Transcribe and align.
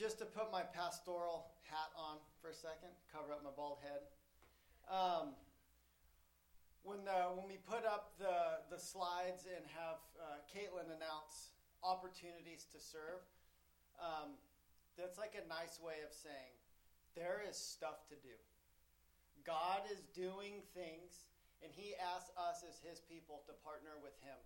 just 0.00 0.16
to 0.16 0.24
put 0.24 0.48
my 0.48 0.64
pastoral 0.64 1.52
hat 1.68 1.92
on 1.92 2.16
for 2.40 2.48
a 2.48 2.56
second, 2.56 2.88
cover 3.12 3.36
up 3.36 3.44
my 3.44 3.52
bald 3.52 3.84
head. 3.84 4.00
Um, 4.88 5.36
when, 6.80 7.04
the, 7.04 7.36
when 7.36 7.44
we 7.44 7.60
put 7.68 7.84
up 7.84 8.16
the, 8.16 8.64
the 8.72 8.80
slides 8.80 9.44
and 9.44 9.60
have 9.76 10.00
uh, 10.16 10.40
Caitlin 10.48 10.88
announce 10.88 11.52
opportunities 11.84 12.64
to 12.72 12.80
serve, 12.80 13.20
um, 14.00 14.40
that's 14.96 15.20
like 15.20 15.36
a 15.36 15.44
nice 15.44 15.76
way 15.76 16.00
of 16.00 16.16
saying 16.16 16.56
there 17.12 17.44
is 17.44 17.60
stuff 17.60 18.08
to 18.08 18.16
do. 18.24 18.32
God 19.44 19.84
is 19.92 20.00
doing 20.16 20.64
things, 20.72 21.28
and 21.60 21.68
He 21.68 21.92
asks 22.00 22.32
us 22.40 22.64
as 22.64 22.80
His 22.80 23.04
people 23.04 23.44
to 23.44 23.52
partner 23.60 24.00
with 24.00 24.16
Him. 24.24 24.40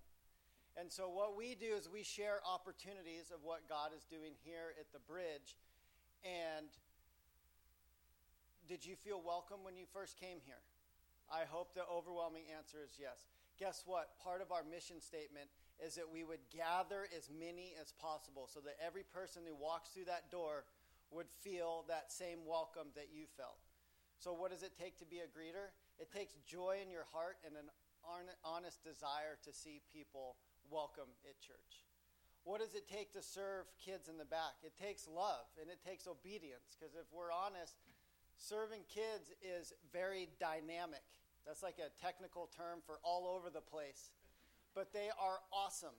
And 0.76 0.90
so, 0.90 1.08
what 1.08 1.36
we 1.38 1.54
do 1.54 1.78
is 1.78 1.86
we 1.86 2.02
share 2.02 2.42
opportunities 2.42 3.30
of 3.30 3.46
what 3.46 3.68
God 3.68 3.94
is 3.96 4.02
doing 4.10 4.34
here 4.42 4.74
at 4.78 4.90
the 4.92 4.98
bridge. 5.06 5.54
And 6.26 6.66
did 8.66 8.84
you 8.84 8.96
feel 8.96 9.22
welcome 9.22 9.62
when 9.62 9.76
you 9.76 9.86
first 9.92 10.18
came 10.18 10.42
here? 10.42 10.58
I 11.30 11.46
hope 11.46 11.74
the 11.74 11.86
overwhelming 11.86 12.50
answer 12.50 12.82
is 12.82 12.98
yes. 12.98 13.22
Guess 13.54 13.84
what? 13.86 14.18
Part 14.18 14.42
of 14.42 14.50
our 14.50 14.66
mission 14.66 15.00
statement 15.00 15.46
is 15.78 15.94
that 15.94 16.10
we 16.10 16.24
would 16.24 16.42
gather 16.50 17.06
as 17.14 17.30
many 17.30 17.78
as 17.80 17.94
possible 17.94 18.50
so 18.50 18.58
that 18.66 18.74
every 18.82 19.04
person 19.04 19.42
who 19.46 19.54
walks 19.54 19.90
through 19.90 20.10
that 20.10 20.30
door 20.30 20.64
would 21.14 21.30
feel 21.38 21.84
that 21.86 22.10
same 22.10 22.42
welcome 22.42 22.90
that 22.98 23.14
you 23.14 23.30
felt. 23.38 23.62
So, 24.18 24.34
what 24.34 24.50
does 24.50 24.66
it 24.66 24.74
take 24.74 24.98
to 24.98 25.06
be 25.06 25.22
a 25.22 25.30
greeter? 25.30 25.70
It 26.02 26.10
takes 26.10 26.34
joy 26.46 26.82
in 26.82 26.90
your 26.90 27.06
heart 27.12 27.38
and 27.46 27.54
an 27.54 27.70
honest 28.42 28.82
desire 28.82 29.38
to 29.44 29.52
see 29.52 29.80
people 29.92 30.34
welcome 30.74 31.14
at 31.22 31.38
church. 31.38 31.86
What 32.42 32.58
does 32.58 32.74
it 32.74 32.90
take 32.90 33.14
to 33.14 33.22
serve 33.22 33.70
kids 33.78 34.10
in 34.10 34.18
the 34.18 34.26
back? 34.26 34.58
It 34.66 34.74
takes 34.74 35.06
love 35.06 35.46
and 35.54 35.70
it 35.70 35.78
takes 35.86 36.10
obedience 36.10 36.74
because 36.74 36.98
if 36.98 37.06
we're 37.14 37.30
honest, 37.30 37.78
serving 38.34 38.82
kids 38.90 39.30
is 39.38 39.70
very 39.94 40.26
dynamic. 40.42 41.06
That's 41.46 41.62
like 41.62 41.78
a 41.78 41.94
technical 42.02 42.50
term 42.50 42.82
for 42.82 42.98
all 43.06 43.30
over 43.30 43.54
the 43.54 43.62
place. 43.62 44.10
But 44.74 44.90
they 44.90 45.14
are 45.14 45.38
awesome. 45.54 45.94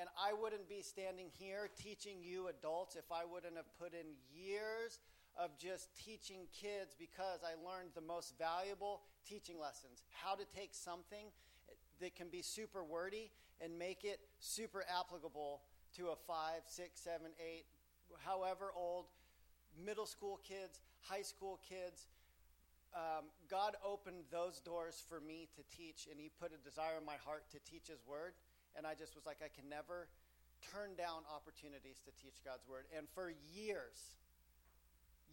And 0.00 0.08
I 0.16 0.32
wouldn't 0.32 0.72
be 0.72 0.80
standing 0.80 1.28
here 1.36 1.68
teaching 1.76 2.24
you 2.24 2.48
adults 2.48 2.96
if 2.96 3.12
I 3.12 3.28
wouldn't 3.28 3.60
have 3.60 3.68
put 3.76 3.92
in 3.92 4.16
years 4.32 5.04
of 5.36 5.52
just 5.60 5.92
teaching 6.00 6.48
kids 6.48 6.96
because 6.98 7.44
I 7.44 7.60
learned 7.60 7.92
the 7.94 8.00
most 8.00 8.40
valuable 8.40 9.02
teaching 9.28 9.60
lessons. 9.60 10.02
How 10.16 10.34
to 10.34 10.48
take 10.56 10.72
something 10.72 11.28
that 12.00 12.14
can 12.14 12.28
be 12.28 12.42
super 12.42 12.84
wordy 12.84 13.30
and 13.60 13.78
make 13.78 14.04
it 14.04 14.20
super 14.40 14.84
applicable 14.88 15.62
to 15.96 16.08
a 16.08 16.16
five, 16.26 16.62
six, 16.66 17.00
seven, 17.00 17.30
eight, 17.38 17.64
however 18.24 18.72
old, 18.76 19.06
middle 19.84 20.06
school 20.06 20.40
kids, 20.46 20.80
high 21.00 21.22
school 21.22 21.60
kids. 21.68 22.08
Um, 22.94 23.26
God 23.50 23.74
opened 23.84 24.24
those 24.30 24.60
doors 24.60 25.02
for 25.08 25.20
me 25.20 25.48
to 25.56 25.62
teach, 25.76 26.06
and 26.10 26.20
He 26.20 26.30
put 26.40 26.52
a 26.52 26.60
desire 26.62 26.98
in 26.98 27.06
my 27.06 27.18
heart 27.24 27.44
to 27.50 27.58
teach 27.68 27.88
His 27.88 28.02
Word. 28.06 28.34
And 28.76 28.86
I 28.86 28.94
just 28.94 29.14
was 29.14 29.26
like, 29.26 29.38
I 29.42 29.50
can 29.50 29.68
never 29.68 30.08
turn 30.72 30.94
down 30.96 31.26
opportunities 31.30 31.98
to 32.06 32.10
teach 32.14 32.42
God's 32.44 32.66
Word. 32.70 32.86
And 32.96 33.06
for 33.14 33.34
years, 33.54 34.18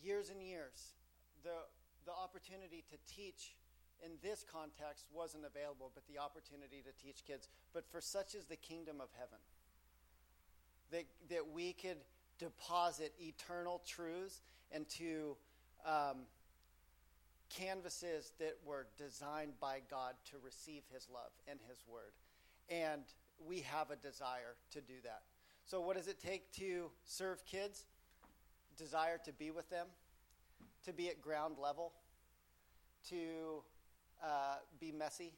years 0.02 0.30
and 0.30 0.42
years, 0.42 0.98
the, 1.44 1.70
the 2.06 2.14
opportunity 2.14 2.84
to 2.90 2.98
teach 3.06 3.58
in 4.04 4.12
this 4.22 4.44
context 4.52 5.06
wasn't 5.14 5.46
available, 5.46 5.92
but 5.94 6.04
the 6.08 6.20
opportunity 6.20 6.84
to 6.84 7.06
teach 7.06 7.24
kids. 7.26 7.48
But 7.74 7.90
for 7.92 8.02
such 8.02 8.36
is 8.36 8.46
the 8.46 8.56
kingdom 8.56 9.00
of 9.00 9.10
heaven, 9.18 9.40
that, 10.92 11.06
that 11.30 11.52
we 11.54 11.74
could 11.74 11.98
deposit 12.40 13.14
eternal 13.20 13.82
truths 13.86 14.42
into 14.72 15.36
um, 15.86 16.26
canvases 17.50 18.34
that 18.40 18.56
were 18.66 18.88
designed 18.98 19.54
by 19.60 19.80
God 19.90 20.16
to 20.32 20.38
receive 20.44 20.84
His 20.94 21.08
love 21.14 21.32
and 21.48 21.60
His 21.70 21.84
word. 21.88 22.14
And 22.70 23.04
we 23.46 23.62
have 23.62 23.92
a 23.92 23.96
desire 23.96 24.56
to 24.72 24.82
do 24.82 24.96
that. 25.04 25.22
So, 25.66 25.82
what 25.82 25.96
does 25.96 26.08
it 26.08 26.20
take 26.20 26.52
to 26.54 26.90
serve 27.06 27.46
kids? 27.46 27.86
Desire 28.78 29.20
to 29.26 29.34
be 29.34 29.52
with 29.52 29.70
them, 29.70 29.88
to 30.86 30.94
be 30.94 31.10
at 31.10 31.22
ground 31.22 31.58
level, 31.62 31.94
to 33.10 33.64
uh, 34.24 34.56
be 34.80 34.92
messy, 34.92 35.34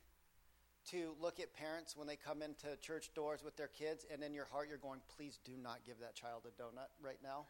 to 0.91 1.13
look 1.21 1.39
at 1.39 1.53
parents 1.53 1.95
when 1.95 2.07
they 2.07 2.17
come 2.17 2.41
into 2.41 2.75
church 2.81 3.11
doors 3.15 3.41
with 3.43 3.55
their 3.55 3.69
kids, 3.69 4.05
and 4.11 4.21
in 4.21 4.33
your 4.33 4.45
heart 4.45 4.67
you're 4.67 4.77
going, 4.77 4.99
please 5.15 5.39
do 5.45 5.53
not 5.61 5.79
give 5.85 5.99
that 5.99 6.15
child 6.15 6.43
a 6.45 6.61
donut 6.61 6.89
right 7.01 7.19
now. 7.23 7.45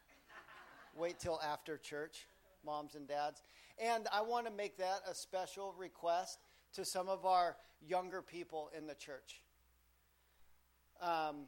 Wait 0.96 1.20
till 1.20 1.40
after 1.42 1.78
church, 1.78 2.28
moms 2.66 2.96
and 2.96 3.08
dads. 3.08 3.42
And 3.80 4.08
I 4.14 4.22
want 4.22 4.46
to 4.46 4.52
make 4.52 4.78
that 4.78 5.02
a 5.10 5.16
special 5.16 5.74
request 5.78 6.40
to 6.74 6.86
some 6.86 7.10
of 7.10 7.26
our 7.26 7.56
younger 7.88 8.22
people 8.22 8.70
in 8.78 8.86
the 8.86 8.94
church. 8.94 9.42
Um, 11.02 11.48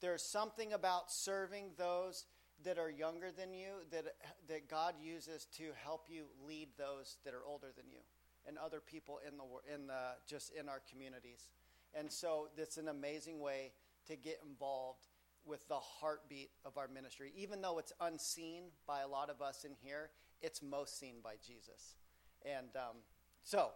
there's 0.00 0.22
something 0.22 0.72
about 0.72 1.12
serving 1.12 1.72
those 1.76 2.24
that 2.64 2.78
are 2.78 2.90
younger 2.90 3.30
than 3.30 3.52
you 3.52 3.68
that, 3.90 4.04
that 4.48 4.68
God 4.68 4.94
uses 5.02 5.46
to 5.58 5.64
help 5.84 6.06
you 6.08 6.24
lead 6.46 6.68
those 6.78 7.16
that 7.24 7.34
are 7.34 7.44
older 7.46 7.68
than 7.76 7.84
you 7.90 7.98
and 8.46 8.58
other 8.58 8.80
people 8.80 9.20
in 9.26 9.36
the 9.36 9.74
in 9.74 9.86
the 9.86 10.14
just 10.26 10.52
in 10.58 10.68
our 10.68 10.80
communities. 10.90 11.50
And 11.94 12.10
so 12.10 12.48
it's 12.56 12.78
an 12.78 12.88
amazing 12.88 13.40
way 13.40 13.72
to 14.06 14.16
get 14.16 14.40
involved 14.48 15.08
with 15.44 15.66
the 15.68 15.78
heartbeat 15.78 16.50
of 16.64 16.78
our 16.78 16.88
ministry. 16.88 17.32
Even 17.36 17.60
though 17.60 17.78
it's 17.78 17.92
unseen 18.00 18.64
by 18.86 19.00
a 19.00 19.08
lot 19.08 19.28
of 19.28 19.42
us 19.42 19.64
in 19.64 19.72
here, 19.82 20.10
it's 20.40 20.62
most 20.62 20.98
seen 20.98 21.16
by 21.22 21.34
Jesus. 21.44 21.96
And 22.44 22.68
um, 22.76 22.96
so, 23.42 23.70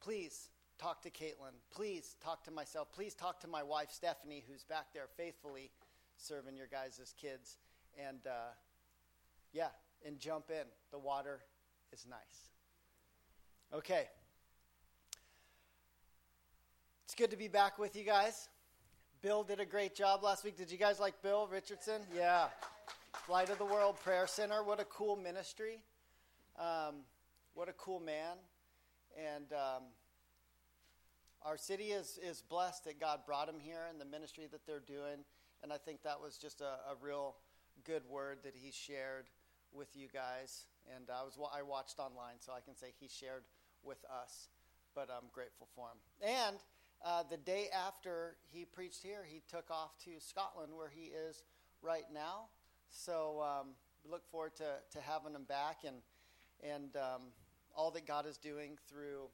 please 0.00 0.48
talk 0.78 1.02
to 1.02 1.10
Caitlin. 1.10 1.54
Please 1.70 2.16
talk 2.22 2.44
to 2.44 2.50
myself. 2.50 2.88
Please 2.92 3.14
talk 3.14 3.40
to 3.40 3.48
my 3.48 3.62
wife, 3.62 3.90
Stephanie, 3.90 4.42
who's 4.48 4.64
back 4.64 4.86
there 4.92 5.06
faithfully 5.16 5.70
serving 6.16 6.56
your 6.56 6.66
guys' 6.66 6.98
as 7.00 7.12
kids. 7.12 7.58
And 7.98 8.18
uh, 8.26 8.52
yeah, 9.52 9.68
and 10.06 10.18
jump 10.18 10.50
in. 10.50 10.66
The 10.90 10.98
water 10.98 11.40
is 11.92 12.06
nice. 12.08 12.50
Okay. 13.74 14.04
It's 17.06 17.14
good 17.14 17.30
to 17.30 17.38
be 17.38 17.48
back 17.48 17.78
with 17.78 17.96
you 17.96 18.04
guys. 18.04 18.50
Bill 19.22 19.44
did 19.44 19.60
a 19.60 19.64
great 19.64 19.94
job 19.94 20.22
last 20.22 20.44
week. 20.44 20.58
Did 20.58 20.70
you 20.70 20.76
guys 20.76 21.00
like 21.00 21.22
Bill 21.22 21.48
Richardson? 21.50 22.02
Yeah. 22.14 22.48
Light 23.30 23.48
of 23.48 23.56
the 23.56 23.64
World 23.64 23.96
Prayer 24.04 24.26
Center. 24.26 24.62
What 24.62 24.78
a 24.78 24.84
cool 24.84 25.16
ministry. 25.16 25.82
Um, 26.58 26.96
what 27.54 27.70
a 27.70 27.72
cool 27.72 27.98
man. 27.98 28.36
And 29.16 29.50
um, 29.54 29.84
our 31.40 31.56
city 31.56 31.92
is, 31.92 32.18
is 32.22 32.42
blessed 32.42 32.84
that 32.84 33.00
God 33.00 33.20
brought 33.26 33.48
him 33.48 33.58
here 33.58 33.86
and 33.88 33.98
the 33.98 34.04
ministry 34.04 34.48
that 34.52 34.66
they're 34.66 34.80
doing. 34.86 35.24
And 35.62 35.72
I 35.72 35.78
think 35.78 36.02
that 36.02 36.20
was 36.20 36.36
just 36.36 36.60
a, 36.60 36.90
a 36.90 36.96
real 37.00 37.36
good 37.86 38.02
word 38.06 38.40
that 38.44 38.52
he 38.54 38.70
shared 38.70 39.30
with 39.72 39.96
you 39.96 40.08
guys. 40.12 40.66
And 40.94 41.06
I 41.08 41.22
was 41.22 41.38
I 41.56 41.62
watched 41.62 41.98
online, 41.98 42.36
so 42.40 42.52
I 42.52 42.60
can 42.60 42.76
say 42.76 42.88
he 43.00 43.08
shared 43.08 43.44
with 43.84 44.04
us, 44.04 44.48
but 44.94 45.08
I'm 45.10 45.28
grateful 45.32 45.68
for 45.74 45.88
him. 45.88 46.30
And 46.46 46.56
uh, 47.04 47.24
the 47.28 47.36
day 47.36 47.66
after 47.74 48.36
he 48.50 48.64
preached 48.64 49.02
here, 49.02 49.24
he 49.26 49.42
took 49.48 49.70
off 49.70 49.96
to 50.04 50.10
Scotland, 50.18 50.72
where 50.76 50.90
he 50.94 51.06
is 51.06 51.42
right 51.82 52.06
now. 52.12 52.46
So 52.90 53.42
um, 53.42 53.68
look 54.08 54.28
forward 54.30 54.56
to, 54.56 54.74
to 54.92 55.00
having 55.00 55.34
him 55.34 55.44
back 55.44 55.78
and 55.86 55.96
and 56.62 56.96
um, 56.96 57.22
all 57.76 57.90
that 57.90 58.06
God 58.06 58.26
is 58.26 58.36
doing 58.36 58.78
through 58.88 59.28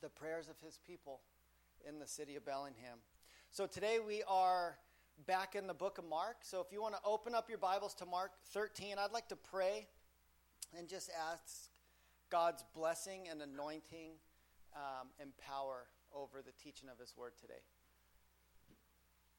the 0.00 0.08
prayers 0.08 0.48
of 0.48 0.60
His 0.60 0.78
people 0.86 1.20
in 1.88 1.98
the 1.98 2.06
city 2.06 2.36
of 2.36 2.44
Bellingham. 2.44 2.98
So 3.50 3.66
today 3.66 3.98
we 4.06 4.22
are 4.28 4.76
back 5.26 5.54
in 5.54 5.66
the 5.66 5.74
book 5.74 5.98
of 5.98 6.04
Mark. 6.04 6.38
So 6.42 6.60
if 6.60 6.72
you 6.72 6.82
want 6.82 6.94
to 6.94 7.00
open 7.04 7.34
up 7.34 7.48
your 7.48 7.58
Bibles 7.58 7.94
to 7.94 8.06
Mark 8.06 8.32
13, 8.52 8.96
I'd 8.98 9.12
like 9.12 9.28
to 9.28 9.36
pray 9.36 9.86
and 10.76 10.88
just 10.88 11.10
ask 11.32 11.70
God's 12.32 12.64
blessing 12.74 13.28
and 13.30 13.42
anointing 13.42 14.12
um, 14.74 15.08
and 15.20 15.36
power 15.36 15.84
over 16.16 16.40
the 16.40 16.52
teaching 16.52 16.88
of 16.88 16.98
His 16.98 17.12
Word 17.14 17.32
today. 17.38 17.60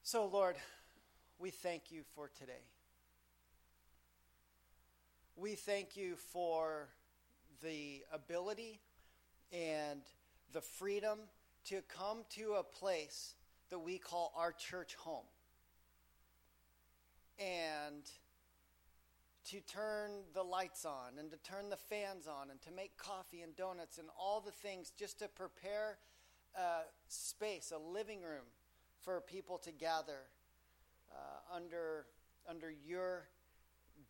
So, 0.04 0.26
Lord, 0.26 0.54
we 1.40 1.50
thank 1.50 1.90
you 1.90 2.02
for 2.14 2.30
today. 2.38 2.62
We 5.34 5.56
thank 5.56 5.96
you 5.96 6.14
for 6.14 6.86
the 7.64 8.04
ability 8.12 8.78
and 9.52 10.02
the 10.52 10.60
freedom 10.60 11.18
to 11.64 11.82
come 11.88 12.18
to 12.36 12.52
a 12.60 12.62
place 12.62 13.34
that 13.70 13.80
we 13.80 13.98
call 13.98 14.32
our 14.36 14.52
church 14.52 14.94
home. 14.94 15.26
And 17.40 18.08
to 19.50 19.60
turn 19.60 20.10
the 20.32 20.42
lights 20.42 20.84
on 20.84 21.18
and 21.18 21.30
to 21.30 21.36
turn 21.38 21.68
the 21.68 21.76
fans 21.76 22.26
on 22.26 22.50
and 22.50 22.60
to 22.62 22.70
make 22.70 22.96
coffee 22.96 23.42
and 23.42 23.54
donuts 23.56 23.98
and 23.98 24.08
all 24.18 24.40
the 24.40 24.50
things 24.50 24.90
just 24.96 25.18
to 25.18 25.28
prepare 25.28 25.98
a 26.56 26.82
space, 27.08 27.72
a 27.74 27.78
living 27.78 28.22
room 28.22 28.46
for 29.02 29.20
people 29.20 29.58
to 29.58 29.70
gather 29.72 30.22
uh, 31.12 31.56
under, 31.56 32.06
under 32.48 32.70
your 32.70 33.28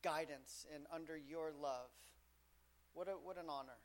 guidance 0.03 0.67
and 0.75 0.85
under 0.93 1.17
your 1.17 1.51
love. 1.61 1.91
What, 2.93 3.09
a, 3.09 3.13
what 3.13 3.37
an 3.37 3.47
honor. 3.49 3.79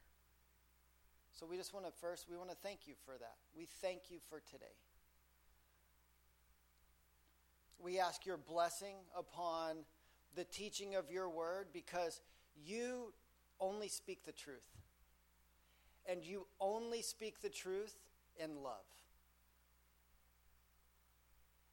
So 1.31 1.47
we 1.49 1.57
just 1.57 1.73
want 1.73 1.85
to 1.85 1.91
first, 1.99 2.27
we 2.29 2.37
want 2.37 2.49
to 2.49 2.55
thank 2.57 2.81
you 2.85 2.93
for 3.05 3.17
that. 3.17 3.37
We 3.57 3.65
thank 3.81 4.11
you 4.11 4.17
for 4.29 4.41
today. 4.51 4.65
We 7.79 7.97
ask 7.97 8.25
your 8.25 8.37
blessing 8.37 8.95
upon 9.17 9.77
the 10.35 10.43
teaching 10.43 10.95
of 10.95 11.11
your 11.11 11.29
word 11.29 11.67
because 11.73 12.21
you 12.65 13.13
only 13.59 13.87
speak 13.87 14.25
the 14.25 14.31
truth. 14.31 14.57
And 16.05 16.23
you 16.23 16.47
only 16.59 17.01
speak 17.01 17.41
the 17.41 17.49
truth 17.49 17.95
in 18.37 18.63
love. 18.63 18.85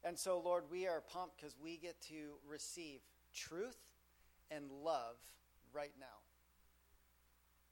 And 0.03 0.17
so, 0.17 0.39
Lord, 0.39 0.65
we 0.71 0.87
are 0.87 1.01
pumped 1.01 1.37
because 1.37 1.55
we 1.61 1.77
get 1.77 1.99
to 2.09 2.37
receive 2.47 2.99
truth 3.33 3.77
and 4.51 4.65
love 4.83 5.17
right 5.73 5.93
now. 5.99 6.05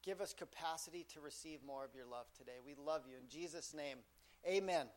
Give 0.04 0.22
us 0.22 0.34
capacity 0.34 1.06
to 1.14 1.22
receive 1.22 1.60
more 1.66 1.84
of 1.84 1.96
your 1.96 2.06
love 2.06 2.26
today. 2.38 2.58
We 2.66 2.76
love 2.76 3.04
you. 3.10 3.16
In 3.22 3.30
Jesus' 3.30 3.74
name, 3.74 3.98
amen. 4.46 4.60
amen. 4.62 4.88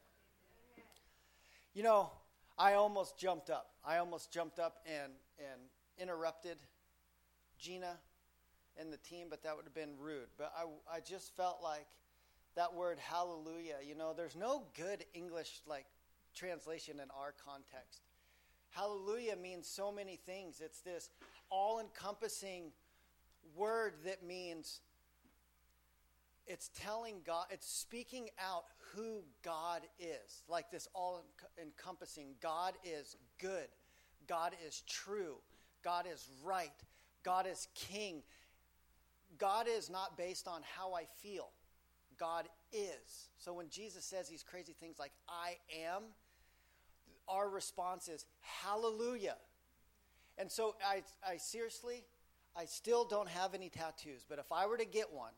You 1.74 1.82
know, 1.82 2.10
I 2.58 2.74
almost 2.74 3.18
jumped 3.18 3.50
up. 3.50 3.70
I 3.86 3.98
almost 3.98 4.32
jumped 4.32 4.58
up 4.58 4.78
and, 4.86 5.12
and 5.38 5.60
interrupted 5.98 6.58
Gina 7.58 7.96
and 8.78 8.92
the 8.92 8.96
team, 8.98 9.26
but 9.28 9.42
that 9.42 9.56
would 9.56 9.64
have 9.64 9.74
been 9.74 9.98
rude. 9.98 10.28
But 10.36 10.52
I, 10.56 10.96
I 10.96 11.00
just 11.00 11.36
felt 11.36 11.60
like 11.62 11.86
that 12.56 12.74
word 12.74 12.98
hallelujah, 12.98 13.76
you 13.86 13.94
know, 13.94 14.12
there's 14.16 14.36
no 14.36 14.64
good 14.76 15.04
English 15.14 15.60
like 15.66 15.86
translation 16.34 17.00
in 17.00 17.08
our 17.10 17.34
context. 17.44 18.02
Hallelujah 18.70 19.36
means 19.36 19.66
so 19.66 19.90
many 19.90 20.16
things. 20.16 20.60
It's 20.64 20.80
this 20.80 21.10
all 21.50 21.80
encompassing 21.80 22.72
word 23.56 23.94
that 24.04 24.24
means 24.24 24.80
it's 26.46 26.70
telling 26.80 27.16
God, 27.26 27.46
it's 27.50 27.68
speaking 27.68 28.28
out 28.38 28.64
who 28.94 29.22
God 29.44 29.82
is. 29.98 30.42
Like 30.48 30.70
this 30.70 30.88
all 30.94 31.22
encompassing 31.60 32.34
God 32.40 32.74
is 32.84 33.16
good, 33.38 33.68
God 34.26 34.54
is 34.66 34.82
true, 34.86 35.36
God 35.82 36.06
is 36.12 36.28
right, 36.44 36.72
God 37.22 37.46
is 37.46 37.68
king. 37.74 38.22
God 39.38 39.66
is 39.68 39.88
not 39.88 40.16
based 40.16 40.48
on 40.48 40.62
how 40.76 40.94
I 40.94 41.04
feel. 41.22 41.50
God 42.18 42.48
is. 42.72 43.28
So 43.38 43.52
when 43.52 43.68
Jesus 43.68 44.04
says 44.04 44.28
these 44.28 44.42
crazy 44.42 44.74
things 44.78 44.98
like, 44.98 45.12
I 45.28 45.56
am, 45.86 46.02
our 47.28 47.48
response 47.48 48.08
is, 48.08 48.24
Hallelujah. 48.40 49.36
And 50.36 50.50
so 50.50 50.76
I, 50.84 51.02
I 51.26 51.36
seriously, 51.36 52.04
I 52.56 52.64
still 52.64 53.04
don't 53.04 53.28
have 53.28 53.54
any 53.54 53.68
tattoos, 53.68 54.24
but 54.28 54.38
if 54.38 54.50
I 54.52 54.66
were 54.66 54.78
to 54.78 54.84
get 54.84 55.12
one, 55.12 55.32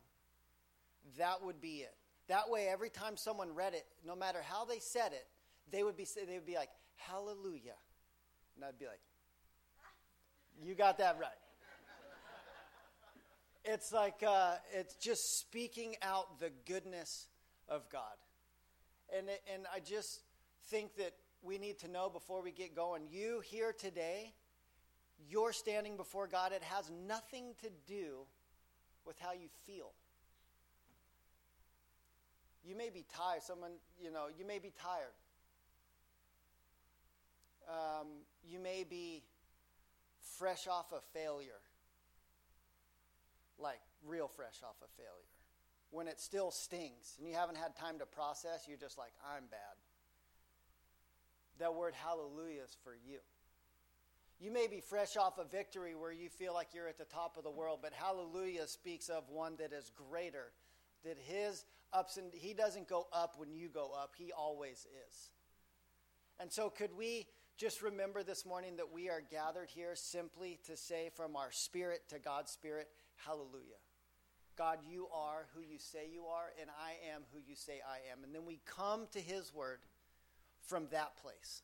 that 1.17 1.43
would 1.43 1.59
be 1.59 1.77
it. 1.77 1.93
That 2.27 2.49
way, 2.49 2.67
every 2.67 2.89
time 2.89 3.17
someone 3.17 3.53
read 3.53 3.73
it, 3.73 3.85
no 4.05 4.15
matter 4.15 4.39
how 4.43 4.65
they 4.65 4.79
said 4.79 5.11
it, 5.11 5.27
they 5.71 5.83
would 5.83 5.97
be, 5.97 6.05
they 6.15 6.33
would 6.33 6.45
be 6.45 6.55
like, 6.55 6.69
Hallelujah. 6.95 7.75
And 8.55 8.65
I'd 8.65 8.77
be 8.77 8.85
like, 8.85 8.99
You 10.63 10.75
got 10.75 10.97
that 10.99 11.17
right. 11.19 11.29
It's 13.63 13.91
like, 13.91 14.23
uh, 14.27 14.55
it's 14.73 14.95
just 14.95 15.39
speaking 15.39 15.95
out 16.01 16.39
the 16.39 16.51
goodness 16.65 17.27
of 17.69 17.87
God. 17.89 18.01
And, 19.15 19.29
it, 19.29 19.41
and 19.53 19.65
I 19.73 19.79
just 19.79 20.21
think 20.69 20.95
that 20.95 21.13
we 21.43 21.57
need 21.57 21.79
to 21.79 21.87
know 21.87 22.09
before 22.09 22.41
we 22.41 22.51
get 22.51 22.75
going 22.75 23.03
you 23.11 23.41
here 23.43 23.73
today, 23.77 24.33
you're 25.29 25.53
standing 25.53 25.95
before 25.95 26.27
God. 26.27 26.53
It 26.53 26.63
has 26.63 26.91
nothing 27.07 27.53
to 27.61 27.69
do 27.87 28.25
with 29.05 29.19
how 29.19 29.33
you 29.33 29.47
feel. 29.65 29.91
You 32.63 32.75
may 32.75 32.89
be 32.89 33.05
tired. 33.15 33.43
Someone, 33.43 33.71
you 34.01 34.11
know, 34.11 34.25
you 34.37 34.45
may 34.45 34.59
be 34.59 34.71
tired. 34.81 35.13
Um, 37.69 38.07
you 38.47 38.59
may 38.59 38.83
be 38.83 39.23
fresh 40.37 40.67
off 40.67 40.91
a 40.91 41.01
failure 41.17 41.61
like 43.61 43.79
real 44.05 44.27
fresh 44.27 44.59
off 44.63 44.75
a 44.83 44.89
failure. 44.97 45.29
When 45.91 46.07
it 46.07 46.19
still 46.19 46.51
stings 46.51 47.15
and 47.19 47.27
you 47.27 47.35
haven't 47.35 47.57
had 47.57 47.75
time 47.75 47.99
to 47.99 48.05
process, 48.05 48.65
you're 48.67 48.77
just 48.77 48.97
like, 48.97 49.11
I'm 49.35 49.43
bad. 49.51 49.77
That 51.59 51.75
word 51.75 51.93
hallelujah 51.93 52.63
is 52.63 52.75
for 52.83 52.93
you. 52.93 53.19
You 54.39 54.51
may 54.51 54.67
be 54.67 54.79
fresh 54.79 55.17
off 55.17 55.37
a 55.37 55.43
victory 55.43 55.93
where 55.93 56.11
you 56.11 56.29
feel 56.29 56.53
like 56.53 56.69
you're 56.73 56.87
at 56.87 56.97
the 56.97 57.05
top 57.05 57.37
of 57.37 57.43
the 57.43 57.51
world, 57.51 57.79
but 57.81 57.93
hallelujah 57.93 58.67
speaks 58.67 59.09
of 59.09 59.29
one 59.29 59.55
that 59.57 59.71
is 59.71 59.91
greater. 60.09 60.51
That 61.03 61.17
his 61.19 61.65
ups 61.93 62.17
and 62.17 62.33
he 62.33 62.53
doesn't 62.53 62.87
go 62.87 63.07
up 63.13 63.35
when 63.37 63.53
you 63.53 63.69
go 63.69 63.91
up, 63.95 64.13
he 64.17 64.31
always 64.31 64.87
is. 65.07 65.29
And 66.39 66.51
so, 66.51 66.69
could 66.69 66.97
we 66.97 67.27
just 67.61 67.83
remember 67.83 68.23
this 68.23 68.43
morning 68.43 68.77
that 68.77 68.91
we 68.91 69.07
are 69.07 69.21
gathered 69.29 69.69
here 69.69 69.93
simply 69.93 70.57
to 70.65 70.75
say 70.75 71.11
from 71.15 71.35
our 71.35 71.51
spirit 71.51 72.01
to 72.09 72.17
God's 72.17 72.51
spirit, 72.51 72.87
Hallelujah. 73.23 73.77
God, 74.57 74.79
you 74.89 75.07
are 75.13 75.45
who 75.53 75.61
you 75.61 75.77
say 75.77 76.09
you 76.11 76.25
are, 76.25 76.47
and 76.59 76.71
I 76.71 77.13
am 77.13 77.21
who 77.31 77.39
you 77.47 77.55
say 77.55 77.73
I 77.87 78.11
am. 78.11 78.23
And 78.23 78.33
then 78.33 78.47
we 78.47 78.61
come 78.65 79.05
to 79.11 79.19
His 79.19 79.53
Word 79.53 79.77
from 80.63 80.87
that 80.89 81.17
place. 81.17 81.61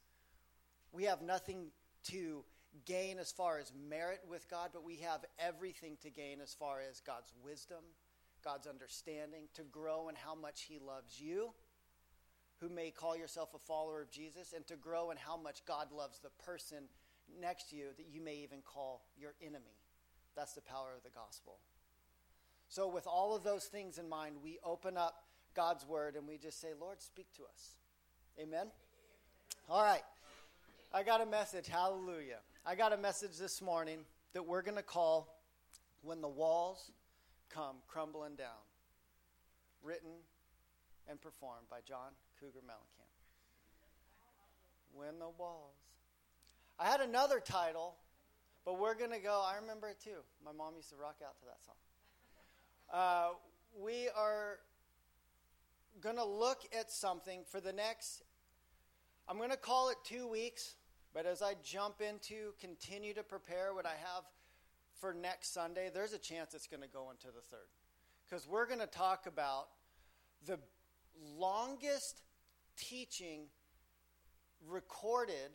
We 0.92 1.06
have 1.06 1.24
nothing 1.24 1.72
to 2.10 2.44
gain 2.86 3.18
as 3.18 3.32
far 3.32 3.58
as 3.58 3.74
merit 3.90 4.20
with 4.30 4.48
God, 4.52 4.70
but 4.74 4.86
we 4.86 4.98
have 4.98 5.26
everything 5.40 5.98
to 6.04 6.12
gain 6.12 6.42
as 6.44 6.54
far 6.54 6.78
as 6.88 7.00
God's 7.00 7.34
wisdom, 7.44 7.84
God's 8.44 8.68
understanding, 8.68 9.48
to 9.56 9.64
grow 9.64 10.10
in 10.10 10.16
how 10.16 10.36
much 10.36 10.68
He 10.70 10.78
loves 10.78 11.20
you, 11.20 11.54
who 12.60 12.70
may 12.70 12.92
call 12.92 13.16
yourself 13.16 13.54
a 13.54 13.60
follower 13.60 14.02
of 14.02 14.12
Jesus, 14.12 14.54
and 14.54 14.66
to 14.68 14.76
grow 14.76 15.12
in 15.12 15.18
how 15.18 15.38
much 15.38 15.66
God 15.66 15.92
loves 15.92 16.20
the 16.20 16.30
person 16.44 16.86
next 17.40 17.70
to 17.70 17.76
you 17.76 17.88
that 17.98 18.08
you 18.10 18.22
may 18.22 18.36
even 18.36 18.60
call 18.62 19.04
your 19.20 19.34
enemy. 19.42 19.78
That's 20.36 20.54
the 20.54 20.62
power 20.62 20.90
of 20.96 21.04
the 21.04 21.10
gospel. 21.10 21.58
So, 22.70 22.88
with 22.88 23.08
all 23.08 23.36
of 23.36 23.44
those 23.44 23.66
things 23.66 23.98
in 23.98 24.10
mind, 24.10 24.36
we 24.44 24.60
open 24.64 24.98
up 24.98 25.24
God's 25.56 25.86
word 25.88 26.16
and 26.16 26.28
we 26.28 26.38
just 26.38 26.60
say, 26.60 26.70
Lord, 26.80 27.02
speak 27.02 27.28
to 27.38 27.44
us. 27.44 27.76
Amen? 28.40 28.68
All 29.70 29.84
right. 29.84 30.04
I 30.94 31.04
got 31.04 31.22
a 31.22 31.26
message. 31.26 31.68
Hallelujah. 31.68 32.40
I 32.66 32.76
got 32.76 32.94
a 32.94 32.98
message 32.98 33.38
this 33.38 33.62
morning 33.62 34.00
that 34.34 34.46
we're 34.46 34.62
going 34.62 34.78
to 34.78 34.84
call 34.84 35.42
When 36.02 36.22
the 36.22 36.28
Walls 36.28 36.92
Come 37.50 37.78
Crumbling 37.88 38.36
Down. 38.36 38.48
Written 39.82 40.12
and 41.10 41.22
performed 41.22 41.68
by 41.70 41.80
John 41.88 42.12
Cougar 42.40 42.66
Mellencamp. 42.66 43.14
When 44.94 45.20
the 45.20 45.30
Walls. 45.38 45.76
I 46.80 46.86
had 46.86 47.02
another 47.02 47.40
title 47.40 47.96
but 48.68 48.82
we're 48.82 48.96
going 48.96 49.12
to 49.12 49.20
go, 49.20 49.42
I 49.50 49.56
remember 49.62 49.88
it 49.88 50.02
too. 50.04 50.20
My 50.44 50.52
mom 50.52 50.74
used 50.76 50.90
to 50.90 50.98
rock 50.98 51.22
out 51.26 51.40
to 51.40 51.46
that 51.46 51.64
song. 51.64 51.76
Uh, 52.94 53.30
we 53.82 54.10
are 54.14 54.60
going 56.02 56.18
to 56.18 56.26
look 56.26 56.64
at 56.78 56.92
something 56.92 57.46
for 57.50 57.62
the 57.62 57.72
next, 57.72 58.24
I'm 59.26 59.38
going 59.38 59.52
to 59.52 59.56
call 59.56 59.88
it 59.88 59.96
two 60.04 60.28
weeks, 60.28 60.76
but 61.14 61.26
as 61.26 61.42
I 61.42 61.54
jump 61.64 62.02
into, 62.02 62.52
continue 62.60 63.14
to 63.14 63.24
prepare 63.24 63.74
what 63.74 63.86
I 63.86 63.96
have 64.04 64.26
for 65.00 65.14
next 65.14 65.54
Sunday, 65.54 65.90
there's 65.94 66.12
a 66.12 66.20
chance 66.20 66.54
it's 66.54 66.68
going 66.68 66.84
to 66.84 66.90
go 66.90 67.10
into 67.10 67.28
the 67.28 67.42
third. 67.50 67.70
Because 68.30 68.50
we're 68.50 68.68
going 68.68 68.82
to 68.82 68.86
talk 68.86 69.28
about 69.28 69.70
the 70.46 70.60
longest 71.38 72.20
teaching 72.78 73.42
recorded 74.68 75.52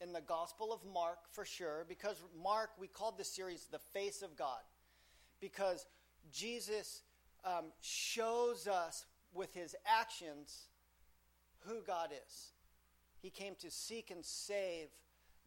in 0.00 0.12
the 0.12 0.20
Gospel 0.20 0.72
of 0.72 0.80
Mark 0.92 1.18
for 1.32 1.44
sure, 1.44 1.86
because 1.88 2.22
Mark, 2.42 2.70
we 2.78 2.86
called 2.86 3.16
this 3.18 3.32
series 3.32 3.66
The 3.70 3.78
Face 3.78 4.22
of 4.22 4.36
God, 4.36 4.60
because 5.40 5.86
Jesus 6.30 7.02
um, 7.44 7.66
shows 7.80 8.66
us 8.66 9.06
with 9.32 9.54
his 9.54 9.74
actions 9.86 10.68
who 11.60 11.80
God 11.86 12.10
is. 12.26 12.52
He 13.20 13.30
came 13.30 13.54
to 13.60 13.70
seek 13.70 14.10
and 14.10 14.24
save 14.24 14.88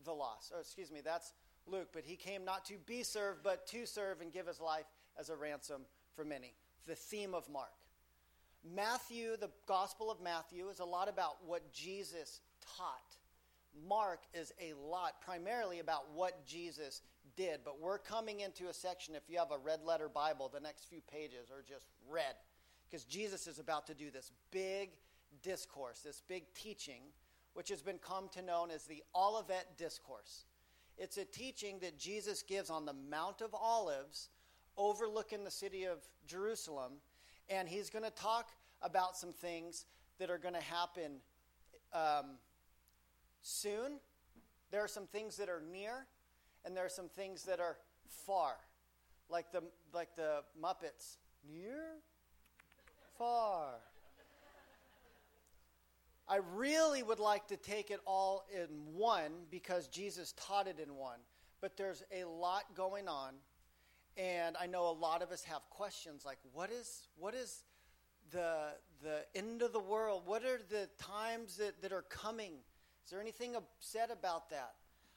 the 0.06 0.14
lost. 0.14 0.52
Or, 0.54 0.60
excuse 0.60 0.92
me, 0.92 1.02
that's 1.04 1.34
Luke, 1.68 1.90
but 1.94 2.04
he 2.04 2.16
came 2.16 2.44
not 2.44 2.66
to 2.66 2.74
be 2.86 3.04
served, 3.04 3.40
but 3.44 3.68
to 3.68 3.86
serve 3.86 4.22
and 4.22 4.32
give 4.32 4.48
his 4.48 4.60
life 4.60 4.86
as 5.20 5.30
a 5.30 5.36
ransom 5.36 5.82
for 6.16 6.26
many. 6.26 6.56
The 6.88 6.96
theme 6.96 7.34
of 7.34 7.50
Mark. 7.50 7.70
Matthew, 8.64 9.38
the 9.38 9.50
Gospel 9.68 10.12
of 10.12 10.22
Matthew, 10.22 10.70
is 10.70 10.80
a 10.80 10.86
lot 10.86 11.10
about 11.10 11.38
what 11.46 11.72
Jesus 11.72 12.42
taught 12.78 13.18
Mark 13.88 14.22
is 14.34 14.54
a 14.60 14.74
lot, 14.74 15.22
primarily 15.22 15.80
about 15.80 16.12
what 16.14 16.46
Jesus 16.46 17.02
did. 17.36 17.60
But 17.64 17.80
we're 17.80 18.00
coming 18.00 18.42
into 18.42 18.68
a 18.68 18.74
section, 18.74 19.16
if 19.16 19.24
you 19.28 19.38
have 19.38 19.52
a 19.52 19.58
red 19.58 19.84
letter 19.84 20.10
Bible, 20.10 20.50
the 20.52 20.60
next 20.60 20.86
few 20.86 21.02
pages 21.02 21.52
are 21.52 21.64
just 21.68 21.88
red. 22.10 22.36
Because 22.90 23.06
Jesus 23.06 23.48
is 23.48 23.60
about 23.60 23.88
to 23.88 23.94
do 23.94 24.10
this 24.10 24.32
big 24.52 24.92
discourse, 25.44 26.00
this 26.00 26.24
big 26.28 26.44
teaching, 26.54 27.02
which 27.54 27.70
has 27.70 27.82
been 27.82 28.00
come 28.00 28.30
to 28.30 28.42
known 28.42 28.72
as 28.72 28.86
the 28.86 29.04
Olivet 29.16 29.78
Discourse. 29.78 30.46
It's 30.98 31.18
a 31.18 31.26
teaching 31.26 31.80
that 31.80 31.98
Jesus 31.98 32.42
gives 32.42 32.70
on 32.70 32.86
the 32.86 32.94
Mount 32.94 33.42
of 33.42 33.54
Olives, 33.54 34.30
overlooking 34.76 35.44
the 35.44 35.52
city 35.52 35.86
of 35.86 36.00
Jerusalem. 36.28 36.94
And 37.50 37.68
he's 37.68 37.90
going 37.90 38.06
to 38.06 38.12
talk 38.12 38.52
about 38.82 39.18
some 39.18 39.34
things 39.34 39.86
that 40.20 40.30
are 40.30 40.38
going 40.38 40.54
to 40.54 40.62
happen 40.62 41.14
um, 41.94 42.38
soon. 43.42 44.00
There 44.72 44.84
are 44.84 44.88
some 44.88 45.08
things 45.08 45.38
that 45.38 45.50
are 45.50 45.64
near, 45.72 46.06
and 46.64 46.76
there 46.78 46.86
are 46.86 46.90
some 46.90 47.10
things 47.10 47.44
that 47.44 47.60
are 47.60 47.78
far, 48.26 48.54
like 49.30 49.52
the 49.52 49.64
like 49.94 50.16
the 50.16 50.44
Muppets. 50.62 51.18
Near, 51.52 51.96
far. 53.18 53.80
I 56.28 56.42
really 56.56 57.02
would 57.02 57.20
like 57.20 57.48
to 57.48 57.58
take 57.58 57.90
it 57.90 58.00
all 58.06 58.46
in 58.54 58.68
one 58.96 59.32
because 59.50 59.88
Jesus 59.88 60.34
taught 60.38 60.68
it 60.68 60.80
in 60.80 60.96
one. 60.96 61.18
But 61.60 61.76
there's 61.76 62.04
a 62.14 62.26
lot 62.26 62.66
going 62.76 63.08
on, 63.08 63.34
and 64.20 64.58
I 64.60 64.68
know 64.68 64.90
a 64.90 64.92
lot 64.92 65.22
of 65.22 65.32
us 65.32 65.44
have 65.46 65.62
questions 65.70 66.26
like, 66.26 66.40
what 66.52 66.70
is 66.72 67.08
what 67.18 67.34
is 67.34 67.64
the 68.32 68.74
the 69.02 69.22
end 69.34 69.62
of 69.62 69.72
the 69.72 69.80
world? 69.80 70.24
What 70.26 70.44
are 70.44 70.60
the 70.70 70.90
times 71.00 71.56
that, 71.58 71.82
that 71.82 71.94
are 71.94 72.04
coming? 72.04 72.52
Is 73.06 73.12
there 73.12 73.22
anything 73.22 73.56
said 73.80 74.12
about 74.12 74.50
that? 74.50 74.74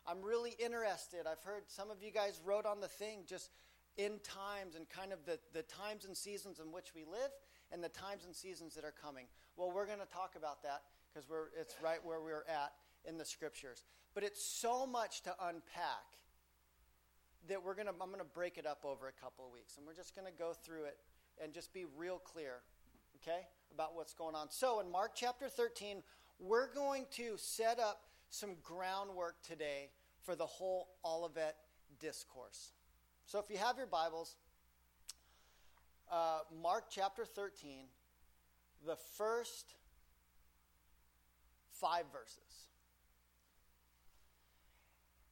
I'm 0.06 0.22
really 0.22 0.54
interested. 0.58 1.26
I've 1.26 1.42
heard 1.42 1.64
some 1.66 1.90
of 1.90 2.02
you 2.02 2.12
guys 2.12 2.40
wrote 2.44 2.64
on 2.64 2.80
the 2.80 2.88
thing 2.88 3.24
just 3.26 3.50
in 3.96 4.20
times 4.22 4.76
and 4.76 4.88
kind 4.88 5.12
of 5.12 5.24
the, 5.26 5.38
the 5.52 5.62
times 5.62 6.04
and 6.04 6.16
seasons 6.16 6.60
in 6.60 6.72
which 6.72 6.94
we 6.94 7.04
live 7.04 7.30
and 7.72 7.82
the 7.82 7.88
times 7.88 8.24
and 8.24 8.34
seasons 8.34 8.74
that 8.74 8.84
are 8.84 8.94
coming. 9.02 9.26
Well, 9.56 9.70
we're 9.70 9.86
going 9.86 9.98
to 9.98 10.12
talk 10.12 10.34
about 10.36 10.62
that 10.62 10.82
because 11.12 11.28
it's 11.60 11.74
right 11.82 11.98
where 12.02 12.20
we're 12.20 12.44
at 12.48 12.72
in 13.04 13.18
the 13.18 13.24
scriptures. 13.24 13.84
But 14.14 14.24
it's 14.24 14.44
so 14.44 14.86
much 14.86 15.22
to 15.22 15.34
unpack 15.40 16.21
that 17.48 17.62
we're 17.64 17.74
going 17.74 17.86
to 17.86 17.92
I'm 17.92 18.08
going 18.08 18.18
to 18.18 18.24
break 18.24 18.58
it 18.58 18.66
up 18.66 18.84
over 18.84 19.08
a 19.08 19.12
couple 19.12 19.46
of 19.46 19.52
weeks 19.52 19.76
and 19.76 19.86
we're 19.86 19.94
just 19.94 20.14
going 20.14 20.26
to 20.26 20.38
go 20.38 20.52
through 20.52 20.84
it 20.84 20.98
and 21.42 21.52
just 21.52 21.72
be 21.72 21.84
real 21.96 22.18
clear, 22.18 22.60
okay, 23.22 23.46
about 23.74 23.94
what's 23.94 24.14
going 24.14 24.34
on. 24.34 24.50
So, 24.50 24.80
in 24.80 24.90
Mark 24.90 25.12
chapter 25.14 25.48
13, 25.48 26.02
we're 26.38 26.72
going 26.72 27.06
to 27.12 27.34
set 27.36 27.78
up 27.78 28.02
some 28.30 28.50
groundwork 28.62 29.36
today 29.42 29.90
for 30.22 30.34
the 30.34 30.46
whole 30.46 30.88
Olivet 31.04 31.56
discourse. 32.00 32.72
So, 33.26 33.38
if 33.38 33.46
you 33.50 33.56
have 33.58 33.76
your 33.76 33.86
Bibles, 33.86 34.36
uh, 36.10 36.40
Mark 36.62 36.84
chapter 36.90 37.24
13, 37.24 37.86
the 38.86 38.96
first 39.16 39.74
five 41.70 42.04
verses. 42.12 42.68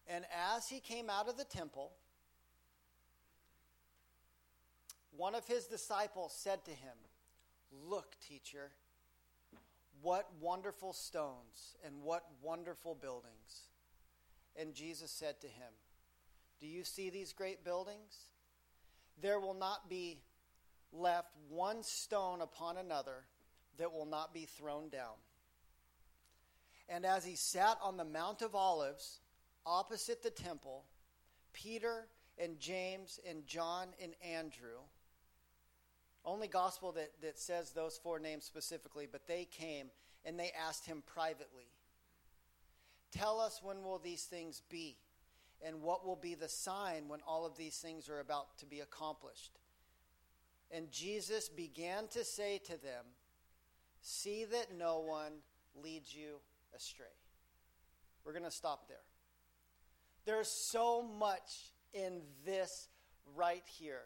And 0.08 0.24
as 0.56 0.68
he 0.68 0.80
came 0.80 1.08
out 1.08 1.28
of 1.28 1.36
the 1.36 1.44
temple, 1.44 1.92
one 5.20 5.34
of 5.34 5.46
his 5.46 5.66
disciples 5.66 6.32
said 6.34 6.64
to 6.64 6.70
him, 6.70 6.96
Look, 7.86 8.16
teacher, 8.26 8.70
what 10.00 10.26
wonderful 10.40 10.94
stones 10.94 11.76
and 11.84 12.02
what 12.02 12.24
wonderful 12.42 12.94
buildings. 12.94 13.68
And 14.56 14.72
Jesus 14.72 15.10
said 15.10 15.38
to 15.42 15.46
him, 15.46 15.72
Do 16.58 16.66
you 16.66 16.84
see 16.84 17.10
these 17.10 17.34
great 17.34 17.66
buildings? 17.66 18.28
There 19.20 19.38
will 19.38 19.52
not 19.52 19.90
be 19.90 20.22
left 20.90 21.28
one 21.50 21.82
stone 21.82 22.40
upon 22.40 22.78
another 22.78 23.26
that 23.76 23.92
will 23.92 24.06
not 24.06 24.32
be 24.32 24.46
thrown 24.46 24.88
down. 24.88 25.20
And 26.88 27.04
as 27.04 27.26
he 27.26 27.36
sat 27.36 27.76
on 27.82 27.98
the 27.98 28.06
Mount 28.06 28.40
of 28.40 28.54
Olives, 28.54 29.20
opposite 29.66 30.22
the 30.22 30.30
temple, 30.30 30.86
Peter 31.52 32.06
and 32.38 32.58
James 32.58 33.20
and 33.28 33.46
John 33.46 33.88
and 34.02 34.14
Andrew, 34.24 34.78
only 36.24 36.48
gospel 36.48 36.92
that, 36.92 37.10
that 37.22 37.38
says 37.38 37.70
those 37.70 37.98
four 38.02 38.18
names 38.18 38.44
specifically, 38.44 39.08
but 39.10 39.26
they 39.26 39.46
came 39.50 39.90
and 40.24 40.38
they 40.38 40.50
asked 40.68 40.86
him 40.86 41.02
privately, 41.06 41.68
Tell 43.10 43.40
us 43.40 43.60
when 43.62 43.82
will 43.82 43.98
these 43.98 44.24
things 44.24 44.62
be, 44.70 44.96
and 45.66 45.82
what 45.82 46.06
will 46.06 46.16
be 46.16 46.34
the 46.34 46.48
sign 46.48 47.08
when 47.08 47.20
all 47.26 47.44
of 47.44 47.56
these 47.56 47.78
things 47.78 48.08
are 48.08 48.20
about 48.20 48.58
to 48.58 48.66
be 48.66 48.80
accomplished? 48.80 49.58
And 50.70 50.92
Jesus 50.92 51.48
began 51.48 52.06
to 52.08 52.24
say 52.24 52.58
to 52.58 52.80
them, 52.80 53.04
See 54.02 54.44
that 54.44 54.68
no 54.76 55.00
one 55.00 55.32
leads 55.74 56.14
you 56.14 56.36
astray. 56.74 57.06
We're 58.24 58.32
going 58.32 58.44
to 58.44 58.50
stop 58.50 58.88
there. 58.88 58.96
There's 60.24 60.48
so 60.48 61.02
much 61.02 61.72
in 61.92 62.20
this 62.44 62.88
right 63.34 63.64
here. 63.66 64.02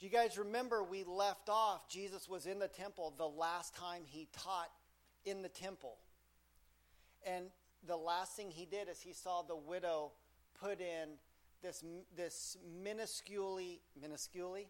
Do 0.00 0.06
you 0.06 0.12
guys 0.12 0.38
remember 0.38 0.82
we 0.82 1.04
left 1.04 1.50
off? 1.50 1.86
Jesus 1.86 2.26
was 2.26 2.46
in 2.46 2.58
the 2.58 2.68
temple 2.68 3.12
the 3.18 3.28
last 3.28 3.76
time 3.76 4.00
he 4.06 4.28
taught 4.32 4.70
in 5.26 5.42
the 5.42 5.48
temple. 5.50 5.98
And 7.26 7.50
the 7.86 7.98
last 7.98 8.34
thing 8.34 8.50
he 8.50 8.64
did 8.64 8.88
is 8.88 9.02
he 9.02 9.12
saw 9.12 9.42
the 9.42 9.56
widow 9.56 10.12
put 10.58 10.80
in 10.80 11.10
this, 11.62 11.84
this 12.16 12.56
minusculely, 12.82 13.80
minusculely, 14.02 14.68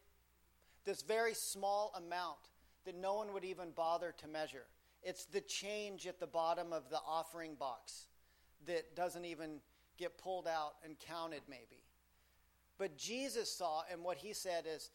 this 0.85 1.03
very 1.03 1.35
small 1.35 1.93
amount 1.97 2.39
that 2.85 2.97
no 2.97 3.15
one 3.15 3.33
would 3.33 3.45
even 3.45 3.71
bother 3.71 4.13
to 4.19 4.27
measure. 4.27 4.65
It's 5.05 5.27
the 5.27 5.43
change 5.43 6.09
at 6.09 6.19
the 6.19 6.27
bottom 6.27 6.73
of 6.73 6.91
the 6.91 6.99
offering 7.07 7.55
box 7.55 8.09
that 8.67 8.97
doesn't 8.97 9.25
even 9.25 9.61
get 9.97 10.19
pulled 10.19 10.49
out 10.49 10.73
and 10.85 10.99
counted, 10.99 11.43
maybe. 11.49 11.85
But 12.79 12.97
Jesus 12.97 13.49
saw, 13.49 13.83
and 13.93 14.03
what 14.03 14.17
he 14.17 14.33
said 14.33 14.65
is, 14.67 14.91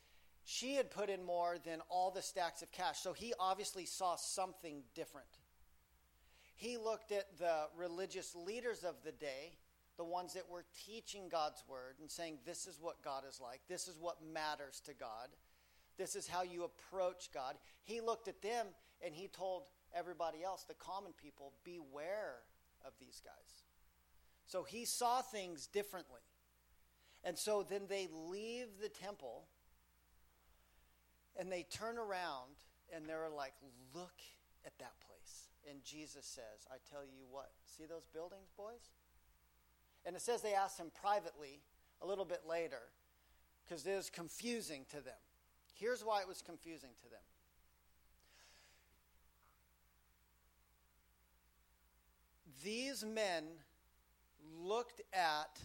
she 0.45 0.75
had 0.75 0.91
put 0.91 1.09
in 1.09 1.23
more 1.23 1.57
than 1.63 1.81
all 1.89 2.11
the 2.11 2.21
stacks 2.21 2.61
of 2.61 2.71
cash. 2.71 2.99
So 2.99 3.13
he 3.13 3.33
obviously 3.39 3.85
saw 3.85 4.15
something 4.15 4.83
different. 4.93 5.27
He 6.55 6.77
looked 6.77 7.11
at 7.11 7.37
the 7.39 7.67
religious 7.75 8.35
leaders 8.35 8.83
of 8.83 8.95
the 9.03 9.11
day, 9.11 9.57
the 9.97 10.03
ones 10.03 10.33
that 10.35 10.47
were 10.49 10.63
teaching 10.85 11.29
God's 11.29 11.63
word 11.67 11.95
and 11.99 12.09
saying, 12.09 12.37
This 12.45 12.67
is 12.67 12.79
what 12.79 13.03
God 13.03 13.23
is 13.27 13.41
like. 13.41 13.61
This 13.67 13.87
is 13.87 13.97
what 13.99 14.17
matters 14.23 14.81
to 14.85 14.93
God. 14.93 15.29
This 15.97 16.15
is 16.15 16.27
how 16.27 16.43
you 16.43 16.63
approach 16.63 17.29
God. 17.33 17.55
He 17.83 17.99
looked 17.99 18.27
at 18.27 18.41
them 18.41 18.67
and 19.03 19.15
he 19.15 19.27
told 19.27 19.63
everybody 19.95 20.43
else, 20.43 20.63
the 20.63 20.75
common 20.75 21.13
people, 21.13 21.53
beware 21.63 22.35
of 22.85 22.93
these 22.99 23.21
guys. 23.23 23.63
So 24.45 24.63
he 24.63 24.85
saw 24.85 25.21
things 25.21 25.65
differently. 25.67 26.21
And 27.23 27.35
so 27.35 27.65
then 27.67 27.83
they 27.89 28.07
leave 28.13 28.67
the 28.79 28.89
temple 28.89 29.47
and 31.37 31.51
they 31.51 31.63
turn 31.63 31.97
around 31.97 32.55
and 32.93 33.07
they're 33.07 33.29
like, 33.29 33.53
look 33.93 34.21
at 34.65 34.77
that 34.79 34.93
place. 35.07 35.49
And 35.69 35.83
Jesus 35.83 36.25
says, 36.25 36.67
I 36.71 36.75
tell 36.91 37.03
you 37.03 37.25
what, 37.29 37.51
see 37.65 37.85
those 37.85 38.05
buildings, 38.13 38.51
boys? 38.55 38.91
And 40.05 40.15
it 40.15 40.21
says 40.21 40.41
they 40.41 40.53
asked 40.53 40.79
him 40.79 40.91
privately 41.01 41.61
a 42.01 42.07
little 42.07 42.25
bit 42.25 42.41
later 42.47 42.81
because 43.65 43.85
it 43.85 43.95
was 43.95 44.09
confusing 44.09 44.85
to 44.89 44.97
them. 44.97 45.13
Here's 45.73 46.05
why 46.05 46.21
it 46.21 46.27
was 46.27 46.41
confusing 46.41 46.91
to 47.03 47.09
them. 47.09 47.19
These 52.63 53.03
men 53.03 53.43
looked 54.59 55.01
at 55.13 55.59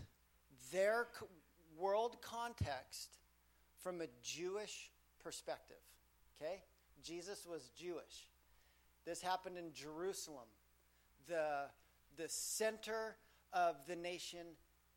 their 0.72 1.06
world 1.78 2.16
context 2.20 3.18
from 3.82 4.00
a 4.00 4.06
Jewish 4.22 4.90
perspective. 5.22 5.76
Okay? 6.40 6.62
Jesus 7.02 7.46
was 7.48 7.70
Jewish. 7.76 8.28
This 9.06 9.20
happened 9.20 9.56
in 9.56 9.72
Jerusalem, 9.72 10.46
the, 11.28 11.62
the 12.16 12.28
center 12.28 13.16
of 13.52 13.76
the 13.86 13.96
nation 13.96 14.46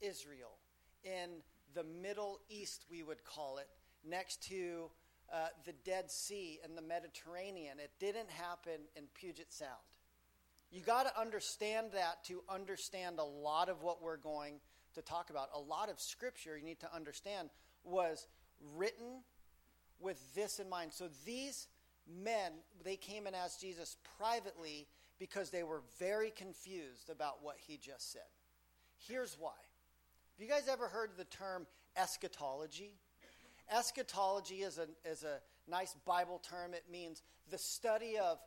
Israel, 0.02 0.58
in 1.04 1.42
the 1.74 1.84
Middle 1.84 2.40
East, 2.50 2.86
we 2.90 3.04
would 3.04 3.24
call 3.24 3.58
it, 3.58 3.68
next 4.08 4.44
to 4.50 4.90
uh, 5.32 5.48
the 5.66 5.74
Dead 5.86 6.12
Sea 6.12 6.60
and 6.64 6.78
the 6.78 6.82
Mediterranean. 6.82 7.80
It 7.80 7.92
didn't 8.00 8.30
happen 8.30 8.82
in 8.96 9.04
Puget 9.14 9.52
Sound. 9.52 9.72
You 10.72 10.82
got 10.82 11.04
to 11.04 11.20
understand 11.20 11.88
that 11.94 12.24
to 12.26 12.44
understand 12.50 13.20
a 13.20 13.24
lot 13.24 13.70
of 13.70 13.82
what 13.82 14.02
we're 14.02 14.18
going 14.18 14.56
to 14.96 15.02
talk 15.02 15.30
about. 15.30 15.50
A 15.56 15.60
lot 15.60 15.90
of 15.90 16.00
scripture 16.00 16.58
you 16.58 16.66
need 16.66 16.80
to 16.82 16.94
understand 16.94 17.50
was 17.84 18.28
written 18.76 19.22
with 20.04 20.36
this 20.36 20.60
in 20.60 20.70
mind. 20.70 20.92
So 20.94 21.08
these 21.26 21.68
men, 22.24 22.52
they 22.84 22.98
came 22.98 23.26
and 23.26 23.36
asked 23.36 23.62
Jesus 23.62 23.98
privately 24.20 24.88
because 25.20 25.50
they 25.50 25.64
were 25.64 25.82
very 26.00 26.32
confused 26.32 27.10
about 27.10 27.42
what 27.42 27.56
he 27.66 27.78
just 27.78 28.12
said. 28.12 28.22
Here's 29.08 29.38
why. 29.40 29.52
Have 30.38 30.48
you 30.48 30.52
guys 30.52 30.68
ever 30.70 30.88
heard 30.88 31.12
the 31.18 31.26
term 31.26 31.66
eschatology? 31.96 32.92
Eschatology 33.72 34.64
is 34.64 34.78
a, 34.78 34.88
is 35.10 35.24
a 35.24 35.40
nice 35.70 35.96
Bible 36.06 36.42
term. 36.48 36.74
It 36.74 36.84
means 36.92 37.22
the 37.50 37.58
study 37.58 38.18
of 38.18 38.40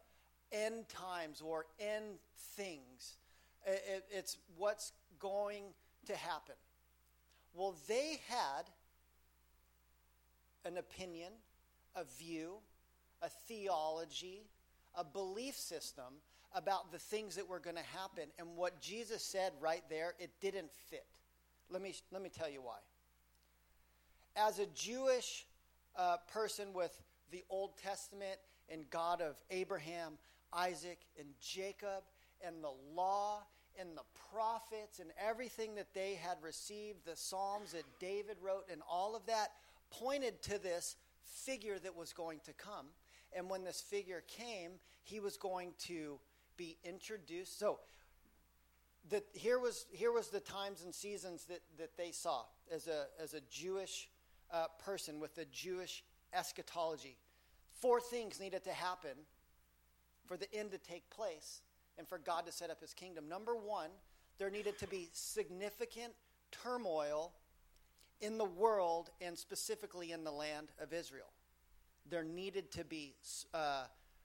end 0.52 0.88
times 0.88 1.40
or 1.40 1.66
end 1.80 2.18
things. 2.56 3.16
It, 3.66 3.82
it, 3.88 4.04
it's 4.10 4.38
what's 4.56 4.92
going 5.18 5.64
to 6.06 6.16
happen? 6.16 6.54
Well, 7.54 7.74
they 7.88 8.20
had 8.28 8.64
an 10.64 10.76
opinion, 10.76 11.32
a 11.96 12.04
view, 12.18 12.54
a 13.22 13.28
theology, 13.48 14.42
a 14.94 15.02
belief 15.02 15.56
system 15.56 16.20
about 16.54 16.92
the 16.92 16.98
things 16.98 17.36
that 17.36 17.48
were 17.48 17.58
going 17.58 17.76
to 17.76 17.98
happen. 17.98 18.24
And 18.38 18.56
what 18.56 18.80
Jesus 18.80 19.22
said 19.22 19.52
right 19.60 19.82
there, 19.90 20.14
it 20.18 20.30
didn't 20.40 20.70
fit. 20.90 21.06
Let 21.70 21.82
me, 21.82 21.94
let 22.12 22.22
me 22.22 22.28
tell 22.28 22.48
you 22.48 22.62
why. 22.62 22.78
As 24.36 24.58
a 24.58 24.66
Jewish 24.66 25.46
uh, 25.96 26.18
person 26.32 26.72
with 26.72 26.92
the 27.30 27.42
Old 27.50 27.76
Testament 27.82 28.38
and 28.68 28.88
God 28.90 29.20
of 29.20 29.36
Abraham, 29.50 30.12
Isaac, 30.52 30.98
and 31.18 31.28
Jacob, 31.40 32.02
and 32.46 32.62
the 32.62 32.72
law 32.94 33.42
and 33.78 33.90
the 33.96 34.02
prophets 34.32 35.00
and 35.00 35.10
everything 35.18 35.74
that 35.74 35.92
they 35.94 36.14
had 36.14 36.36
received, 36.42 36.98
the 37.04 37.16
Psalms 37.16 37.72
that 37.72 37.84
David 37.98 38.36
wrote, 38.42 38.64
and 38.70 38.80
all 38.90 39.14
of 39.16 39.26
that 39.26 39.52
pointed 39.90 40.40
to 40.42 40.62
this 40.62 40.96
figure 41.26 41.78
that 41.78 41.96
was 41.96 42.12
going 42.12 42.40
to 42.44 42.52
come. 42.52 42.86
And 43.36 43.50
when 43.50 43.64
this 43.64 43.80
figure 43.80 44.22
came, 44.26 44.72
he 45.02 45.20
was 45.20 45.36
going 45.36 45.72
to 45.80 46.18
be 46.56 46.76
introduced. 46.84 47.58
So, 47.58 47.78
the, 49.08 49.22
here 49.34 49.60
was 49.60 49.86
here 49.92 50.10
was 50.10 50.28
the 50.28 50.40
times 50.40 50.82
and 50.82 50.92
seasons 50.92 51.44
that, 51.44 51.60
that 51.78 51.96
they 51.96 52.10
saw 52.10 52.42
as 52.72 52.88
a 52.88 53.06
as 53.22 53.34
a 53.34 53.40
Jewish 53.50 54.08
uh, 54.52 54.66
person 54.84 55.20
with 55.20 55.38
a 55.38 55.44
Jewish 55.46 56.02
eschatology. 56.32 57.16
Four 57.80 58.00
things 58.00 58.40
needed 58.40 58.64
to 58.64 58.72
happen 58.72 59.16
for 60.26 60.36
the 60.36 60.52
end 60.52 60.72
to 60.72 60.78
take 60.78 61.08
place 61.10 61.60
and 61.98 62.08
for 62.08 62.18
God 62.18 62.46
to 62.46 62.52
set 62.52 62.70
up 62.70 62.80
his 62.80 62.92
kingdom. 62.94 63.28
Number 63.28 63.54
one, 63.54 63.90
there 64.38 64.50
needed 64.50 64.78
to 64.78 64.86
be 64.86 65.08
significant 65.12 66.12
turmoil 66.50 67.32
in 68.20 68.38
the 68.38 68.44
world 68.44 69.10
and 69.20 69.36
specifically 69.36 70.12
in 70.12 70.24
the 70.24 70.30
land 70.30 70.68
of 70.80 70.92
Israel. 70.92 71.32
There 72.08 72.24
needed 72.24 72.70
to 72.72 72.84
be 72.84 73.14
uh, 73.52 73.84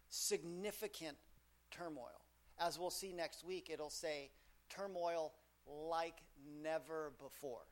significant 0.09 1.17
turmoil. 1.71 2.21
As 2.59 2.79
we'll 2.79 2.89
see 2.89 3.11
next 3.11 3.43
week, 3.43 3.69
it'll 3.71 3.89
say 3.89 4.29
turmoil 4.69 5.33
like 5.67 6.17
never 6.61 7.11
before. 7.19 7.65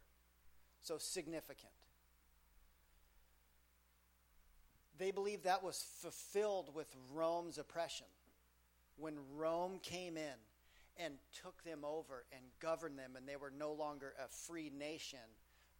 So 0.81 0.97
significant. 0.97 1.71
They 4.97 5.11
believed 5.11 5.45
that 5.45 5.63
was 5.63 5.85
fulfilled 6.01 6.75
with 6.75 6.87
Rome's 7.13 7.57
oppression. 7.57 8.07
When 8.97 9.15
Rome 9.37 9.79
came 9.81 10.17
in 10.17 10.35
and 10.97 11.13
took 11.41 11.63
them 11.63 11.85
over 11.85 12.25
and 12.33 12.41
governed 12.59 12.99
them, 12.99 13.15
and 13.15 13.27
they 13.27 13.37
were 13.37 13.53
no 13.57 13.71
longer 13.71 14.13
a 14.23 14.27
free 14.27 14.69
nation, 14.77 15.19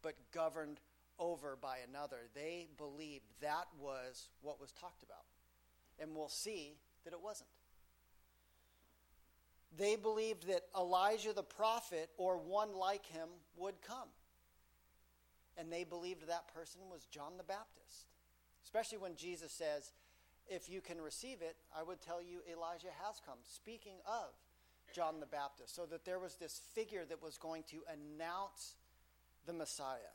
but 0.01 0.15
governed 0.33 0.79
over 1.17 1.57
by 1.61 1.77
another, 1.87 2.17
they 2.33 2.67
believed 2.77 3.25
that 3.41 3.67
was 3.79 4.29
what 4.41 4.59
was 4.59 4.71
talked 4.71 5.03
about. 5.03 5.25
And 5.99 6.15
we'll 6.15 6.29
see 6.29 6.77
that 7.03 7.13
it 7.13 7.19
wasn't. 7.21 7.49
They 9.77 9.95
believed 9.95 10.47
that 10.47 10.63
Elijah 10.75 11.33
the 11.33 11.43
prophet 11.43 12.09
or 12.17 12.37
one 12.37 12.73
like 12.73 13.05
him 13.05 13.29
would 13.57 13.81
come. 13.85 14.09
And 15.57 15.71
they 15.71 15.83
believed 15.83 16.27
that 16.27 16.53
person 16.53 16.81
was 16.89 17.05
John 17.11 17.33
the 17.37 17.43
Baptist. 17.43 18.07
Especially 18.63 18.97
when 18.97 19.15
Jesus 19.15 19.51
says, 19.51 19.91
If 20.47 20.69
you 20.69 20.81
can 20.81 21.01
receive 21.01 21.41
it, 21.41 21.57
I 21.77 21.83
would 21.83 22.01
tell 22.01 22.21
you 22.21 22.39
Elijah 22.49 22.93
has 23.03 23.21
come. 23.25 23.39
Speaking 23.43 23.97
of 24.05 24.33
John 24.93 25.19
the 25.19 25.25
Baptist. 25.25 25.75
So 25.75 25.85
that 25.87 26.05
there 26.05 26.19
was 26.19 26.35
this 26.35 26.61
figure 26.73 27.05
that 27.05 27.21
was 27.21 27.37
going 27.37 27.63
to 27.69 27.83
announce 27.87 28.75
the 29.49 29.53
Messiah. 29.53 30.13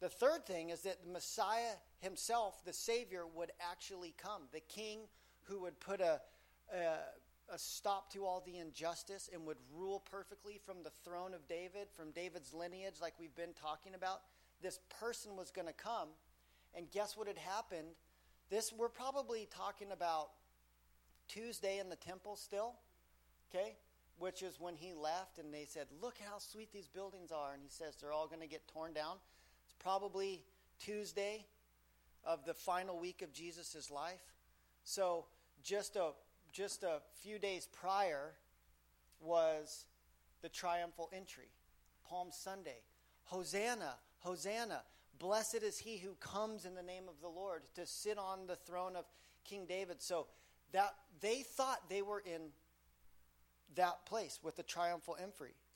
The 0.00 0.10
third 0.10 0.44
thing 0.46 0.68
is 0.68 0.82
that 0.82 1.02
the 1.02 1.10
Messiah 1.10 1.76
himself, 2.00 2.62
the 2.66 2.72
Savior, 2.74 3.24
would 3.34 3.50
actually 3.72 4.14
come. 4.22 4.42
The 4.52 4.60
King 4.60 5.00
who 5.44 5.62
would 5.62 5.80
put 5.80 6.02
a, 6.02 6.20
a, 6.70 7.54
a, 7.54 7.58
stop 7.58 8.12
to 8.12 8.26
all 8.26 8.42
the 8.44 8.58
injustice 8.58 9.30
and 9.32 9.46
would 9.46 9.56
rule 9.74 10.00
perfectly 10.10 10.60
from 10.66 10.82
the 10.82 10.90
throne 10.90 11.32
of 11.32 11.48
David, 11.48 11.88
from 11.96 12.10
David's 12.10 12.52
lineage, 12.52 12.96
like 13.00 13.14
we've 13.18 13.34
been 13.34 13.54
talking 13.58 13.94
about. 13.94 14.20
This 14.60 14.80
person 15.00 15.36
was 15.36 15.50
going 15.50 15.68
to 15.68 15.72
come 15.72 16.08
and 16.76 16.90
guess 16.90 17.16
what 17.16 17.26
had 17.26 17.38
happened? 17.38 17.88
This 18.50 18.72
we're 18.76 18.90
probably 18.90 19.48
talking 19.50 19.92
about 19.92 20.28
Tuesday 21.28 21.78
in 21.78 21.88
the 21.88 21.96
temple 21.96 22.36
still, 22.36 22.74
okay? 23.48 23.76
Which 24.18 24.42
is 24.42 24.60
when 24.60 24.76
he 24.76 24.94
left 24.94 25.38
and 25.38 25.52
they 25.52 25.64
said, 25.64 25.88
"Look 26.00 26.18
how 26.18 26.38
sweet 26.38 26.72
these 26.72 26.88
buildings 26.88 27.32
are." 27.32 27.52
And 27.52 27.62
he 27.62 27.68
says 27.68 27.96
they're 27.96 28.12
all 28.12 28.26
going 28.26 28.40
to 28.40 28.46
get 28.46 28.66
torn 28.68 28.92
down. 28.92 29.16
It's 29.64 29.74
probably 29.78 30.44
Tuesday 30.78 31.46
of 32.24 32.44
the 32.44 32.54
final 32.54 32.98
week 32.98 33.22
of 33.22 33.32
Jesus' 33.32 33.90
life. 33.90 34.22
So, 34.84 35.26
just 35.62 35.96
a 35.96 36.12
just 36.52 36.84
a 36.84 37.00
few 37.22 37.38
days 37.38 37.68
prior 37.72 38.34
was 39.20 39.86
the 40.42 40.48
triumphal 40.48 41.10
entry, 41.12 41.48
Palm 42.08 42.28
Sunday. 42.30 42.78
Hosanna, 43.24 43.94
Hosanna. 44.20 44.82
Blessed 45.18 45.62
is 45.62 45.78
he 45.78 45.98
who 45.98 46.14
comes 46.20 46.64
in 46.64 46.74
the 46.74 46.82
name 46.82 47.04
of 47.08 47.20
the 47.20 47.28
Lord 47.28 47.62
to 47.74 47.86
sit 47.86 48.18
on 48.18 48.46
the 48.46 48.56
throne 48.56 48.94
of 48.94 49.04
King 49.44 49.64
David. 49.66 50.02
So 50.02 50.26
that 50.72 50.94
they 51.20 51.42
thought 51.42 51.88
they 51.88 52.02
were 52.02 52.20
in 52.20 52.50
that 53.76 54.06
place 54.06 54.40
with 54.42 54.56
the 54.56 54.62
triumphal 54.62 55.16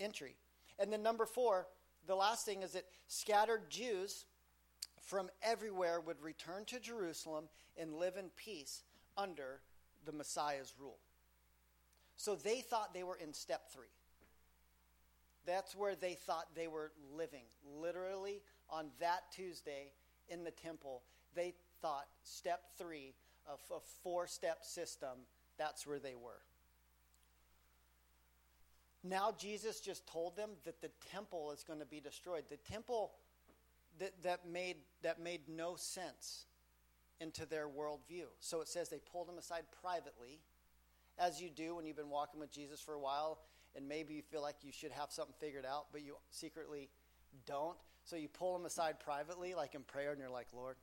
entry. 0.00 0.36
And 0.78 0.92
then 0.92 1.02
number 1.02 1.26
four, 1.26 1.66
the 2.06 2.14
last 2.14 2.44
thing 2.46 2.62
is 2.62 2.72
that 2.72 2.84
scattered 3.06 3.70
Jews 3.70 4.24
from 5.00 5.30
everywhere 5.42 6.00
would 6.00 6.20
return 6.20 6.64
to 6.66 6.80
Jerusalem 6.80 7.48
and 7.76 7.94
live 7.94 8.16
in 8.16 8.30
peace 8.36 8.82
under 9.16 9.60
the 10.04 10.12
Messiah's 10.12 10.74
rule. 10.78 10.98
So 12.16 12.34
they 12.34 12.60
thought 12.60 12.94
they 12.94 13.04
were 13.04 13.16
in 13.16 13.32
step 13.32 13.70
three. 13.72 13.86
That's 15.46 15.74
where 15.74 15.94
they 15.94 16.14
thought 16.14 16.46
they 16.54 16.68
were 16.68 16.92
living, 17.16 17.44
literally 17.80 18.42
on 18.70 18.88
that 19.00 19.22
Tuesday 19.32 19.92
in 20.28 20.44
the 20.44 20.50
temple, 20.50 21.02
they 21.34 21.54
thought 21.80 22.06
step 22.22 22.60
three 22.76 23.14
of 23.50 23.60
a 23.74 23.80
four 24.02 24.26
step 24.26 24.58
system, 24.62 25.26
that's 25.56 25.86
where 25.86 25.98
they 25.98 26.14
were. 26.14 26.42
Now, 29.04 29.32
Jesus 29.38 29.80
just 29.80 30.06
told 30.06 30.36
them 30.36 30.50
that 30.64 30.80
the 30.80 30.90
temple 31.12 31.52
is 31.52 31.62
going 31.62 31.78
to 31.78 31.86
be 31.86 32.00
destroyed. 32.00 32.44
The 32.48 32.56
temple 32.56 33.12
that, 33.98 34.12
that, 34.22 34.48
made, 34.48 34.76
that 35.02 35.20
made 35.20 35.42
no 35.48 35.76
sense 35.76 36.46
into 37.20 37.46
their 37.46 37.68
worldview. 37.68 38.26
So 38.40 38.60
it 38.60 38.68
says 38.68 38.88
they 38.88 39.00
pulled 39.12 39.28
him 39.28 39.38
aside 39.38 39.64
privately, 39.82 40.40
as 41.18 41.40
you 41.40 41.50
do 41.50 41.76
when 41.76 41.84
you've 41.84 41.96
been 41.96 42.10
walking 42.10 42.40
with 42.40 42.50
Jesus 42.50 42.80
for 42.80 42.94
a 42.94 43.00
while, 43.00 43.38
and 43.76 43.88
maybe 43.88 44.14
you 44.14 44.22
feel 44.22 44.42
like 44.42 44.56
you 44.62 44.72
should 44.72 44.92
have 44.92 45.10
something 45.10 45.34
figured 45.38 45.66
out, 45.66 45.86
but 45.92 46.02
you 46.02 46.16
secretly 46.30 46.88
don't. 47.46 47.76
So 48.04 48.16
you 48.16 48.28
pull 48.28 48.56
him 48.56 48.64
aside 48.66 49.00
privately, 49.00 49.54
like 49.54 49.74
in 49.74 49.82
prayer, 49.82 50.12
and 50.12 50.20
you're 50.20 50.30
like, 50.30 50.46
Lord, 50.52 50.76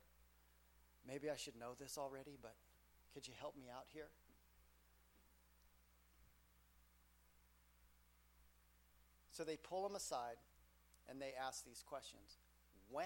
maybe 1.06 1.30
I 1.30 1.36
should 1.36 1.56
know 1.58 1.72
this 1.78 1.98
already, 1.98 2.38
but 2.40 2.54
could 3.14 3.26
you 3.26 3.34
help 3.40 3.56
me 3.56 3.64
out 3.74 3.84
here? 3.92 4.08
So 9.36 9.44
they 9.44 9.58
pull 9.58 9.86
them 9.86 9.94
aside 9.94 10.36
and 11.10 11.20
they 11.20 11.32
ask 11.38 11.64
these 11.66 11.84
questions 11.86 12.38
When? 12.90 13.04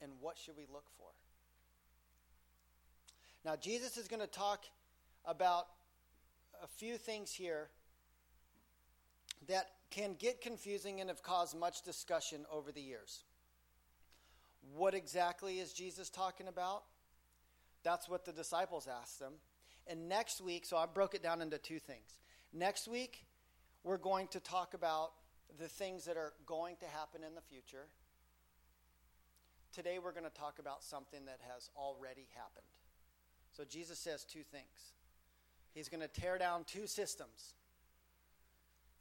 And 0.00 0.10
what 0.20 0.36
should 0.36 0.56
we 0.56 0.64
look 0.72 0.86
for? 0.98 1.10
Now, 3.44 3.54
Jesus 3.54 3.96
is 3.96 4.08
going 4.08 4.20
to 4.20 4.26
talk 4.26 4.64
about 5.24 5.66
a 6.62 6.66
few 6.66 6.96
things 6.96 7.32
here 7.32 7.68
that 9.46 9.68
can 9.90 10.14
get 10.18 10.40
confusing 10.40 11.00
and 11.00 11.08
have 11.08 11.22
caused 11.22 11.56
much 11.56 11.82
discussion 11.82 12.44
over 12.50 12.72
the 12.72 12.80
years. 12.80 13.22
What 14.74 14.94
exactly 14.94 15.60
is 15.60 15.72
Jesus 15.72 16.10
talking 16.10 16.48
about? 16.48 16.82
That's 17.84 18.08
what 18.08 18.24
the 18.24 18.32
disciples 18.32 18.88
asked 18.88 19.20
them. 19.20 19.34
And 19.86 20.08
next 20.08 20.40
week, 20.40 20.64
so 20.64 20.76
I 20.76 20.86
broke 20.86 21.14
it 21.14 21.22
down 21.22 21.40
into 21.40 21.58
two 21.58 21.78
things. 21.78 22.16
Next 22.52 22.88
week, 22.88 23.24
we're 23.84 23.98
going 23.98 24.28
to 24.28 24.40
talk 24.40 24.74
about 24.74 25.12
the 25.58 25.68
things 25.68 26.04
that 26.04 26.16
are 26.16 26.32
going 26.46 26.76
to 26.76 26.86
happen 26.86 27.22
in 27.26 27.34
the 27.34 27.40
future. 27.40 27.86
Today, 29.72 29.98
we're 29.98 30.12
going 30.12 30.24
to 30.24 30.30
talk 30.30 30.58
about 30.58 30.82
something 30.82 31.24
that 31.26 31.40
has 31.52 31.70
already 31.76 32.26
happened. 32.34 32.66
So, 33.52 33.64
Jesus 33.64 33.98
says 33.98 34.24
two 34.24 34.42
things. 34.42 34.94
He's 35.74 35.88
going 35.88 36.02
to 36.02 36.08
tear 36.08 36.38
down 36.38 36.64
two 36.64 36.86
systems 36.86 37.54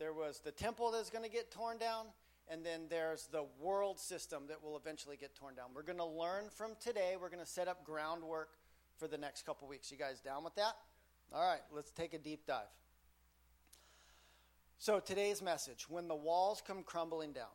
there 0.01 0.13
was 0.13 0.39
the 0.39 0.51
temple 0.51 0.89
that's 0.89 1.11
going 1.11 1.23
to 1.23 1.29
get 1.29 1.51
torn 1.51 1.77
down, 1.77 2.07
and 2.49 2.65
then 2.65 2.87
there's 2.89 3.27
the 3.31 3.45
world 3.59 3.99
system 3.99 4.45
that 4.47 4.63
will 4.63 4.75
eventually 4.75 5.15
get 5.15 5.35
torn 5.35 5.53
down. 5.53 5.67
We're 5.75 5.83
going 5.83 5.99
to 5.99 6.05
learn 6.05 6.45
from 6.49 6.71
today. 6.79 7.17
We're 7.21 7.29
going 7.29 7.45
to 7.45 7.49
set 7.49 7.67
up 7.67 7.85
groundwork 7.85 8.49
for 8.97 9.07
the 9.07 9.19
next 9.19 9.45
couple 9.45 9.67
weeks. 9.67 9.91
You 9.91 9.99
guys 9.99 10.19
down 10.19 10.43
with 10.43 10.55
that? 10.55 10.73
All 11.31 11.47
right, 11.47 11.61
let's 11.71 11.91
take 11.91 12.15
a 12.15 12.17
deep 12.17 12.47
dive. 12.47 12.65
So, 14.81 14.99
today's 14.99 15.43
message 15.43 15.87
when 15.87 16.07
the 16.07 16.15
walls 16.15 16.63
come 16.65 16.81
crumbling 16.81 17.33
down. 17.33 17.53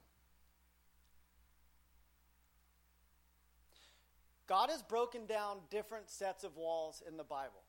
God 4.47 4.71
has 4.71 4.81
broken 4.81 5.27
down 5.27 5.57
different 5.69 6.09
sets 6.09 6.45
of 6.45 6.57
walls 6.57 7.03
in 7.05 7.17
the 7.17 7.25
Bible. 7.25 7.65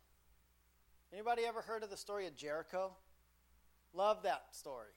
Anybody 1.12 1.42
ever 1.44 1.64
heard 1.64 1.82
of 1.82 1.90
the 1.90 1.98
story 1.98 2.28
of 2.28 2.36
Jericho? 2.36 2.92
Love 3.96 4.22
that 4.22 4.44
story. 4.52 4.92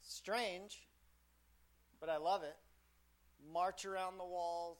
Strange, 0.00 0.80
but 2.00 2.08
I 2.08 2.16
love 2.16 2.42
it. 2.42 2.56
March 3.52 3.84
around 3.84 4.16
the 4.16 4.24
walls 4.24 4.78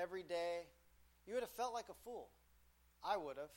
every 0.00 0.22
day. 0.22 0.60
You 1.26 1.34
would 1.34 1.42
have 1.42 1.50
felt 1.50 1.74
like 1.74 1.88
a 1.90 2.04
fool. 2.04 2.28
I 3.04 3.16
would 3.16 3.38
have. 3.38 3.50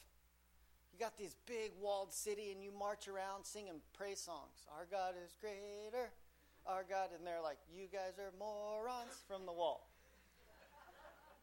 You 0.98 1.06
got 1.06 1.18
this 1.20 1.36
big 1.46 1.74
walled 1.80 2.12
city 2.12 2.50
and 2.52 2.64
you 2.64 2.72
march 2.72 3.08
around 3.08 3.46
singing 3.46 3.82
praise 3.94 4.18
songs. 4.18 4.66
Our 4.74 4.88
God 4.90 5.14
is 5.24 5.38
greater. 5.40 6.10
Our 6.66 6.84
God. 6.90 7.10
And 7.16 7.22
they're 7.22 7.42
like, 7.44 7.60
you 7.70 7.86
guys 7.86 8.18
are 8.18 8.34
morons 8.40 9.14
from 9.28 9.46
the 9.46 9.54
wall. 9.54 9.92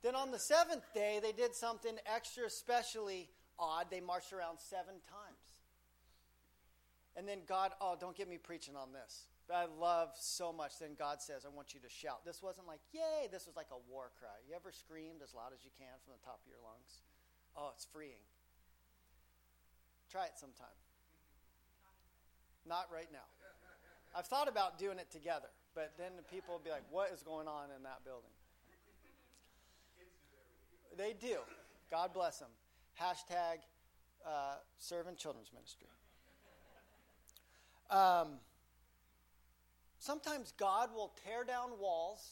then 0.02 0.16
on 0.16 0.32
the 0.32 0.40
seventh 0.40 0.82
day, 0.92 1.20
they 1.22 1.30
did 1.30 1.54
something 1.54 1.94
extra 2.02 2.46
especially 2.46 3.28
odd. 3.56 3.86
They 3.92 4.00
marched 4.00 4.32
around 4.32 4.58
seven 4.58 4.98
times. 5.06 5.54
And 7.14 7.28
then 7.28 7.38
God, 7.46 7.70
oh, 7.80 7.94
don't 7.94 8.16
get 8.16 8.28
me 8.28 8.38
preaching 8.38 8.74
on 8.74 8.92
this. 8.92 9.30
But 9.46 9.54
I 9.54 9.66
love 9.78 10.08
so 10.18 10.52
much. 10.52 10.80
Then 10.80 10.98
God 10.98 11.22
says, 11.22 11.46
I 11.46 11.54
want 11.54 11.74
you 11.74 11.80
to 11.86 11.88
shout. 11.88 12.26
This 12.26 12.42
wasn't 12.42 12.66
like, 12.66 12.80
yay, 12.90 13.30
this 13.30 13.46
was 13.46 13.54
like 13.54 13.70
a 13.70 13.78
war 13.88 14.10
cry. 14.18 14.34
You 14.48 14.56
ever 14.56 14.72
screamed 14.72 15.22
as 15.22 15.32
loud 15.32 15.54
as 15.54 15.62
you 15.62 15.70
can 15.78 15.94
from 16.02 16.18
the 16.18 16.24
top 16.26 16.42
of 16.42 16.50
your 16.50 16.58
lungs? 16.66 17.06
Oh, 17.54 17.70
it's 17.72 17.86
freeing. 17.86 18.18
Try 20.14 20.26
it 20.26 20.38
sometime. 20.38 20.78
Not 22.68 22.86
right 22.94 23.08
now. 23.12 23.26
I've 24.16 24.26
thought 24.26 24.46
about 24.46 24.78
doing 24.78 25.00
it 25.00 25.10
together, 25.10 25.48
but 25.74 25.94
then 25.98 26.12
the 26.16 26.22
people 26.22 26.54
will 26.54 26.62
be 26.62 26.70
like, 26.70 26.84
what 26.88 27.10
is 27.10 27.24
going 27.24 27.48
on 27.48 27.64
in 27.76 27.82
that 27.82 28.04
building? 28.04 28.30
They 30.96 31.14
do. 31.20 31.38
God 31.90 32.14
bless 32.14 32.38
them. 32.38 32.50
Hashtag 33.02 33.58
uh, 34.24 34.58
children's 35.16 35.50
ministry. 35.52 35.88
Um, 37.90 38.38
sometimes 39.98 40.52
God 40.56 40.90
will 40.94 41.12
tear 41.26 41.42
down 41.42 41.70
walls 41.80 42.24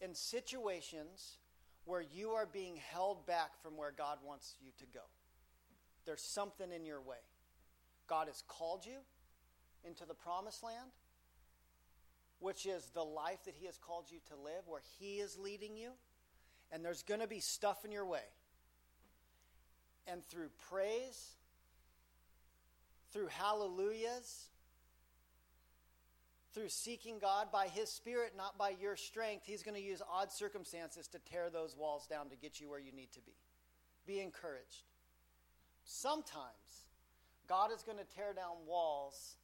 in 0.00 0.14
situations 0.14 1.38
where 1.84 2.04
you 2.14 2.30
are 2.30 2.46
being 2.46 2.76
held 2.76 3.26
back 3.26 3.60
from 3.60 3.76
where 3.76 3.90
God 3.90 4.18
wants 4.24 4.54
you 4.62 4.70
to 4.78 4.84
go. 4.94 5.00
There's 6.08 6.22
something 6.22 6.72
in 6.72 6.86
your 6.86 7.02
way. 7.02 7.20
God 8.06 8.28
has 8.28 8.42
called 8.48 8.86
you 8.86 8.96
into 9.86 10.06
the 10.06 10.14
promised 10.14 10.64
land, 10.64 10.90
which 12.40 12.64
is 12.64 12.88
the 12.94 13.04
life 13.04 13.44
that 13.44 13.54
He 13.54 13.66
has 13.66 13.76
called 13.76 14.06
you 14.10 14.16
to 14.30 14.42
live, 14.42 14.62
where 14.66 14.80
He 14.98 15.16
is 15.16 15.38
leading 15.38 15.76
you. 15.76 15.90
And 16.72 16.82
there's 16.82 17.02
going 17.02 17.20
to 17.20 17.26
be 17.26 17.40
stuff 17.40 17.84
in 17.84 17.92
your 17.92 18.06
way. 18.06 18.24
And 20.10 20.24
through 20.24 20.48
praise, 20.70 21.32
through 23.12 23.26
hallelujahs, 23.26 24.46
through 26.54 26.70
seeking 26.70 27.18
God 27.18 27.52
by 27.52 27.68
His 27.68 27.90
Spirit, 27.90 28.32
not 28.34 28.56
by 28.56 28.72
your 28.80 28.96
strength, 28.96 29.44
He's 29.44 29.62
going 29.62 29.76
to 29.76 29.86
use 29.86 30.00
odd 30.10 30.32
circumstances 30.32 31.06
to 31.08 31.18
tear 31.18 31.50
those 31.50 31.76
walls 31.76 32.06
down 32.06 32.30
to 32.30 32.36
get 32.36 32.60
you 32.60 32.70
where 32.70 32.80
you 32.80 32.92
need 32.92 33.12
to 33.12 33.20
be. 33.20 33.34
Be 34.06 34.20
encouraged. 34.20 34.84
Sometimes 35.88 36.84
God 37.48 37.72
is 37.74 37.82
going 37.82 37.96
to 37.96 38.04
tear 38.04 38.36
down 38.36 38.60
walls 38.68 39.36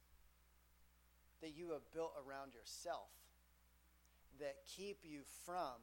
that 1.41 1.57
you 1.57 1.73
have 1.73 1.81
built 1.91 2.13
around 2.21 2.53
yourself 2.53 3.09
that 4.39 4.61
keep 4.69 4.99
you 5.01 5.21
from 5.43 5.81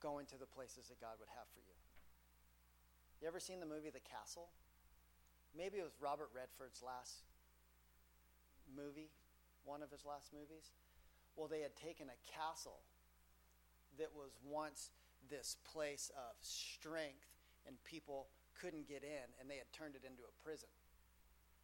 going 0.00 0.24
to 0.26 0.38
the 0.38 0.46
places 0.46 0.86
that 0.86 1.00
God 1.00 1.18
would 1.18 1.28
have 1.34 1.50
for 1.52 1.58
you. 1.58 1.74
You 3.20 3.26
ever 3.26 3.40
seen 3.40 3.58
the 3.58 3.66
movie 3.66 3.90
The 3.90 4.06
Castle? 4.06 4.50
Maybe 5.58 5.78
it 5.78 5.82
was 5.82 5.98
Robert 6.00 6.30
Redford's 6.32 6.80
last 6.80 7.26
movie, 8.70 9.10
one 9.64 9.82
of 9.82 9.90
his 9.90 10.06
last 10.06 10.30
movies. 10.32 10.70
Well, 11.34 11.48
they 11.48 11.60
had 11.60 11.74
taken 11.74 12.06
a 12.06 12.18
castle 12.30 12.86
that 13.98 14.14
was 14.14 14.30
once 14.46 14.90
this 15.28 15.56
place 15.72 16.12
of 16.14 16.36
strength 16.40 17.34
and 17.66 17.82
people 17.82 18.28
couldn't 18.60 18.88
get 18.88 19.02
in, 19.02 19.26
and 19.40 19.50
they 19.50 19.58
had 19.58 19.70
turned 19.72 19.94
it 19.94 20.06
into 20.06 20.22
a 20.22 20.34
prison. 20.42 20.70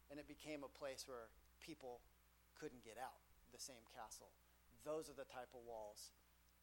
And 0.09 0.19
it 0.19 0.27
became 0.27 0.63
a 0.63 0.71
place 0.71 1.07
where 1.07 1.31
people 1.63 2.03
couldn't 2.59 2.83
get 2.83 2.99
out, 2.99 3.21
the 3.53 3.59
same 3.59 3.83
castle. 3.95 4.29
Those 4.83 5.07
are 5.07 5.15
the 5.15 5.29
type 5.29 5.49
of 5.55 5.63
walls 5.63 6.11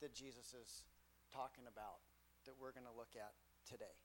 that 0.00 0.14
Jesus 0.14 0.54
is 0.54 0.84
talking 1.32 1.64
about 1.64 2.04
that 2.44 2.54
we're 2.60 2.72
going 2.72 2.86
to 2.86 2.96
look 2.96 3.16
at 3.16 3.32
today. 3.68 3.96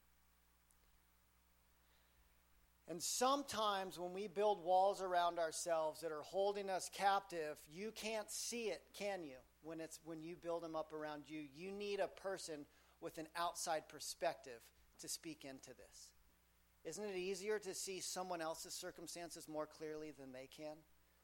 And 2.87 3.01
sometimes 3.01 3.97
when 3.97 4.13
we 4.13 4.27
build 4.27 4.63
walls 4.63 5.01
around 5.01 5.39
ourselves 5.39 6.01
that 6.01 6.11
are 6.11 6.21
holding 6.21 6.69
us 6.69 6.89
captive, 6.93 7.57
you 7.71 7.91
can't 7.95 8.29
see 8.29 8.65
it, 8.65 8.81
can 8.97 9.23
you? 9.23 9.37
When 9.61 9.79
it's 9.79 9.99
when 10.03 10.21
you 10.21 10.35
build 10.35 10.63
them 10.63 10.75
up 10.75 10.91
around 10.91 11.23
you, 11.27 11.41
you 11.55 11.71
need 11.71 12.01
a 12.01 12.09
person 12.09 12.65
with 12.99 13.17
an 13.17 13.27
outside 13.37 13.87
perspective 13.87 14.59
to 14.99 15.07
speak 15.07 15.45
into 15.45 15.69
this. 15.69 16.12
Isn't 16.85 17.05
it 17.05 17.15
easier 17.15 17.59
to 17.59 17.73
see 17.73 18.01
someone 18.01 18.41
else's 18.41 18.73
circumstances 18.73 19.47
more 19.47 19.65
clearly 19.65 20.11
than 20.17 20.33
they 20.33 20.49
can? 20.55 20.75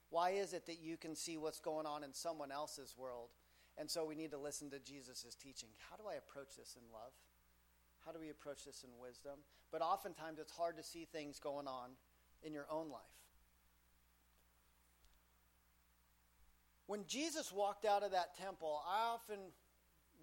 Why 0.10 0.32
is 0.32 0.54
it 0.54 0.66
that 0.68 0.80
you 0.82 0.98
can 0.98 1.16
see 1.16 1.38
what's 1.38 1.60
going 1.60 1.86
on 1.86 2.04
in 2.04 2.14
someone 2.14 2.52
else's 2.52 2.96
world? 2.98 3.30
And 3.78 3.90
so 3.90 4.06
we 4.06 4.16
need 4.16 4.32
to 4.32 4.38
listen 4.38 4.70
to 4.72 4.80
Jesus' 4.80 5.36
teaching. 5.42 5.70
How 5.90 5.98
do 5.98 6.04
I 6.10 6.16
approach 6.16 6.56
this 6.58 6.76
in 6.76 6.92
love? 6.92 7.12
How 8.06 8.12
do 8.12 8.20
we 8.20 8.30
approach 8.30 8.66
this 8.66 8.84
in 8.84 8.90
wisdom? 9.02 9.40
But 9.72 9.82
oftentimes 9.82 10.40
it's 10.40 10.52
hard 10.52 10.78
to 10.78 10.84
see 10.84 11.06
things 11.06 11.40
going 11.40 11.68
on 11.68 11.92
in 12.42 12.54
your 12.54 12.66
own 12.72 12.90
life. 12.90 13.02
When 16.88 17.06
Jesus 17.06 17.52
walked 17.52 17.86
out 17.86 18.02
of 18.02 18.12
that 18.12 18.36
temple, 18.36 18.82
I 18.90 19.14
often 19.14 19.38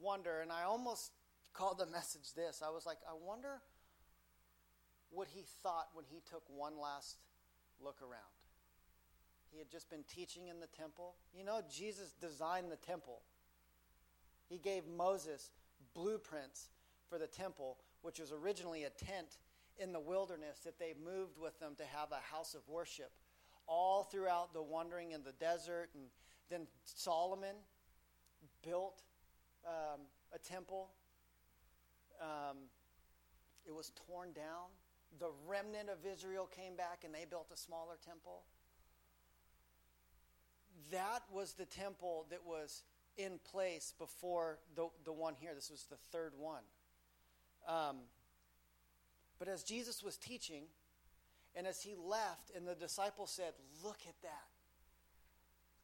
wonder, 0.00 0.40
and 0.40 0.50
I 0.50 0.64
almost 0.64 1.12
called 1.52 1.78
the 1.78 1.86
message 1.86 2.34
this 2.34 2.60
I 2.66 2.70
was 2.70 2.84
like, 2.84 2.98
I 3.08 3.14
wonder 3.24 3.60
what 5.16 5.28
he 5.34 5.44
thought 5.62 5.88
when 5.94 6.04
he 6.06 6.20
took 6.28 6.42
one 6.54 6.78
last 6.78 7.16
look 7.82 8.02
around. 8.02 8.36
He 9.50 9.58
had 9.58 9.70
just 9.70 9.88
been 9.88 10.04
teaching 10.06 10.48
in 10.48 10.60
the 10.60 10.66
temple. 10.66 11.14
You 11.34 11.42
know, 11.42 11.62
Jesus 11.74 12.12
designed 12.20 12.70
the 12.70 12.76
temple. 12.76 13.22
He 14.50 14.58
gave 14.58 14.82
Moses 14.86 15.50
blueprints 15.94 16.68
for 17.08 17.18
the 17.18 17.26
temple, 17.26 17.78
which 18.02 18.20
was 18.20 18.30
originally 18.30 18.84
a 18.84 18.90
tent 18.90 19.38
in 19.78 19.92
the 19.92 20.00
wilderness 20.00 20.58
that 20.64 20.78
they 20.78 20.92
moved 21.02 21.38
with 21.38 21.58
them 21.60 21.72
to 21.78 21.84
have 21.84 22.12
a 22.12 22.34
house 22.34 22.54
of 22.54 22.60
worship 22.68 23.10
all 23.66 24.04
throughout 24.04 24.52
the 24.52 24.62
wandering 24.62 25.12
in 25.12 25.22
the 25.22 25.32
desert. 25.32 25.88
And 25.94 26.04
then 26.50 26.66
Solomon 26.84 27.56
built 28.62 29.02
um, 29.66 30.00
a 30.34 30.38
temple. 30.38 30.90
Um, 32.20 32.56
it 33.66 33.74
was 33.74 33.92
torn 34.06 34.32
down 34.34 34.68
the 35.18 35.30
remnant 35.46 35.88
of 35.88 35.98
Israel 36.10 36.48
came 36.54 36.76
back 36.76 37.02
and 37.04 37.14
they 37.14 37.24
built 37.28 37.48
a 37.52 37.56
smaller 37.56 37.96
temple. 38.04 38.42
That 40.92 41.22
was 41.32 41.54
the 41.54 41.64
temple 41.64 42.26
that 42.30 42.46
was 42.46 42.82
in 43.16 43.38
place 43.50 43.94
before 43.98 44.58
the, 44.74 44.88
the 45.04 45.12
one 45.12 45.34
here. 45.38 45.52
This 45.54 45.70
was 45.70 45.86
the 45.90 45.96
third 46.12 46.32
one. 46.38 46.62
Um, 47.66 47.96
but 49.38 49.48
as 49.48 49.62
Jesus 49.62 50.02
was 50.02 50.16
teaching, 50.16 50.64
and 51.54 51.66
as 51.66 51.82
he 51.82 51.94
left, 51.96 52.52
and 52.54 52.68
the 52.68 52.74
disciples 52.74 53.30
said, 53.30 53.54
Look 53.82 54.00
at 54.06 54.20
that. 54.22 54.48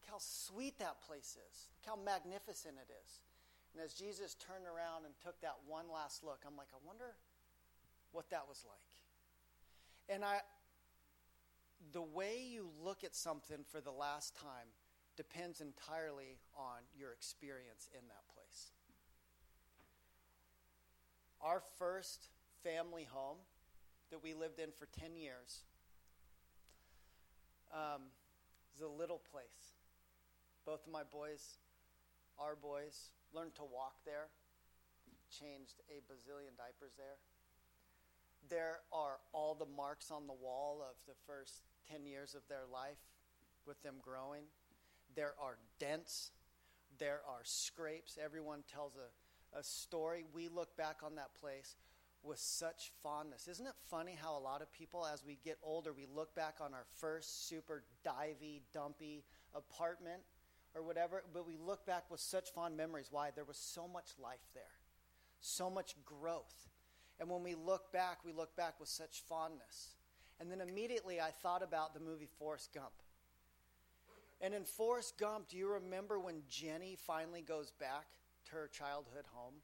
Look 0.00 0.10
how 0.10 0.18
sweet 0.20 0.78
that 0.78 1.00
place 1.00 1.36
is. 1.50 1.68
Look 1.80 1.96
how 1.96 2.02
magnificent 2.02 2.74
it 2.76 2.92
is. 3.02 3.22
And 3.72 3.82
as 3.82 3.94
Jesus 3.94 4.34
turned 4.34 4.68
around 4.68 5.06
and 5.06 5.14
took 5.24 5.40
that 5.40 5.56
one 5.66 5.86
last 5.92 6.22
look, 6.22 6.44
I'm 6.46 6.56
like, 6.56 6.68
I 6.74 6.80
wonder 6.86 7.16
what 8.12 8.28
that 8.30 8.44
was 8.46 8.64
like. 8.68 8.91
And 10.12 10.22
I, 10.22 10.40
the 11.92 12.02
way 12.02 12.44
you 12.46 12.68
look 12.84 13.02
at 13.02 13.14
something 13.14 13.64
for 13.70 13.80
the 13.80 13.90
last 13.90 14.36
time 14.36 14.68
depends 15.16 15.62
entirely 15.62 16.36
on 16.54 16.84
your 16.94 17.12
experience 17.12 17.88
in 17.94 18.06
that 18.08 18.24
place. 18.34 18.72
Our 21.40 21.62
first 21.78 22.28
family 22.62 23.08
home 23.10 23.38
that 24.10 24.22
we 24.22 24.34
lived 24.34 24.58
in 24.58 24.68
for 24.78 24.86
10 25.00 25.16
years 25.16 25.64
um, 27.72 28.02
is 28.76 28.82
a 28.82 28.88
little 28.88 29.20
place. 29.32 29.80
Both 30.66 30.86
of 30.86 30.92
my 30.92 31.04
boys, 31.10 31.56
our 32.38 32.54
boys, 32.54 33.10
learned 33.32 33.54
to 33.56 33.62
walk 33.62 33.94
there, 34.04 34.28
changed 35.32 35.80
a 35.88 36.04
bazillion 36.04 36.52
diapers 36.58 36.92
there. 36.98 37.16
There 38.48 38.80
are 38.92 39.18
all 39.32 39.54
the 39.54 39.66
marks 39.76 40.10
on 40.10 40.26
the 40.26 40.32
wall 40.32 40.82
of 40.82 40.96
the 41.06 41.14
first 41.26 41.62
10 41.90 42.06
years 42.06 42.34
of 42.34 42.42
their 42.48 42.64
life 42.72 42.98
with 43.66 43.82
them 43.82 43.96
growing. 44.02 44.44
There 45.14 45.34
are 45.42 45.58
dents. 45.78 46.30
There 46.98 47.20
are 47.28 47.40
scrapes. 47.44 48.18
Everyone 48.22 48.64
tells 48.72 48.92
a, 48.96 49.58
a 49.58 49.62
story. 49.62 50.24
We 50.34 50.48
look 50.48 50.76
back 50.76 50.98
on 51.04 51.16
that 51.16 51.34
place 51.40 51.76
with 52.22 52.38
such 52.38 52.92
fondness. 53.02 53.48
Isn't 53.48 53.66
it 53.66 53.74
funny 53.90 54.16
how 54.20 54.36
a 54.36 54.40
lot 54.40 54.62
of 54.62 54.72
people, 54.72 55.06
as 55.06 55.24
we 55.24 55.38
get 55.44 55.58
older, 55.62 55.92
we 55.92 56.06
look 56.14 56.34
back 56.34 56.56
on 56.60 56.72
our 56.72 56.84
first 57.00 57.48
super 57.48 57.82
divey, 58.06 58.60
dumpy 58.72 59.24
apartment 59.54 60.22
or 60.74 60.82
whatever, 60.82 61.24
but 61.32 61.46
we 61.46 61.56
look 61.56 61.84
back 61.84 62.10
with 62.10 62.20
such 62.20 62.50
fond 62.50 62.76
memories. 62.76 63.08
Why? 63.10 63.30
There 63.34 63.44
was 63.44 63.58
so 63.58 63.88
much 63.88 64.12
life 64.22 64.46
there, 64.54 64.62
so 65.40 65.68
much 65.68 65.94
growth. 66.04 66.68
And 67.20 67.28
when 67.28 67.42
we 67.42 67.54
look 67.54 67.92
back, 67.92 68.18
we 68.24 68.32
look 68.32 68.56
back 68.56 68.80
with 68.80 68.88
such 68.88 69.22
fondness. 69.28 69.94
And 70.40 70.50
then 70.50 70.60
immediately 70.60 71.20
I 71.20 71.30
thought 71.30 71.62
about 71.62 71.94
the 71.94 72.00
movie 72.00 72.28
Forrest 72.38 72.70
Gump. 72.74 72.92
And 74.40 74.54
in 74.54 74.64
Forrest 74.64 75.18
Gump, 75.18 75.48
do 75.48 75.56
you 75.56 75.68
remember 75.68 76.18
when 76.18 76.42
Jenny 76.48 76.96
finally 77.06 77.42
goes 77.42 77.70
back 77.78 78.06
to 78.46 78.52
her 78.52 78.68
childhood 78.68 79.24
home? 79.32 79.54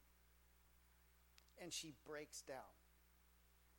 And 1.61 1.73
she 1.73 1.93
breaks 2.07 2.41
down. 2.41 2.71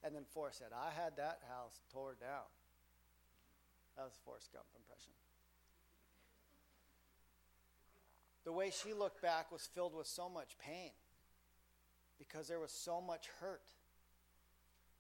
And 0.05 0.15
then 0.15 0.25
Forrest 0.25 0.59
said, 0.59 0.69
I 0.77 0.91
had 0.91 1.17
that 1.17 1.41
house 1.49 1.81
tore 1.91 2.17
down. 2.21 2.49
That 3.97 4.05
was 4.05 4.19
Forrest 4.25 4.53
Gump 4.53 4.67
impression. 4.77 5.13
The 8.45 8.53
way 8.53 8.71
she 8.71 8.93
looked 8.93 9.23
back 9.23 9.51
was 9.51 9.69
filled 9.75 9.95
with 9.95 10.07
so 10.07 10.29
much 10.29 10.59
pain 10.59 10.91
because 12.21 12.47
there 12.47 12.61
was 12.61 12.71
so 12.71 13.01
much 13.01 13.29
hurt 13.41 13.73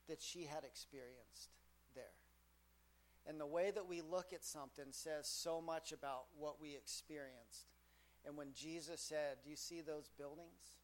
that 0.08 0.20
she 0.20 0.44
had 0.44 0.64
experienced 0.64 1.50
there. 1.94 2.16
And 3.28 3.38
the 3.38 3.46
way 3.46 3.70
that 3.70 3.86
we 3.86 4.00
look 4.00 4.32
at 4.32 4.44
something 4.44 4.86
says 4.90 5.28
so 5.28 5.60
much 5.60 5.92
about 5.92 6.24
what 6.36 6.60
we 6.60 6.74
experienced. 6.74 7.68
And 8.26 8.36
when 8.36 8.48
Jesus 8.54 9.00
said, 9.00 9.36
Do 9.44 9.50
you 9.50 9.56
see 9.56 9.82
those 9.82 10.08
buildings? 10.18 10.80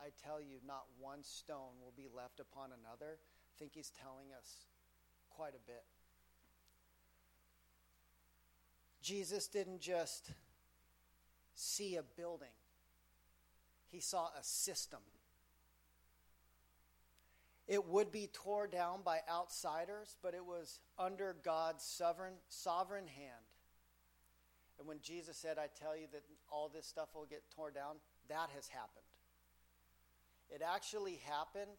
I 0.00 0.08
tell 0.26 0.40
you, 0.40 0.56
not 0.66 0.84
one 0.98 1.22
stone 1.22 1.78
will 1.80 1.92
be 1.96 2.08
left 2.14 2.40
upon 2.40 2.70
another. 2.70 3.18
I 3.18 3.52
think 3.58 3.72
he's 3.74 3.92
telling 4.02 4.32
us 4.36 4.66
quite 5.30 5.54
a 5.54 5.66
bit. 5.66 5.84
Jesus 9.00 9.46
didn't 9.46 9.80
just 9.80 10.30
see 11.54 11.96
a 11.96 12.02
building, 12.02 12.48
he 13.90 14.00
saw 14.00 14.28
a 14.38 14.42
system. 14.42 15.00
It 17.66 17.86
would 17.86 18.12
be 18.12 18.28
torn 18.32 18.70
down 18.70 19.00
by 19.04 19.20
outsiders, 19.30 20.16
but 20.22 20.34
it 20.34 20.44
was 20.44 20.80
under 20.98 21.34
God's 21.42 21.82
sovereign, 21.82 22.34
sovereign 22.48 23.06
hand. 23.06 23.44
And 24.78 24.86
when 24.86 24.98
Jesus 25.00 25.36
said, 25.36 25.56
I 25.58 25.68
tell 25.80 25.96
you 25.96 26.06
that 26.12 26.22
all 26.50 26.68
this 26.68 26.86
stuff 26.86 27.08
will 27.14 27.26
get 27.26 27.42
torn 27.54 27.72
down, 27.72 27.96
that 28.28 28.50
has 28.54 28.68
happened. 28.68 29.04
It 30.50 30.62
actually 30.62 31.20
happened 31.26 31.78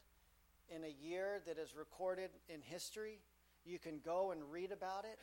in 0.69 0.83
a 0.83 1.05
year 1.05 1.41
that 1.45 1.59
is 1.59 1.75
recorded 1.75 2.31
in 2.49 2.61
history. 2.61 3.19
You 3.65 3.77
can 3.77 3.99
go 4.03 4.31
and 4.31 4.41
read 4.51 4.71
about 4.71 5.05
it. 5.05 5.19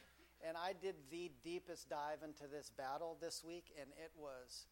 And 0.47 0.57
I 0.57 0.75
did 0.81 0.95
the 1.11 1.31
deepest 1.45 1.89
dive 1.89 2.19
into 2.25 2.45
this 2.51 2.71
battle 2.77 3.17
this 3.21 3.43
week, 3.45 3.67
and 3.81 3.89
it 4.03 4.11
was 4.17 4.67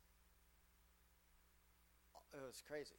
it 2.32 2.40
was 2.44 2.62
crazy. 2.68 2.94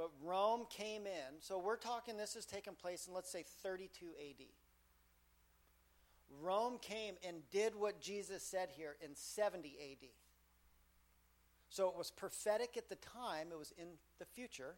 But 0.00 0.12
Rome 0.24 0.64
came 0.70 1.02
in. 1.02 1.40
So 1.40 1.58
we're 1.58 1.76
talking 1.76 2.16
this 2.16 2.32
has 2.32 2.46
taken 2.46 2.72
place 2.72 3.06
in 3.06 3.12
let's 3.12 3.30
say 3.30 3.44
32 3.62 4.06
AD. 4.18 4.46
Rome 6.40 6.78
came 6.80 7.16
and 7.28 7.36
did 7.50 7.74
what 7.76 8.00
Jesus 8.00 8.42
said 8.42 8.70
here 8.74 8.96
in 9.04 9.14
70 9.14 9.68
AD. 9.68 10.08
So 11.68 11.86
it 11.88 11.98
was 11.98 12.10
prophetic 12.10 12.78
at 12.78 12.88
the 12.88 12.94
time, 12.94 13.48
it 13.52 13.58
was 13.58 13.74
in 13.76 13.88
the 14.18 14.24
future. 14.24 14.74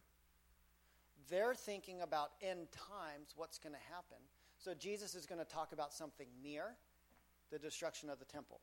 They're 1.29 1.55
thinking 1.55 2.01
about 2.01 2.31
end 2.41 2.67
times, 2.73 3.33
what's 3.37 3.57
going 3.57 3.75
to 3.75 3.93
happen. 3.93 4.17
So 4.57 4.73
Jesus 4.73 5.15
is 5.15 5.25
going 5.25 5.39
to 5.39 5.49
talk 5.49 5.71
about 5.71 5.93
something 5.93 6.27
near, 6.43 6.75
the 7.49 7.59
destruction 7.59 8.09
of 8.09 8.19
the 8.19 8.25
temple. 8.25 8.59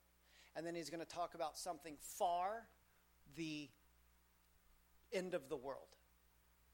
And 0.54 0.66
then 0.66 0.74
he's 0.74 0.90
going 0.90 1.00
to 1.00 1.08
talk 1.08 1.34
about 1.34 1.56
something 1.56 1.94
far, 2.00 2.66
the 3.34 3.70
end 5.10 5.32
of 5.32 5.48
the 5.48 5.56
world, 5.56 5.88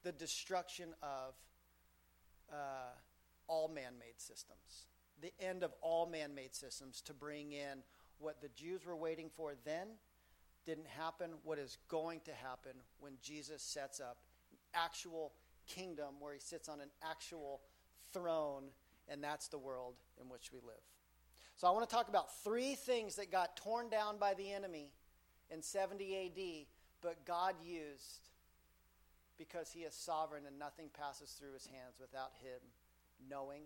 the 0.07 0.13
destruction 0.13 0.95
of 1.03 1.35
uh, 2.53 2.95
all 3.49 3.67
man 3.67 3.95
made 3.99 4.19
systems, 4.19 4.87
the 5.21 5.33
end 5.41 5.65
of 5.65 5.75
all 5.83 6.07
man 6.07 6.33
made 6.33 6.55
systems 6.55 7.01
to 7.01 7.13
bring 7.13 7.51
in 7.51 7.83
what 8.21 8.41
the 8.41 8.49
Jews 8.51 8.87
were 8.87 8.95
waiting 8.95 9.29
for 9.35 9.55
then 9.65 9.89
didn't 10.65 10.87
happen, 10.87 11.33
what 11.43 11.59
is 11.59 11.79
going 11.89 12.21
to 12.21 12.31
happen 12.33 12.71
when 13.01 13.15
Jesus 13.21 13.65
sets 13.65 13.99
up 13.99 14.19
an 14.53 14.59
actual 14.75 15.33
kingdom 15.67 16.15
where 16.21 16.35
he 16.35 16.39
sits 16.39 16.69
on 16.69 16.79
an 16.81 16.91
actual 17.03 17.63
throne 18.13 18.67
and 19.09 19.25
that's 19.25 19.49
the 19.49 19.59
world 19.59 19.95
in 20.23 20.29
which 20.29 20.53
we 20.53 20.61
live. 20.61 20.83
So 21.57 21.67
I 21.67 21.73
want 21.73 21.89
to 21.89 21.93
talk 21.93 22.09
about 22.09 22.33
three 22.45 22.77
things 22.77 23.17
that 23.17 23.33
got 23.33 23.57
torn 23.57 23.89
down 23.89 24.19
by 24.19 24.35
the 24.35 24.53
enemy 24.53 24.93
in 25.51 25.63
70 25.63 26.27
AD, 26.27 26.67
but 27.03 27.25
God 27.27 27.57
used 27.61 28.29
because 29.39 29.71
he 29.73 29.81
is 29.81 29.95
sovereign 29.95 30.45
and 30.47 30.59
nothing 30.59 30.89
passes 30.99 31.31
through 31.39 31.53
his 31.53 31.67
hands 31.67 31.99
without 32.01 32.33
him 32.43 32.61
knowing. 33.29 33.63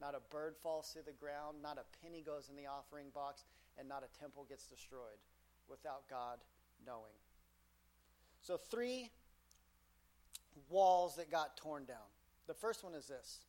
Not 0.00 0.14
a 0.14 0.20
bird 0.30 0.56
falls 0.62 0.92
to 0.94 1.04
the 1.04 1.12
ground, 1.12 1.58
not 1.62 1.78
a 1.78 1.84
penny 2.02 2.22
goes 2.22 2.48
in 2.48 2.56
the 2.56 2.66
offering 2.66 3.06
box, 3.14 3.44
and 3.78 3.88
not 3.88 4.02
a 4.02 4.20
temple 4.20 4.46
gets 4.48 4.66
destroyed 4.66 5.20
without 5.68 6.08
God 6.08 6.38
knowing. 6.86 7.16
So, 8.40 8.56
three 8.56 9.10
walls 10.68 11.16
that 11.16 11.30
got 11.30 11.56
torn 11.56 11.84
down. 11.84 12.08
The 12.46 12.54
first 12.54 12.82
one 12.82 12.94
is 12.94 13.06
this 13.06 13.40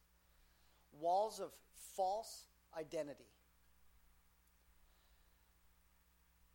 walls 1.00 1.40
of 1.40 1.52
false 1.96 2.46
identity. 2.78 3.24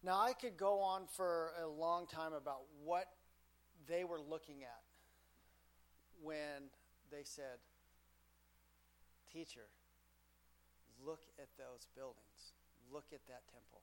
Now, 0.03 0.21
I 0.21 0.35
could 0.35 0.57
go 0.57 0.81
on 0.81 1.03
for 1.17 1.53
a 1.61 1.67
long 1.67 2.07
time 2.07 2.33
about 2.33 2.61
what 2.85 3.07
they 3.89 4.05
were 4.05 4.21
looking 4.21 4.63
at 4.63 4.86
they 7.17 7.25
said, 7.25 7.59
Teacher, 9.33 9.69
look 11.05 11.23
at 11.39 11.49
those 11.57 11.87
buildings, 11.95 12.53
look 12.93 13.07
at 13.13 13.27
that 13.27 13.43
temple. 13.51 13.81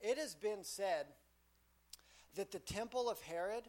It 0.00 0.16
has 0.18 0.34
been 0.34 0.62
said 0.62 1.06
that 2.36 2.52
the 2.52 2.58
temple 2.60 3.10
of 3.10 3.20
Herod, 3.22 3.64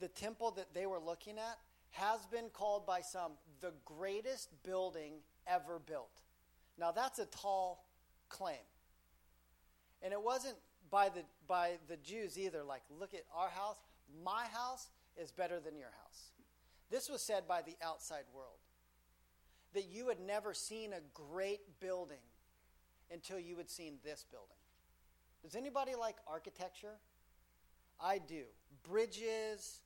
the 0.00 0.08
temple 0.08 0.52
that 0.52 0.72
they 0.72 0.86
were 0.86 0.98
looking 0.98 1.36
at, 1.36 1.58
has 1.90 2.26
been 2.26 2.48
called 2.52 2.86
by 2.86 3.00
some 3.00 3.32
the 3.60 3.72
greatest 3.84 4.48
building 4.62 5.14
ever 5.46 5.78
built. 5.78 6.22
Now, 6.78 6.90
that's 6.90 7.18
a 7.18 7.26
tall 7.26 7.84
claim. 8.28 8.56
And 10.02 10.12
it 10.12 10.22
wasn't 10.22 10.56
by 10.90 11.08
the, 11.10 11.22
by 11.46 11.72
the 11.88 11.96
Jews 11.96 12.38
either, 12.38 12.62
like, 12.62 12.82
look 12.98 13.14
at 13.14 13.24
our 13.34 13.48
house. 13.48 13.76
My 14.24 14.44
house 14.52 14.88
is 15.20 15.32
better 15.32 15.60
than 15.60 15.76
your 15.76 15.92
house. 16.02 16.30
This 16.90 17.08
was 17.08 17.22
said 17.22 17.48
by 17.48 17.62
the 17.62 17.76
outside 17.82 18.24
world 18.34 18.58
that 19.74 19.86
you 19.86 20.08
had 20.08 20.20
never 20.20 20.54
seen 20.54 20.92
a 20.92 21.00
great 21.12 21.80
building 21.80 22.22
until 23.12 23.38
you 23.38 23.56
had 23.56 23.68
seen 23.68 23.94
this 24.04 24.24
building. 24.30 24.56
Does 25.42 25.56
anybody 25.56 25.94
like 25.94 26.16
architecture? 26.26 26.94
I 28.00 28.18
do. 28.18 28.44
Bridges, 28.88 29.80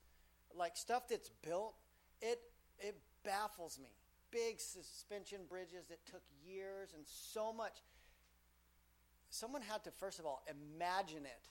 like 0.54 0.76
stuff 0.76 1.08
that's 1.08 1.30
built 1.42 1.74
it, 2.20 2.40
it 2.78 2.96
baffles 3.24 3.78
me. 3.78 3.90
Big 4.30 4.60
suspension 4.60 5.40
bridges 5.48 5.86
that 5.88 6.04
took 6.06 6.22
years 6.44 6.90
and 6.94 7.04
so 7.06 7.52
much. 7.52 7.78
Someone 9.30 9.62
had 9.62 9.84
to, 9.84 9.90
first 9.90 10.18
of 10.18 10.26
all, 10.26 10.42
imagine 10.48 11.24
it 11.24 11.48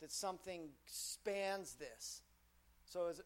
that 0.00 0.12
something 0.12 0.68
spans 0.86 1.74
this. 1.74 2.22
So, 2.90 3.06
as, 3.08 3.20
as, 3.20 3.24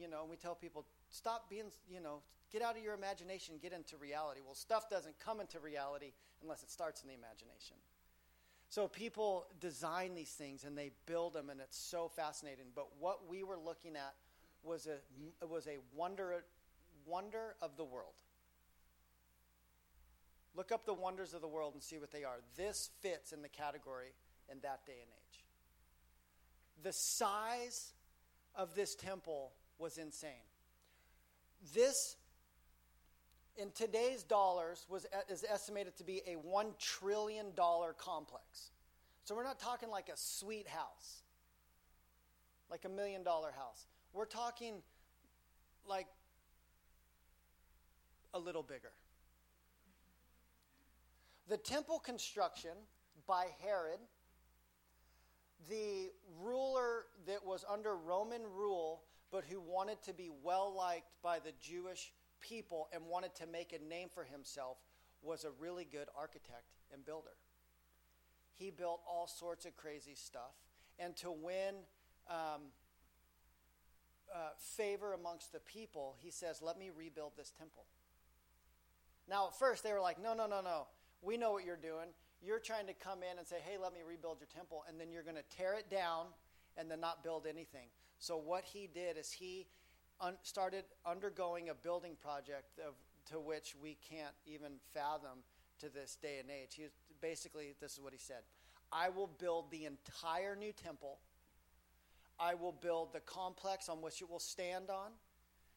you 0.00 0.08
know, 0.08 0.24
we 0.28 0.36
tell 0.36 0.54
people, 0.54 0.86
stop 1.10 1.50
being, 1.50 1.66
you 1.90 2.00
know, 2.00 2.20
get 2.52 2.62
out 2.62 2.76
of 2.76 2.82
your 2.82 2.94
imagination, 2.94 3.56
get 3.60 3.72
into 3.72 3.96
reality. 3.96 4.40
Well, 4.44 4.54
stuff 4.54 4.88
doesn't 4.88 5.18
come 5.18 5.40
into 5.40 5.58
reality 5.58 6.12
unless 6.42 6.62
it 6.62 6.70
starts 6.70 7.02
in 7.02 7.08
the 7.08 7.14
imagination. 7.14 7.76
So 8.68 8.86
people 8.86 9.46
design 9.60 10.14
these 10.14 10.30
things 10.30 10.62
and 10.62 10.78
they 10.78 10.92
build 11.06 11.34
them, 11.34 11.50
and 11.50 11.60
it's 11.60 11.76
so 11.76 12.08
fascinating. 12.14 12.66
But 12.72 12.86
what 13.00 13.28
we 13.28 13.42
were 13.42 13.58
looking 13.58 13.96
at 13.96 14.14
was 14.62 14.86
a, 14.86 15.44
was 15.44 15.66
a 15.66 15.78
wonder, 15.96 16.44
wonder 17.04 17.56
of 17.60 17.76
the 17.76 17.84
world. 17.84 18.14
Look 20.56 20.70
up 20.70 20.86
the 20.86 20.94
wonders 20.94 21.34
of 21.34 21.40
the 21.40 21.48
world 21.48 21.74
and 21.74 21.82
see 21.82 21.98
what 21.98 22.12
they 22.12 22.22
are. 22.22 22.36
This 22.56 22.90
fits 23.00 23.32
in 23.32 23.42
the 23.42 23.48
category 23.48 24.12
in 24.48 24.58
that 24.62 24.86
day 24.86 25.00
and 25.00 25.10
age. 25.10 25.44
The 26.84 26.92
size 26.92 27.92
of 28.56 28.74
this 28.74 28.94
temple 28.94 29.52
was 29.78 29.98
insane. 29.98 30.30
This, 31.74 32.16
in 33.56 33.70
today's 33.72 34.22
dollars, 34.22 34.86
was, 34.88 35.06
is 35.28 35.44
estimated 35.50 35.96
to 35.96 36.04
be 36.04 36.22
a 36.26 36.36
$1 36.36 36.78
trillion 36.78 37.46
complex. 37.98 38.70
So 39.24 39.34
we're 39.34 39.44
not 39.44 39.58
talking 39.58 39.88
like 39.90 40.08
a 40.08 40.16
sweet 40.16 40.68
house, 40.68 41.22
like 42.70 42.84
a 42.84 42.88
million 42.88 43.22
dollar 43.22 43.52
house. 43.52 43.86
We're 44.12 44.26
talking 44.26 44.82
like 45.86 46.06
a 48.34 48.38
little 48.38 48.62
bigger. 48.62 48.92
The 51.48 51.56
temple 51.56 51.98
construction 51.98 52.72
by 53.26 53.46
Herod, 53.62 53.98
the 55.68 56.10
ruler 56.42 57.04
that 57.26 57.44
was 57.44 57.64
under 57.70 57.96
Roman 57.96 58.42
rule, 58.56 59.02
but 59.30 59.44
who 59.44 59.60
wanted 59.60 60.02
to 60.02 60.12
be 60.12 60.30
well 60.42 60.74
liked 60.76 61.10
by 61.22 61.38
the 61.38 61.52
Jewish 61.60 62.12
people 62.40 62.88
and 62.92 63.06
wanted 63.06 63.34
to 63.36 63.46
make 63.46 63.72
a 63.72 63.82
name 63.82 64.08
for 64.12 64.24
himself, 64.24 64.76
was 65.22 65.44
a 65.44 65.50
really 65.58 65.86
good 65.90 66.08
architect 66.18 66.74
and 66.92 67.04
builder. 67.04 67.36
He 68.54 68.70
built 68.70 69.00
all 69.08 69.26
sorts 69.26 69.64
of 69.64 69.76
crazy 69.76 70.14
stuff. 70.14 70.54
And 70.98 71.16
to 71.16 71.30
win 71.32 71.74
um, 72.28 72.62
uh, 74.32 74.50
favor 74.58 75.12
amongst 75.12 75.52
the 75.52 75.60
people, 75.60 76.14
he 76.18 76.30
says, 76.30 76.62
Let 76.62 76.78
me 76.78 76.90
rebuild 76.94 77.32
this 77.36 77.50
temple. 77.50 77.84
Now, 79.28 79.48
at 79.48 79.58
first, 79.58 79.82
they 79.82 79.92
were 79.92 80.00
like, 80.00 80.22
No, 80.22 80.34
no, 80.34 80.46
no, 80.46 80.60
no. 80.60 80.86
We 81.22 81.36
know 81.36 81.52
what 81.52 81.64
you're 81.64 81.76
doing. 81.76 82.08
You're 82.44 82.58
trying 82.58 82.86
to 82.86 82.94
come 82.94 83.20
in 83.22 83.38
and 83.38 83.46
say, 83.46 83.56
Hey, 83.64 83.76
let 83.80 83.92
me 83.94 84.00
rebuild 84.06 84.38
your 84.40 84.48
temple. 84.54 84.84
And 84.88 85.00
then 85.00 85.10
you're 85.10 85.22
going 85.22 85.36
to 85.36 85.56
tear 85.56 85.74
it 85.74 85.90
down 85.90 86.26
and 86.76 86.90
then 86.90 87.00
not 87.00 87.22
build 87.22 87.46
anything. 87.46 87.88
So, 88.18 88.36
what 88.36 88.64
he 88.64 88.88
did 88.92 89.16
is 89.16 89.30
he 89.30 89.66
un- 90.20 90.36
started 90.42 90.84
undergoing 91.06 91.68
a 91.68 91.74
building 91.74 92.16
project 92.20 92.78
of, 92.86 92.94
to 93.30 93.40
which 93.40 93.74
we 93.80 93.96
can't 94.08 94.34
even 94.46 94.72
fathom 94.92 95.42
to 95.80 95.88
this 95.88 96.16
day 96.20 96.38
and 96.40 96.50
age. 96.50 96.74
He 96.76 96.84
basically, 97.20 97.74
this 97.80 97.92
is 97.92 98.00
what 98.00 98.12
he 98.12 98.18
said 98.18 98.42
I 98.92 99.08
will 99.08 99.30
build 99.38 99.70
the 99.70 99.86
entire 99.86 100.56
new 100.56 100.72
temple. 100.72 101.18
I 102.38 102.54
will 102.54 102.72
build 102.72 103.12
the 103.12 103.20
complex 103.20 103.88
on 103.88 104.02
which 104.02 104.20
it 104.20 104.28
will 104.28 104.40
stand 104.40 104.90
on. 104.90 105.12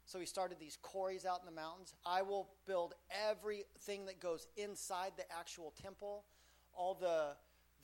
So 0.06 0.20
he 0.20 0.26
started 0.26 0.58
these 0.60 0.78
quarries 0.82 1.26
out 1.26 1.40
in 1.42 1.46
the 1.46 1.52
mountains. 1.52 1.94
I 2.06 2.22
will 2.22 2.50
build 2.66 2.94
everything 3.30 4.06
that 4.06 4.20
goes 4.20 4.48
inside 4.56 5.12
the 5.18 5.30
actual 5.32 5.74
temple, 5.82 6.24
all 6.78 6.94
the 6.94 7.36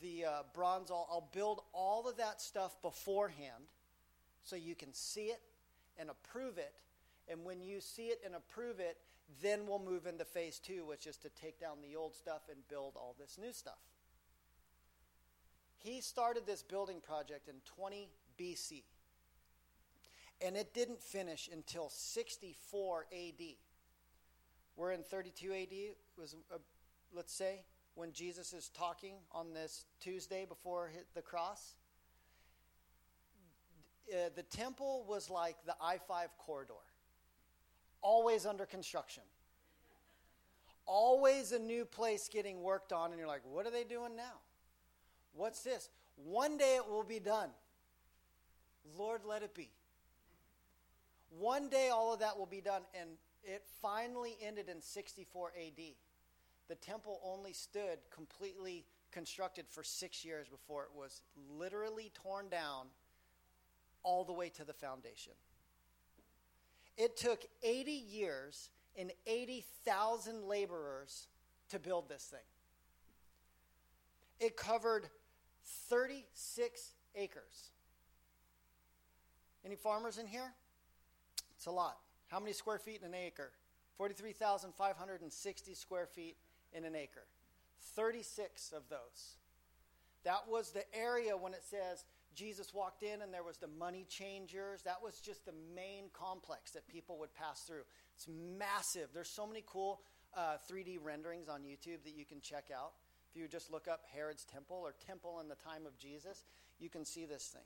the 0.01 0.25
uh, 0.25 0.43
bronze. 0.53 0.91
I'll, 0.91 1.07
I'll 1.09 1.29
build 1.33 1.61
all 1.73 2.07
of 2.07 2.17
that 2.17 2.41
stuff 2.41 2.81
beforehand, 2.81 3.63
so 4.43 4.55
you 4.55 4.75
can 4.75 4.93
see 4.93 5.25
it 5.25 5.41
and 5.97 6.09
approve 6.09 6.57
it. 6.57 6.73
And 7.29 7.45
when 7.45 7.61
you 7.61 7.79
see 7.79 8.07
it 8.07 8.21
and 8.25 8.35
approve 8.35 8.79
it, 8.79 8.97
then 9.41 9.61
we'll 9.67 9.79
move 9.79 10.05
into 10.05 10.25
phase 10.25 10.59
two, 10.59 10.85
which 10.85 11.07
is 11.07 11.17
to 11.17 11.29
take 11.29 11.59
down 11.59 11.77
the 11.81 11.95
old 11.95 12.15
stuff 12.15 12.41
and 12.49 12.57
build 12.69 12.93
all 12.95 13.15
this 13.17 13.37
new 13.41 13.53
stuff. 13.53 13.79
He 15.77 16.01
started 16.01 16.45
this 16.45 16.63
building 16.63 17.01
project 17.01 17.49
in 17.49 17.55
20 17.77 18.09
BC. 18.39 18.83
And 20.41 20.57
it 20.57 20.73
didn't 20.73 21.01
finish 21.01 21.49
until 21.51 21.89
64 21.89 23.05
AD. 23.11 23.45
We're 24.75 24.91
in 24.91 25.03
32 25.03 25.53
AD, 25.53 25.67
was 26.17 26.35
uh, 26.53 26.57
let's 27.13 27.33
say, 27.33 27.61
when 27.95 28.11
Jesus 28.11 28.53
is 28.53 28.69
talking 28.69 29.15
on 29.31 29.53
this 29.53 29.85
Tuesday 29.99 30.45
before 30.45 30.91
the 31.13 31.21
cross. 31.21 31.75
Uh, 34.11 34.29
the 34.35 34.43
temple 34.43 35.05
was 35.07 35.29
like 35.29 35.55
the 35.65 35.75
I 35.81 35.97
5 35.97 36.29
corridor, 36.37 36.73
always 38.01 38.45
under 38.45 38.65
construction. 38.65 39.23
Always 40.85 41.53
a 41.53 41.59
new 41.59 41.85
place 41.85 42.27
getting 42.27 42.61
worked 42.61 42.91
on, 42.91 43.11
and 43.11 43.19
you're 43.19 43.27
like, 43.27 43.43
what 43.49 43.65
are 43.65 43.71
they 43.71 43.85
doing 43.85 44.17
now? 44.17 44.41
What's 45.33 45.61
this? 45.61 45.89
One 46.17 46.57
day 46.57 46.75
it 46.75 46.89
will 46.89 47.03
be 47.03 47.19
done. 47.19 47.49
Lord, 48.97 49.21
let 49.25 49.43
it 49.43 49.55
be. 49.55 49.69
One 51.39 51.69
day 51.69 51.89
all 51.89 52.13
of 52.13 52.19
that 52.19 52.37
will 52.37 52.45
be 52.45 52.59
done, 52.59 52.81
and 52.99 53.11
it 53.43 53.63
finally 53.81 54.37
ended 54.41 54.67
in 54.69 54.81
64 54.81 55.53
AD. 55.57 55.83
The 56.69 56.75
temple 56.75 57.19
only 57.23 57.53
stood 57.53 57.99
completely 58.13 58.85
constructed 59.11 59.65
for 59.69 59.83
six 59.83 60.25
years 60.25 60.47
before 60.47 60.83
it 60.83 60.89
was 60.95 61.21
literally 61.57 62.11
torn 62.13 62.49
down 62.49 62.87
all 64.01 64.23
the 64.23 64.33
way 64.33 64.49
to 64.49 64.63
the 64.63 64.73
foundation. 64.73 65.33
It 66.97 67.17
took 67.17 67.45
80 67.61 67.91
years 67.91 68.69
and 68.97 69.11
80,000 69.25 70.43
laborers 70.43 71.27
to 71.69 71.79
build 71.79 72.09
this 72.09 72.23
thing. 72.23 72.39
It 74.39 74.57
covered 74.57 75.07
36 75.89 76.91
acres. 77.15 77.71
Any 79.65 79.75
farmers 79.75 80.17
in 80.17 80.27
here? 80.27 80.53
It's 81.55 81.65
a 81.65 81.71
lot. 81.71 81.97
How 82.27 82.39
many 82.39 82.53
square 82.53 82.77
feet 82.77 82.99
in 83.01 83.07
an 83.07 83.15
acre? 83.15 83.51
43,560 83.97 85.73
square 85.73 86.07
feet 86.07 86.35
in 86.73 86.85
an 86.85 86.95
acre. 86.95 87.25
36 87.95 88.71
of 88.71 88.83
those. 88.89 89.37
That 90.23 90.47
was 90.47 90.71
the 90.71 90.83
area 90.97 91.35
when 91.35 91.53
it 91.53 91.63
says 91.63 92.05
Jesus 92.35 92.73
walked 92.73 93.03
in 93.03 93.21
and 93.21 93.33
there 93.33 93.43
was 93.43 93.57
the 93.57 93.67
money 93.67 94.05
changers. 94.09 94.81
That 94.83 95.01
was 95.03 95.19
just 95.19 95.45
the 95.45 95.53
main 95.75 96.05
complex 96.13 96.71
that 96.71 96.87
people 96.87 97.19
would 97.19 97.33
pass 97.33 97.61
through. 97.61 97.83
It's 98.15 98.27
massive. 98.57 99.09
There's 99.13 99.29
so 99.29 99.45
many 99.45 99.63
cool 99.65 100.01
uh, 100.35 100.57
3D 100.71 100.97
renderings 101.03 101.49
on 101.49 101.61
YouTube 101.61 102.03
that 102.05 102.15
you 102.15 102.25
can 102.25 102.41
check 102.41 102.69
out. 102.75 102.93
If 103.29 103.41
you 103.41 103.47
just 103.47 103.71
look 103.71 103.87
up 103.87 104.03
Herod's 104.13 104.45
Temple 104.45 104.77
or 104.77 104.93
Temple 105.05 105.39
in 105.41 105.47
the 105.47 105.55
time 105.55 105.85
of 105.85 105.97
Jesus, 105.97 106.43
you 106.79 106.89
can 106.89 107.05
see 107.05 107.25
this 107.25 107.47
thing. 107.47 107.63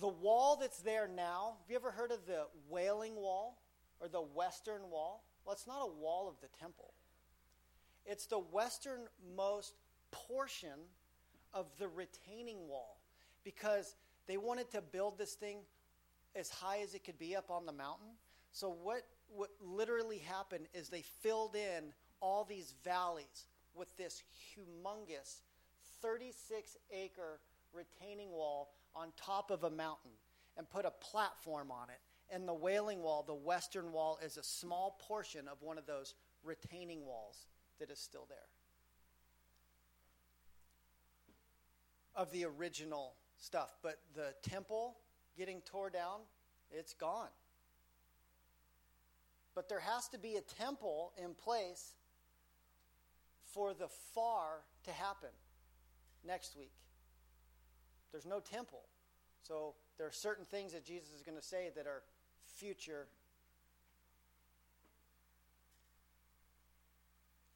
The 0.00 0.08
wall 0.08 0.56
that's 0.60 0.80
there 0.80 1.08
now, 1.08 1.56
have 1.60 1.70
you 1.70 1.76
ever 1.76 1.90
heard 1.90 2.12
of 2.12 2.26
the 2.26 2.46
Wailing 2.70 3.16
Wall 3.16 3.58
or 4.00 4.08
the 4.08 4.22
Western 4.22 4.88
Wall? 4.90 5.22
Well, 5.44 5.54
it's 5.54 5.66
not 5.66 5.82
a 5.82 5.86
wall 5.86 6.28
of 6.28 6.40
the 6.40 6.48
temple, 6.58 6.92
it's 8.06 8.26
the 8.26 8.38
westernmost 8.38 9.74
portion 10.10 10.78
of 11.54 11.66
the 11.78 11.88
retaining 11.88 12.68
wall 12.68 12.98
because 13.44 13.96
they 14.26 14.36
wanted 14.36 14.70
to 14.70 14.80
build 14.80 15.18
this 15.18 15.34
thing 15.34 15.58
as 16.34 16.48
high 16.48 16.78
as 16.78 16.94
it 16.94 17.04
could 17.04 17.18
be 17.18 17.36
up 17.36 17.50
on 17.50 17.66
the 17.66 17.72
mountain. 17.72 18.08
So, 18.52 18.76
what, 18.82 19.02
what 19.28 19.50
literally 19.60 20.18
happened 20.18 20.66
is 20.74 20.88
they 20.88 21.04
filled 21.22 21.56
in 21.56 21.92
all 22.20 22.44
these 22.44 22.74
valleys 22.84 23.46
with 23.74 23.94
this 23.96 24.22
humongous 24.54 25.40
36 26.02 26.76
acre 26.92 27.40
retaining 27.72 28.30
wall 28.30 28.74
on 28.94 29.08
top 29.16 29.50
of 29.50 29.64
a 29.64 29.70
mountain 29.70 30.10
and 30.56 30.68
put 30.68 30.84
a 30.84 30.90
platform 30.90 31.70
on 31.70 31.88
it. 31.88 32.00
And 32.32 32.48
the 32.48 32.54
Wailing 32.54 33.02
Wall, 33.02 33.22
the 33.26 33.34
western 33.34 33.92
wall, 33.92 34.18
is 34.24 34.38
a 34.38 34.42
small 34.42 34.96
portion 35.06 35.46
of 35.48 35.60
one 35.60 35.76
of 35.76 35.86
those 35.86 36.14
retaining 36.42 37.04
walls 37.04 37.46
that 37.78 37.90
is 37.90 37.98
still 37.98 38.26
there. 38.28 38.38
Of 42.16 42.32
the 42.32 42.46
original 42.46 43.12
stuff. 43.36 43.76
But 43.82 43.98
the 44.14 44.34
temple 44.42 44.96
getting 45.36 45.60
tore 45.60 45.90
down, 45.90 46.20
it's 46.70 46.94
gone. 46.94 47.28
But 49.54 49.68
there 49.68 49.80
has 49.80 50.08
to 50.08 50.18
be 50.18 50.36
a 50.36 50.40
temple 50.40 51.12
in 51.22 51.34
place 51.34 51.92
for 53.52 53.74
the 53.74 53.88
far 54.14 54.62
to 54.84 54.90
happen 54.90 55.28
next 56.26 56.56
week. 56.56 56.72
There's 58.10 58.26
no 58.26 58.40
temple. 58.40 58.84
So 59.42 59.74
there 59.98 60.06
are 60.06 60.12
certain 60.12 60.44
things 60.44 60.72
that 60.72 60.84
Jesus 60.84 61.12
is 61.14 61.22
going 61.22 61.36
to 61.36 61.44
say 61.44 61.70
that 61.76 61.86
are 61.86 62.02
future. 62.62 63.06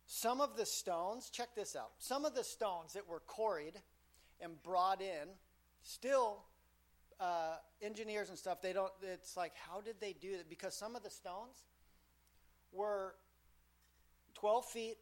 Some 0.06 0.40
of 0.40 0.56
the 0.56 0.66
stones, 0.66 1.30
check 1.30 1.54
this 1.54 1.76
out. 1.76 1.90
Some 1.98 2.24
of 2.24 2.34
the 2.34 2.42
stones 2.42 2.94
that 2.94 3.08
were 3.08 3.20
quarried 3.20 3.74
and 4.40 4.60
brought 4.64 5.00
in, 5.00 5.28
still 5.84 6.42
uh, 7.20 7.54
engineers 7.80 8.30
and 8.30 8.38
stuff, 8.38 8.60
they 8.60 8.72
don't, 8.72 8.90
it's 9.00 9.36
like, 9.36 9.52
how 9.54 9.80
did 9.80 9.94
they 10.00 10.12
do 10.20 10.38
that? 10.38 10.50
Because 10.50 10.74
some 10.74 10.96
of 10.96 11.04
the 11.04 11.10
stones 11.10 11.56
were 12.72 13.14
12 14.34 14.64
feet 14.64 14.96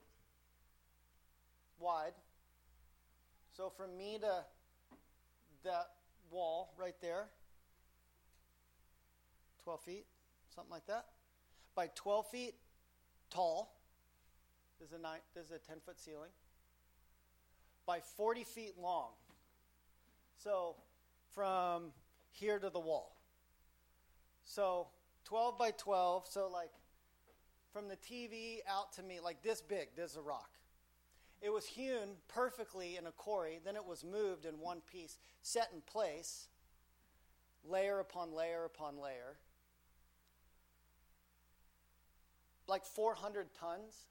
wide. 1.78 2.12
So 3.56 3.72
from 3.74 3.96
me 3.96 4.18
to 4.20 4.44
that 5.64 5.86
wall 6.30 6.74
right 6.76 6.96
there, 7.00 7.28
12 9.64 9.80
feet, 9.80 10.06
something 10.54 10.70
like 10.70 10.86
that, 10.86 11.06
by 11.74 11.88
12 11.94 12.30
feet 12.30 12.54
tall. 13.30 13.80
This 14.78 14.88
is 14.88 14.94
a, 14.94 14.98
nine, 14.98 15.20
a 15.36 15.58
10 15.58 15.76
foot 15.84 15.98
ceiling. 15.98 16.30
By 17.86 18.00
40 18.00 18.44
feet 18.44 18.74
long. 18.80 19.10
So 20.36 20.76
from 21.32 21.92
here 22.30 22.58
to 22.58 22.70
the 22.70 22.80
wall. 22.80 23.16
So 24.44 24.88
12 25.24 25.58
by 25.58 25.70
12, 25.70 26.26
so 26.28 26.48
like 26.52 26.70
from 27.72 27.88
the 27.88 27.96
TV 27.96 28.58
out 28.68 28.92
to 28.94 29.02
me, 29.02 29.20
like 29.20 29.42
this 29.42 29.62
big, 29.62 29.88
there's 29.96 30.16
a 30.16 30.22
rock. 30.22 30.50
It 31.40 31.52
was 31.52 31.66
hewn 31.66 32.16
perfectly 32.28 32.96
in 32.96 33.06
a 33.06 33.12
quarry, 33.12 33.60
then 33.64 33.76
it 33.76 33.84
was 33.84 34.04
moved 34.04 34.44
in 34.44 34.60
one 34.60 34.80
piece, 34.90 35.18
set 35.42 35.70
in 35.74 35.80
place, 35.80 36.48
layer 37.68 38.00
upon 38.00 38.32
layer 38.32 38.64
upon 38.64 38.98
layer. 38.98 39.36
Like 42.66 42.84
400 42.84 43.48
tons 43.58 44.06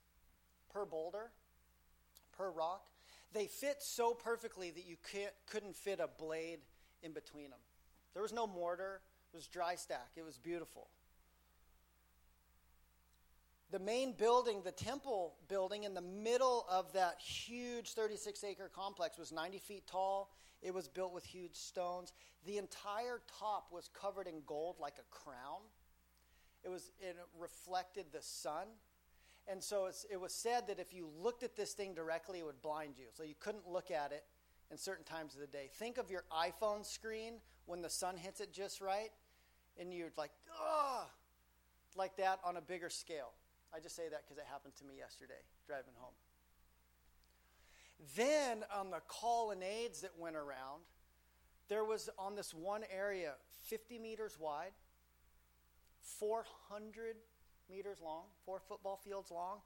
per 0.71 0.85
boulder, 0.85 1.31
per 2.37 2.49
rock. 2.51 2.87
They 3.33 3.47
fit 3.47 3.81
so 3.81 4.13
perfectly 4.13 4.71
that 4.71 4.85
you 4.85 4.95
couldn't 5.47 5.75
fit 5.75 5.99
a 5.99 6.07
blade 6.07 6.59
in 7.01 7.13
between 7.13 7.49
them. 7.49 7.59
There 8.13 8.21
was 8.21 8.33
no 8.33 8.45
mortar, 8.45 9.01
it 9.33 9.35
was 9.35 9.47
dry 9.47 9.75
stack. 9.75 10.11
It 10.15 10.23
was 10.23 10.37
beautiful. 10.37 10.87
The 13.71 13.79
main 13.79 14.13
building, 14.13 14.61
the 14.63 14.71
temple 14.71 15.33
building 15.47 15.83
in 15.83 15.95
the 15.95 16.01
middle 16.01 16.67
of 16.69 16.93
that 16.93 17.19
huge 17.19 17.93
36 17.93 18.43
acre 18.43 18.69
complex, 18.71 19.17
was 19.17 19.31
90 19.31 19.57
feet 19.57 19.87
tall. 19.87 20.29
It 20.61 20.71
was 20.71 20.87
built 20.87 21.11
with 21.11 21.25
huge 21.25 21.55
stones. 21.55 22.13
The 22.45 22.59
entire 22.59 23.21
top 23.39 23.69
was 23.71 23.89
covered 23.99 24.27
in 24.27 24.43
gold 24.45 24.75
like 24.79 24.99
a 24.99 25.09
crown. 25.09 25.61
It 26.63 26.69
was 26.69 26.91
it 26.99 27.17
reflected 27.39 28.05
the 28.11 28.21
sun. 28.21 28.67
And 29.47 29.61
so 29.61 29.89
it 30.09 30.19
was 30.19 30.33
said 30.33 30.67
that 30.67 30.79
if 30.79 30.93
you 30.93 31.09
looked 31.21 31.43
at 31.43 31.55
this 31.55 31.73
thing 31.73 31.93
directly, 31.93 32.39
it 32.39 32.45
would 32.45 32.61
blind 32.61 32.93
you. 32.97 33.07
So 33.13 33.23
you 33.23 33.35
couldn't 33.39 33.67
look 33.67 33.91
at 33.91 34.13
it 34.13 34.23
in 34.71 34.77
certain 34.77 35.03
times 35.03 35.33
of 35.35 35.41
the 35.41 35.47
day. 35.47 35.69
Think 35.73 35.97
of 35.97 36.09
your 36.09 36.23
iPhone 36.31 36.85
screen 36.85 37.35
when 37.65 37.81
the 37.81 37.89
sun 37.89 38.15
hits 38.15 38.39
it 38.39 38.53
just 38.53 38.79
right, 38.79 39.11
and 39.77 39.93
you're 39.93 40.11
like, 40.17 40.31
ah, 40.59 41.07
like 41.95 42.15
that 42.17 42.39
on 42.43 42.57
a 42.57 42.61
bigger 42.61 42.89
scale. 42.89 43.33
I 43.75 43.79
just 43.79 43.95
say 43.95 44.09
that 44.09 44.23
because 44.23 44.37
it 44.37 44.45
happened 44.49 44.75
to 44.77 44.85
me 44.85 44.95
yesterday 44.97 45.41
driving 45.67 45.93
home. 45.97 46.13
Then 48.15 48.63
on 48.73 48.91
the 48.91 49.01
colonnades 49.07 50.01
that 50.01 50.11
went 50.17 50.35
around, 50.35 50.83
there 51.69 51.83
was 51.83 52.09
on 52.17 52.35
this 52.35 52.53
one 52.53 52.83
area 52.93 53.33
50 53.63 53.97
meters 53.99 54.37
wide, 54.39 54.73
400 56.19 57.15
meters 57.69 57.97
long, 58.03 58.25
four 58.45 58.59
football 58.59 58.97
fields 58.97 59.31
long, 59.31 59.59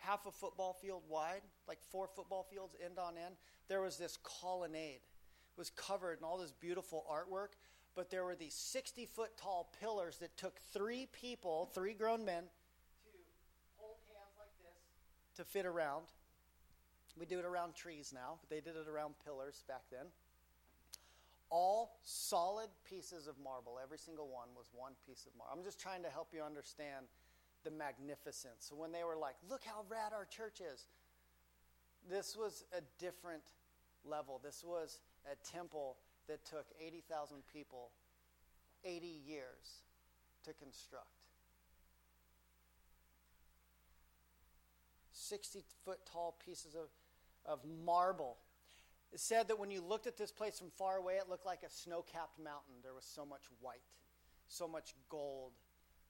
half 0.00 0.26
a 0.26 0.30
football 0.30 0.72
field 0.72 1.02
wide, 1.08 1.42
like 1.68 1.78
four 1.90 2.08
football 2.08 2.46
fields 2.50 2.74
end 2.84 2.98
on 2.98 3.16
end. 3.16 3.36
There 3.68 3.80
was 3.80 3.96
this 3.96 4.18
colonnade. 4.22 5.00
It 5.00 5.58
was 5.58 5.70
covered 5.70 6.18
in 6.18 6.24
all 6.24 6.38
this 6.38 6.52
beautiful 6.52 7.04
artwork, 7.10 7.54
but 7.94 8.10
there 8.10 8.24
were 8.24 8.34
these 8.34 8.54
60 8.54 9.06
foot 9.06 9.36
tall 9.36 9.72
pillars 9.80 10.18
that 10.18 10.36
took 10.36 10.58
three 10.72 11.06
people, 11.12 11.70
three 11.74 11.94
grown 11.94 12.24
men, 12.24 12.44
to 12.44 13.18
hold 13.76 13.96
hands 14.08 14.34
like 14.38 14.50
this 14.62 15.36
to 15.36 15.44
fit 15.44 15.66
around. 15.66 16.06
We 17.18 17.26
do 17.26 17.38
it 17.38 17.44
around 17.44 17.76
trees 17.76 18.12
now, 18.12 18.38
but 18.40 18.50
they 18.50 18.60
did 18.60 18.76
it 18.76 18.88
around 18.88 19.14
pillars 19.24 19.62
back 19.68 19.82
then. 19.90 20.06
All 21.54 22.00
solid 22.02 22.68
pieces 22.82 23.28
of 23.28 23.36
marble. 23.38 23.78
Every 23.80 23.98
single 23.98 24.26
one 24.26 24.48
was 24.56 24.66
one 24.74 24.94
piece 25.06 25.24
of 25.24 25.38
marble. 25.38 25.54
I'm 25.56 25.62
just 25.62 25.78
trying 25.78 26.02
to 26.02 26.10
help 26.10 26.34
you 26.34 26.42
understand 26.42 27.06
the 27.62 27.70
magnificence. 27.70 28.66
So 28.66 28.74
when 28.74 28.90
they 28.90 29.04
were 29.04 29.14
like, 29.14 29.36
look 29.48 29.62
how 29.64 29.84
rad 29.88 30.12
our 30.12 30.24
church 30.24 30.58
is, 30.60 30.88
this 32.10 32.36
was 32.36 32.64
a 32.76 32.82
different 32.98 33.44
level. 34.04 34.40
This 34.42 34.64
was 34.66 34.98
a 35.30 35.36
temple 35.48 35.96
that 36.26 36.44
took 36.44 36.66
80,000 36.84 37.38
people 37.52 37.90
80 38.84 39.06
years 39.24 39.84
to 40.42 40.52
construct. 40.54 41.06
60 45.12 45.62
foot 45.84 46.00
tall 46.10 46.36
pieces 46.44 46.74
of, 46.74 46.88
of 47.46 47.60
marble. 47.84 48.38
It 49.14 49.20
said 49.20 49.46
that 49.46 49.60
when 49.60 49.70
you 49.70 49.80
looked 49.80 50.08
at 50.08 50.16
this 50.16 50.32
place 50.32 50.58
from 50.58 50.70
far 50.70 50.96
away, 50.96 51.14
it 51.14 51.28
looked 51.28 51.46
like 51.46 51.62
a 51.62 51.70
snow 51.70 52.02
capped 52.02 52.36
mountain. 52.36 52.74
There 52.82 52.92
was 52.92 53.04
so 53.04 53.24
much 53.24 53.44
white, 53.60 53.78
so 54.48 54.66
much 54.66 54.92
gold, 55.08 55.52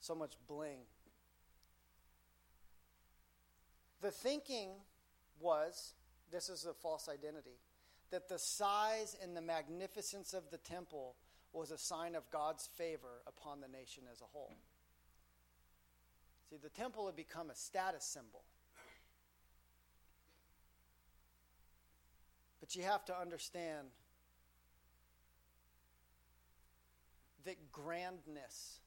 so 0.01 0.15
much 0.15 0.37
bling. 0.49 0.79
The 4.01 4.11
thinking 4.11 4.71
was 5.39 5.93
this 6.33 6.49
is 6.49 6.65
a 6.65 6.73
false 6.73 7.07
identity 7.07 7.59
that 8.11 8.31
the 8.31 8.39
size 8.39 9.15
and 9.23 9.37
the 9.37 9.43
magnificence 9.43 10.33
of 10.33 10.51
the 10.51 10.59
temple 10.59 11.17
was 11.53 11.71
a 11.71 11.79
sign 11.79 12.15
of 12.15 12.31
God's 12.31 12.71
favor 12.79 13.21
upon 13.27 13.61
the 13.61 13.69
nation 13.69 14.05
as 14.11 14.23
a 14.23 14.27
whole. 14.33 14.57
See, 16.49 16.57
the 16.57 16.71
temple 16.71 17.05
had 17.05 17.17
become 17.17 17.51
a 17.51 17.55
status 17.55 18.05
symbol. 18.05 18.45
But 22.65 22.75
you 22.75 22.83
have 22.85 23.05
to 23.05 23.21
understand 23.21 23.89
that 27.45 27.57
grandness 27.71 28.79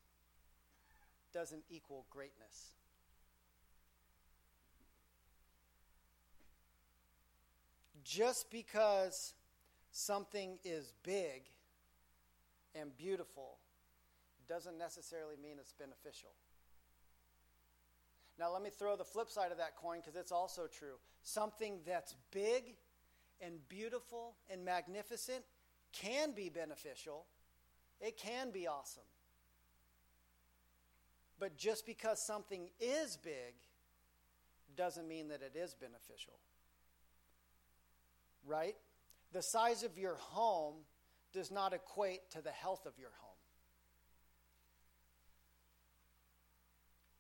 doesn't 1.32 1.62
equal 1.70 2.08
greatness. 2.10 2.72
just 8.04 8.50
because 8.50 9.34
something 9.92 10.58
is 10.64 10.94
big 11.04 11.44
and 12.74 12.96
beautiful 12.98 13.58
doesn't 14.48 14.78
necessarily 14.78 15.36
mean 15.36 15.58
it's 15.60 15.74
beneficial. 15.74 16.30
Now, 18.40 18.52
let 18.54 18.64
me 18.64 18.70
throw 18.70 18.96
the 18.96 19.04
flip 19.04 19.30
side 19.30 19.52
of 19.52 19.58
that 19.58 19.76
coin 19.76 20.00
because 20.00 20.16
it's 20.16 20.32
also 20.32 20.68
true. 20.68 20.96
Something 21.22 21.80
that's 21.86 22.16
big 22.32 22.76
and 23.42 23.56
beautiful 23.70 24.36
and 24.50 24.64
magnificent 24.64 25.44
can 25.94 26.32
be 26.32 26.50
beneficial, 26.50 27.26
it 28.00 28.18
can 28.18 28.52
be 28.52 28.68
awesome. 28.68 29.04
But 31.40 31.58
just 31.58 31.86
because 31.86 32.26
something 32.26 32.70
is 32.80 33.18
big 33.18 33.54
doesn't 34.76 35.08
mean 35.08 35.28
that 35.30 35.42
it 35.42 35.58
is 35.58 35.74
beneficial 35.74 36.34
right? 38.48 38.76
The 39.34 39.42
size 39.42 39.84
of 39.84 39.98
your 39.98 40.16
home 40.16 40.76
does 41.34 41.52
not 41.52 41.74
equate 41.74 42.32
to 42.32 42.42
the 42.42 42.52
health 42.52 42.86
of 42.86 42.94
your 42.98 43.12
home. 43.20 43.28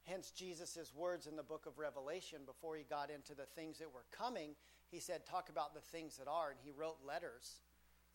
Hence, 0.05 0.31
Jesus' 0.31 0.93
words 0.95 1.27
in 1.27 1.35
the 1.35 1.43
book 1.43 1.65
of 1.65 1.77
Revelation, 1.77 2.39
before 2.45 2.77
he 2.77 2.83
got 2.83 3.09
into 3.11 3.35
the 3.35 3.45
things 3.45 3.77
that 3.79 3.93
were 3.93 4.05
coming, 4.09 4.51
he 4.89 4.99
said, 4.99 5.25
Talk 5.25 5.49
about 5.49 5.73
the 5.73 5.81
things 5.81 6.17
that 6.17 6.27
are. 6.27 6.49
And 6.49 6.59
he 6.63 6.71
wrote 6.71 6.97
letters 7.05 7.61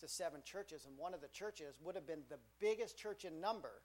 to 0.01 0.09
seven 0.09 0.41
churches. 0.45 0.87
And 0.87 0.97
one 0.99 1.15
of 1.15 1.21
the 1.21 1.29
churches 1.29 1.79
would 1.85 1.95
have 1.95 2.07
been 2.07 2.23
the 2.29 2.39
biggest 2.61 2.97
church 2.99 3.25
in 3.25 3.41
number, 3.41 3.83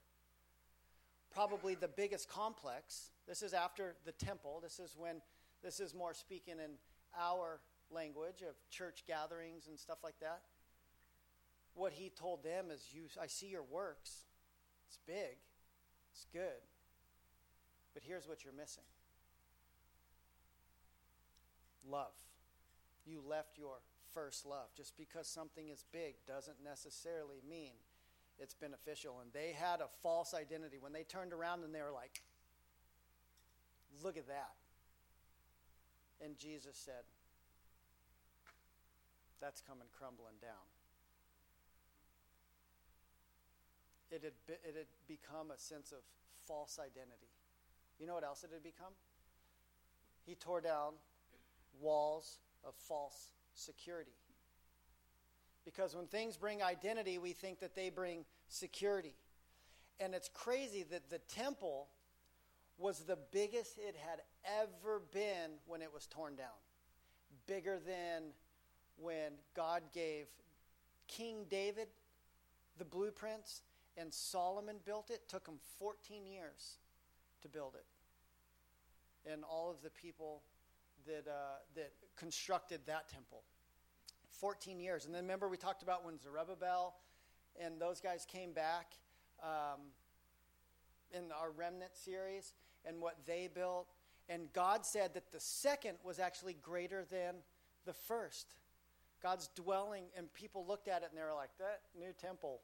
probably 1.31 1.75
the 1.75 1.87
biggest 1.87 2.29
complex. 2.29 3.11
This 3.27 3.41
is 3.41 3.53
after 3.53 3.95
the 4.05 4.13
temple. 4.13 4.59
This 4.61 4.79
is 4.79 4.95
when, 4.97 5.21
this 5.63 5.79
is 5.79 5.93
more 5.93 6.13
speaking 6.13 6.55
in 6.63 6.71
our 7.19 7.59
language 7.91 8.41
of 8.41 8.55
church 8.69 9.03
gatherings 9.07 9.67
and 9.67 9.77
stuff 9.77 9.99
like 10.03 10.19
that. 10.19 10.41
What 11.75 11.93
he 11.93 12.09
told 12.09 12.43
them 12.43 12.65
is, 12.71 12.87
"You, 12.91 13.03
I 13.21 13.27
see 13.27 13.47
your 13.47 13.63
works. 13.63 14.23
It's 14.87 14.97
big, 15.05 15.37
it's 16.11 16.25
good, 16.33 16.61
but 17.93 18.03
here's 18.03 18.27
what 18.27 18.43
you're 18.43 18.53
missing: 18.53 18.83
love. 21.87 22.13
You 23.07 23.21
left 23.27 23.57
your 23.57 23.79
first 24.13 24.45
love. 24.45 24.67
Just 24.75 24.97
because 24.97 25.27
something 25.27 25.69
is 25.69 25.85
big 25.91 26.15
doesn't 26.27 26.57
necessarily 26.63 27.41
mean 27.47 27.73
it's 28.39 28.53
beneficial. 28.53 29.19
And 29.21 29.31
they 29.33 29.53
had 29.57 29.79
a 29.79 29.87
false 30.03 30.33
identity 30.33 30.77
when 30.79 30.93
they 30.93 31.03
turned 31.03 31.33
around 31.33 31.63
and 31.63 31.73
they 31.73 31.81
were 31.81 31.91
like, 31.91 32.21
"Look 34.03 34.17
at 34.17 34.27
that." 34.27 34.51
And 36.23 36.37
Jesus 36.37 36.75
said, 36.75 37.03
that's 39.39 39.61
coming 39.61 39.87
crumbling 39.97 40.35
down. 40.41 40.65
It 44.09 44.23
had, 44.23 44.33
be, 44.47 44.53
it 44.53 44.75
had 44.75 44.87
become 45.07 45.51
a 45.51 45.57
sense 45.57 45.91
of 45.91 45.99
false 46.47 46.79
identity. 46.79 47.29
You 47.99 48.07
know 48.07 48.15
what 48.15 48.23
else 48.23 48.43
it 48.43 48.51
had 48.53 48.63
become? 48.63 48.93
He 50.25 50.35
tore 50.35 50.61
down 50.61 50.93
walls 51.79 52.39
of 52.67 52.75
false 52.75 53.31
security. 53.53 54.11
Because 55.65 55.95
when 55.95 56.07
things 56.07 56.37
bring 56.37 56.61
identity, 56.61 57.17
we 57.17 57.33
think 57.33 57.59
that 57.59 57.75
they 57.75 57.89
bring 57.89 58.25
security. 58.47 59.15
And 59.99 60.13
it's 60.13 60.29
crazy 60.33 60.83
that 60.91 61.09
the 61.09 61.19
temple 61.19 61.87
was 62.77 62.99
the 62.99 63.17
biggest 63.31 63.77
it 63.77 63.95
had 63.95 64.21
ever 64.45 65.01
been 65.11 65.51
when 65.65 65.81
it 65.81 65.93
was 65.93 66.05
torn 66.07 66.35
down. 66.35 66.47
Bigger 67.47 67.79
than 67.85 68.23
when 68.97 69.33
God 69.55 69.81
gave 69.93 70.27
King 71.07 71.45
David 71.49 71.87
the 72.77 72.85
blueprints 72.85 73.63
and 73.97 74.13
Solomon 74.13 74.77
built 74.85 75.09
it, 75.09 75.27
took 75.27 75.47
him 75.47 75.55
14 75.79 76.25
years 76.25 76.77
to 77.41 77.49
build 77.49 77.73
it. 77.75 77.85
And 79.31 79.43
all 79.43 79.71
of 79.71 79.81
the 79.81 79.89
people 79.89 80.43
that, 81.07 81.29
uh, 81.29 81.57
that 81.75 81.91
constructed 82.15 82.81
that 82.85 83.09
temple. 83.09 83.43
14 84.39 84.79
years. 84.79 85.05
And 85.05 85.15
then 85.15 85.23
remember, 85.23 85.47
we 85.47 85.57
talked 85.57 85.83
about 85.83 86.05
when 86.05 86.19
Zerubbabel 86.19 86.95
and 87.59 87.81
those 87.81 87.99
guys 87.99 88.25
came 88.29 88.53
back 88.53 88.93
um, 89.41 89.79
in 91.11 91.31
our 91.31 91.49
remnant 91.51 91.95
series 91.95 92.53
and 92.85 93.01
what 93.01 93.17
they 93.25 93.49
built. 93.53 93.87
And 94.29 94.51
God 94.53 94.85
said 94.85 95.13
that 95.13 95.31
the 95.31 95.39
second 95.39 95.97
was 96.03 96.19
actually 96.19 96.55
greater 96.61 97.05
than 97.09 97.35
the 97.85 97.93
first. 97.93 98.53
God's 99.23 99.49
dwelling, 99.55 100.05
and 100.15 100.31
people 100.33 100.65
looked 100.67 100.87
at 100.87 101.01
it 101.01 101.09
and 101.09 101.17
they 101.17 101.23
were 101.23 101.33
like, 101.33 101.49
that 101.59 101.81
new 101.97 102.13
temple, 102.21 102.61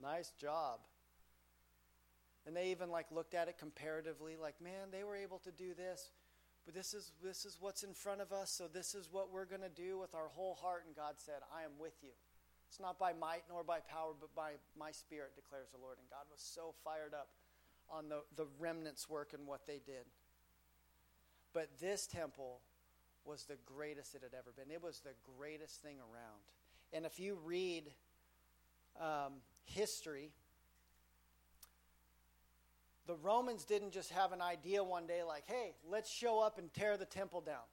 nice 0.00 0.30
job. 0.40 0.78
And 2.46 2.56
they 2.56 2.70
even 2.70 2.90
like 2.90 3.06
looked 3.12 3.34
at 3.34 3.48
it 3.48 3.58
comparatively, 3.58 4.36
like, 4.40 4.60
man, 4.60 4.90
they 4.90 5.04
were 5.04 5.16
able 5.16 5.38
to 5.40 5.52
do 5.52 5.74
this, 5.74 6.10
but 6.64 6.74
this 6.74 6.94
is 6.94 7.12
this 7.22 7.44
is 7.44 7.56
what's 7.60 7.82
in 7.82 7.94
front 7.94 8.20
of 8.20 8.32
us, 8.32 8.50
so 8.50 8.66
this 8.66 8.94
is 8.94 9.08
what 9.10 9.32
we're 9.32 9.44
going 9.44 9.62
to 9.62 9.68
do 9.68 9.98
with 9.98 10.14
our 10.14 10.28
whole 10.28 10.54
heart. 10.54 10.84
And 10.86 10.94
God 10.96 11.14
said, 11.16 11.42
I 11.54 11.62
am 11.64 11.72
with 11.78 11.94
you. 12.02 12.10
It's 12.68 12.80
not 12.80 12.98
by 12.98 13.12
might 13.12 13.42
nor 13.48 13.62
by 13.62 13.80
power, 13.80 14.12
but 14.18 14.34
by 14.34 14.52
my 14.78 14.92
spirit, 14.92 15.36
declares 15.36 15.68
the 15.72 15.78
Lord. 15.78 15.98
And 15.98 16.08
God 16.08 16.24
was 16.30 16.40
so 16.40 16.74
fired 16.84 17.14
up 17.14 17.28
on 17.90 18.08
the, 18.08 18.22
the 18.36 18.46
remnants' 18.58 19.08
work 19.08 19.34
and 19.34 19.46
what 19.46 19.66
they 19.66 19.80
did. 19.84 20.06
But 21.52 21.68
this 21.80 22.06
temple 22.06 22.60
was 23.24 23.44
the 23.44 23.58
greatest 23.66 24.14
it 24.14 24.22
had 24.22 24.36
ever 24.36 24.52
been. 24.56 24.72
It 24.72 24.82
was 24.82 25.00
the 25.00 25.14
greatest 25.38 25.82
thing 25.82 25.96
around. 25.98 26.40
And 26.92 27.04
if 27.04 27.20
you 27.20 27.38
read 27.44 27.90
um, 29.00 29.34
history, 29.64 30.30
the 33.06 33.14
Romans 33.16 33.64
didn't 33.64 33.92
just 33.92 34.10
have 34.10 34.32
an 34.32 34.40
idea 34.40 34.82
one 34.82 35.06
day 35.06 35.22
like, 35.22 35.44
hey, 35.46 35.74
let's 35.90 36.10
show 36.10 36.40
up 36.40 36.58
and 36.58 36.72
tear 36.72 36.96
the 36.96 37.04
temple 37.04 37.40
down. 37.40 37.64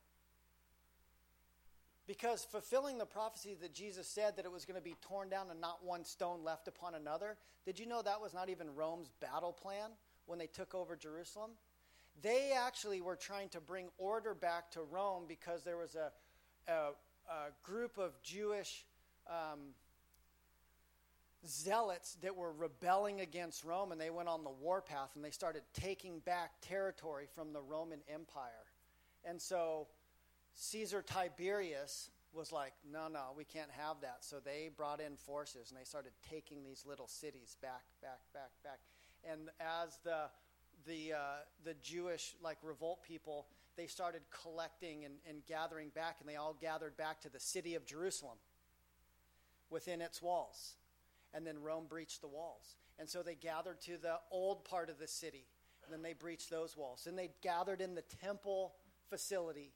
Because 2.08 2.44
fulfilling 2.44 2.98
the 2.98 3.06
prophecy 3.06 3.56
that 3.62 3.72
Jesus 3.72 4.08
said 4.08 4.36
that 4.36 4.46
it 4.46 4.52
was 4.52 4.66
going 4.66 4.78
to 4.78 4.84
be 4.84 4.96
torn 5.00 5.30
down 5.30 5.52
and 5.52 5.62
not 5.62 5.86
one 5.86 6.04
stone 6.04 6.44
left 6.44 6.68
upon 6.68 6.96
another, 6.96 7.38
did 7.66 7.78
you 7.78 7.86
know 7.86 8.02
that 8.02 8.20
was 8.20 8.34
not 8.34 8.50
even 8.50 8.74
Rome's 8.74 9.12
battle 9.22 9.54
plan 9.54 9.92
when 10.26 10.40
they 10.40 10.48
took 10.48 10.74
over 10.74 10.96
Jerusalem? 10.96 11.52
They 12.24 12.52
actually 12.52 13.00
were 13.00 13.16
trying 13.16 13.50
to 13.50 13.62
bring 13.62 13.90
order 14.00 14.34
back 14.34 14.72
to 14.72 14.82
Rome 14.82 15.26
because 15.28 15.64
there 15.64 15.78
was 15.78 15.96
a, 15.96 16.12
a, 16.72 16.90
a 17.32 17.52
group 17.62 18.00
of 18.00 18.20
Jewish 18.24 18.86
um, 19.28 19.60
zealots 21.48 22.18
that 22.22 22.36
were 22.36 22.52
rebelling 22.52 23.22
against 23.22 23.64
Rome 23.64 23.92
and 23.92 24.00
they 24.00 24.10
went 24.10 24.30
on 24.30 24.44
the 24.44 24.50
warpath 24.50 25.12
and 25.16 25.24
they 25.24 25.32
started 25.32 25.64
taking 25.74 26.20
back 26.20 26.52
territory 26.62 27.28
from 27.34 27.54
the 27.54 27.62
Roman 27.62 28.00
Empire. 28.14 28.66
And 29.26 29.42
so 29.42 29.88
Caesar 30.56 31.02
Tiberius 31.02 32.10
was 32.34 32.52
like, 32.52 32.74
no, 32.92 33.08
no, 33.08 33.28
we 33.36 33.44
can't 33.44 33.72
have 33.72 34.02
that. 34.02 34.18
So 34.22 34.38
they 34.44 34.70
brought 34.76 35.00
in 35.02 35.16
forces 35.16 35.72
and 35.72 35.80
they 35.80 35.86
started 35.86 36.12
taking 36.30 36.64
these 36.64 36.86
little 36.86 37.08
cities 37.08 37.58
back, 37.62 37.84
back, 38.02 38.20
back, 38.34 38.52
back. 38.64 38.80
And 39.30 39.50
as 39.60 39.98
the 40.04 40.30
the 40.86 41.14
uh, 41.14 41.18
the 41.66 41.74
Jewish 41.84 42.36
like 42.42 42.58
revolt 42.64 43.04
people, 43.04 43.48
they 43.76 43.88
started 43.88 44.22
collecting 44.42 45.06
and, 45.06 45.16
and 45.28 45.46
gathering 45.46 45.90
back, 45.90 46.18
and 46.20 46.30
they 46.30 46.36
all 46.36 46.56
gathered 46.60 46.96
back 46.98 47.20
to 47.22 47.30
the 47.30 47.40
city 47.40 47.76
of 47.76 47.86
Jerusalem 47.86 48.38
within 49.70 50.02
its 50.02 50.22
walls. 50.22 50.76
And 51.34 51.46
then 51.46 51.62
Rome 51.62 51.86
breached 51.88 52.22
the 52.22 52.28
walls. 52.28 52.76
And 52.98 53.08
so 53.08 53.22
they 53.24 53.36
gathered 53.36 53.82
to 53.82 53.98
the 53.98 54.20
old 54.32 54.66
part 54.66 54.90
of 54.90 55.00
the 55.00 55.08
city, 55.08 55.46
and 55.84 55.94
then 55.94 56.02
they 56.02 56.14
breached 56.14 56.50
those 56.50 56.76
walls. 56.76 57.08
And 57.08 57.18
they 57.18 57.32
gathered 57.42 57.82
in 57.82 57.96
the 57.96 58.04
temple 58.22 58.74
facility 59.10 59.74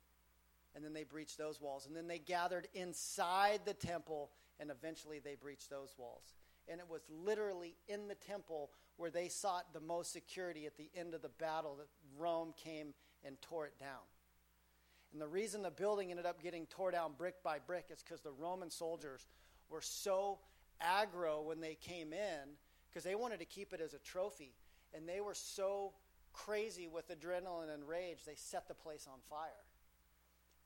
and 0.76 0.84
then 0.84 0.94
they 0.94 1.04
breached 1.04 1.38
those 1.38 1.62
walls. 1.62 1.86
And 1.86 1.96
then 1.96 2.08
they 2.08 2.20
gathered 2.20 2.68
inside 2.74 3.62
the 3.66 3.74
temple, 3.74 4.32
and 4.60 4.72
eventually 4.72 5.20
they 5.20 5.36
breached 5.36 5.70
those 5.70 5.94
walls. 5.98 6.34
And 6.68 6.80
it 6.80 6.88
was 6.90 7.02
literally 7.10 7.76
in 7.88 8.08
the 8.08 8.16
temple 8.16 8.72
where 8.98 9.12
they 9.12 9.28
sought 9.28 9.74
the 9.74 9.80
most 9.80 10.12
security 10.14 10.66
at 10.66 10.78
the 10.78 10.90
end 10.96 11.14
of 11.14 11.22
the 11.22 11.30
battle 11.30 11.76
that 11.78 11.88
Rome 12.18 12.54
came 12.58 12.94
and 13.26 13.40
tore 13.42 13.66
it 13.66 13.80
down. 13.80 14.02
And 15.12 15.22
the 15.22 15.28
reason 15.28 15.62
the 15.62 15.72
building 15.72 16.10
ended 16.10 16.26
up 16.26 16.42
getting 16.42 16.66
tore 16.68 16.92
down 16.92 17.14
brick 17.18 17.44
by 17.44 17.60
brick 17.60 17.86
is 17.92 18.02
because 18.02 18.22
the 18.22 18.32
Roman 18.32 18.72
soldiers 18.72 19.28
were 19.70 19.82
so 19.82 20.40
aggro 20.82 21.44
when 21.44 21.60
they 21.60 21.76
came 21.76 22.14
in 22.14 22.56
because 22.90 23.04
they 23.04 23.16
wanted 23.16 23.40
to 23.40 23.46
keep 23.46 23.74
it 23.74 23.82
as 23.82 23.94
a 23.94 24.00
trophy. 24.00 24.54
And 24.94 25.08
they 25.08 25.22
were 25.22 25.34
so 25.34 25.94
crazy 26.34 26.88
with 26.88 27.10
adrenaline 27.10 27.74
and 27.74 27.88
rage, 27.88 28.20
they 28.26 28.36
set 28.36 28.68
the 28.68 28.74
place 28.74 29.08
on 29.12 29.20
fire 29.30 29.64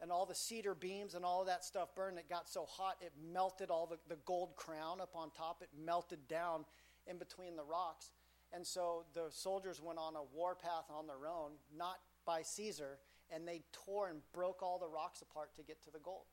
and 0.01 0.11
all 0.11 0.25
the 0.25 0.35
cedar 0.35 0.75
beams 0.75 1.15
and 1.15 1.25
all 1.25 1.45
that 1.45 1.63
stuff 1.65 1.93
burned. 1.95 2.17
It 2.17 2.29
got 2.29 2.47
so 2.49 2.65
hot, 2.65 2.97
it 3.01 3.13
melted 3.33 3.69
all 3.69 3.87
the, 3.87 3.97
the 4.07 4.19
gold 4.25 4.55
crown 4.55 5.01
up 5.01 5.15
on 5.15 5.31
top. 5.31 5.61
It 5.61 5.69
melted 5.83 6.27
down 6.27 6.65
in 7.07 7.17
between 7.17 7.55
the 7.55 7.63
rocks. 7.63 8.11
And 8.53 8.65
so 8.65 9.05
the 9.13 9.25
soldiers 9.29 9.81
went 9.81 9.99
on 9.99 10.15
a 10.15 10.23
warpath 10.33 10.85
on 10.89 11.07
their 11.07 11.27
own, 11.27 11.51
not 11.75 11.97
by 12.25 12.41
Caesar, 12.43 12.99
and 13.29 13.47
they 13.47 13.63
tore 13.71 14.07
and 14.09 14.21
broke 14.33 14.61
all 14.61 14.79
the 14.79 14.87
rocks 14.87 15.21
apart 15.21 15.53
to 15.55 15.63
get 15.63 15.83
to 15.83 15.91
the 15.91 15.99
gold. 15.99 16.25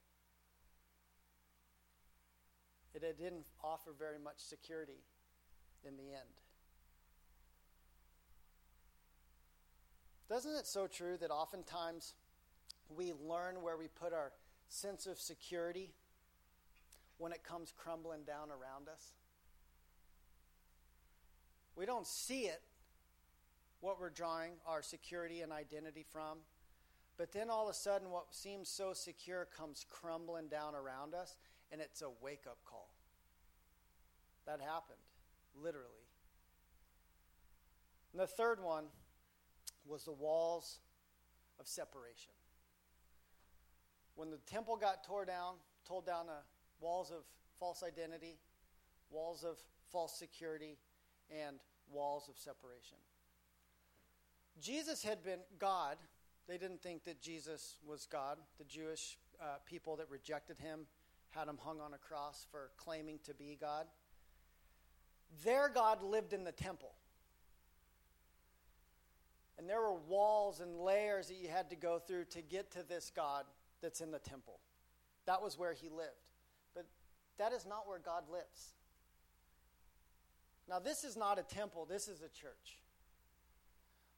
It, 2.95 3.19
didn't 3.19 3.45
offer 3.63 3.91
very 3.99 4.19
much 4.19 4.37
security 4.39 5.03
in 5.87 5.97
the 5.97 6.05
end. 6.05 6.35
Doesn't 10.29 10.55
it 10.55 10.67
so 10.67 10.87
true 10.87 11.17
that 11.21 11.31
oftentimes 11.31 12.15
we 12.89 13.13
learn 13.13 13.63
where 13.63 13.77
we 13.77 13.89
put 13.89 14.13
our 14.13 14.33
sense 14.69 15.07
of 15.07 15.19
security 15.19 15.91
when 17.19 17.33
it 17.33 17.45
comes 17.45 17.73
crumbling 17.77 18.25
down 18.25 18.49
around 18.51 18.89
us. 18.89 19.13
We 21.77 21.87
don't 21.87 22.07
see 22.07 22.43
it, 22.43 22.61
what 23.81 24.01
we're 24.01 24.11
drawing 24.11 24.53
our 24.67 24.83
security 24.83 25.41
and 25.41 25.53
identity 25.53 26.05
from. 26.11 26.39
But 27.17 27.33
then 27.33 27.51
all 27.51 27.65
of 27.65 27.71
a 27.71 27.75
sudden, 27.75 28.11
what 28.11 28.35
seems 28.35 28.69
so 28.69 28.93
secure 28.93 29.47
comes 29.57 29.87
crumbling 29.89 30.49
down 30.49 30.75
around 30.75 31.15
us, 31.15 31.37
and 31.75 31.83
it's 31.83 32.03
a 32.03 32.09
wake 32.23 32.45
up 32.47 32.59
call. 32.65 32.89
That 34.47 34.61
happened, 34.61 35.01
literally. 35.61 36.07
And 38.13 38.23
the 38.23 38.29
third 38.29 38.63
one 38.63 38.85
was 39.85 40.05
the 40.05 40.13
walls 40.13 40.79
of 41.59 41.67
separation 41.67 42.31
when 44.15 44.31
the 44.31 44.39
temple 44.47 44.77
got 44.77 45.03
tore 45.03 45.25
down, 45.25 45.55
told 45.85 46.07
down 46.07 46.27
the 46.27 46.45
walls 46.79 47.11
of 47.11 47.25
false 47.59 47.83
identity, 47.83 48.39
walls 49.11 49.43
of 49.43 49.59
false 49.91 50.17
security, 50.17 50.79
and 51.29 51.57
walls 51.91 52.29
of 52.29 52.39
separation. 52.39 52.99
Jesus 54.61 55.03
had 55.03 55.25
been 55.25 55.41
God. 55.59 55.97
They 56.47 56.57
didn't 56.57 56.85
think 56.85 57.03
that 57.03 57.21
Jesus 57.21 57.79
was 57.85 58.07
God. 58.07 58.39
The 58.59 58.65
Jewish 58.65 59.19
uh, 59.41 59.57
people 59.67 59.97
that 59.97 60.09
rejected 60.09 60.59
him 60.61 60.87
had 61.35 61.49
him 61.49 61.59
hung 61.63 61.81
on 61.81 61.93
a 61.95 61.99
cross 61.99 62.47
for 62.51 62.71
claiming 62.77 63.19
to 63.25 63.35
be 63.35 63.57
God. 63.61 63.87
Their 65.45 65.69
God 65.69 66.03
lived 66.03 66.33
in 66.33 66.45
the 66.45 66.53
temple. 66.53 66.93
And 69.59 69.69
there 69.69 69.81
were 69.81 69.95
walls 69.95 70.61
and 70.61 70.79
layers 70.79 71.29
that 71.29 71.37
you 71.37 71.49
had 71.49 71.71
to 71.71 71.77
go 71.77 71.99
through 71.99 72.25
to 72.31 72.43
get 72.43 72.73
to 72.73 72.83
this 72.83 73.11
God 73.15 73.45
that's 73.83 74.01
in 74.01 74.11
the 74.11 74.19
temple. 74.19 74.59
That 75.27 75.43
was 75.43 75.59
where 75.59 75.73
he 75.73 75.89
lived. 75.89 76.11
But 76.75 76.87
that 77.39 77.53
is 77.53 77.67
not 77.67 77.89
where 77.89 77.99
God 77.99 78.25
lives. 78.31 78.75
Now, 80.69 80.79
this 80.79 81.05
is 81.05 81.17
not 81.17 81.39
a 81.39 81.43
temple, 81.43 81.87
this 81.89 82.09
is 82.09 82.21
a 82.21 82.29
church. 82.29 82.79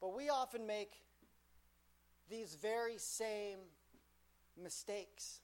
But 0.01 0.15
we 0.17 0.29
often 0.29 0.67
make 0.67 0.93
these 2.31 2.57
very 2.61 2.99
same 2.99 3.59
mistakes. 4.63 5.41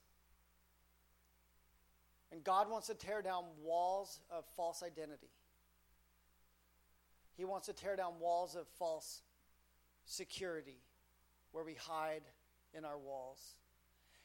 God 2.43 2.69
wants 2.69 2.87
to 2.87 2.93
tear 2.93 3.21
down 3.21 3.43
walls 3.63 4.19
of 4.29 4.45
false 4.55 4.83
identity. 4.83 5.29
He 7.35 7.45
wants 7.45 7.67
to 7.67 7.73
tear 7.73 7.95
down 7.95 8.19
walls 8.19 8.55
of 8.55 8.67
false 8.77 9.21
security 10.05 10.81
where 11.51 11.63
we 11.63 11.75
hide 11.75 12.23
in 12.73 12.85
our 12.85 12.97
walls 12.97 13.55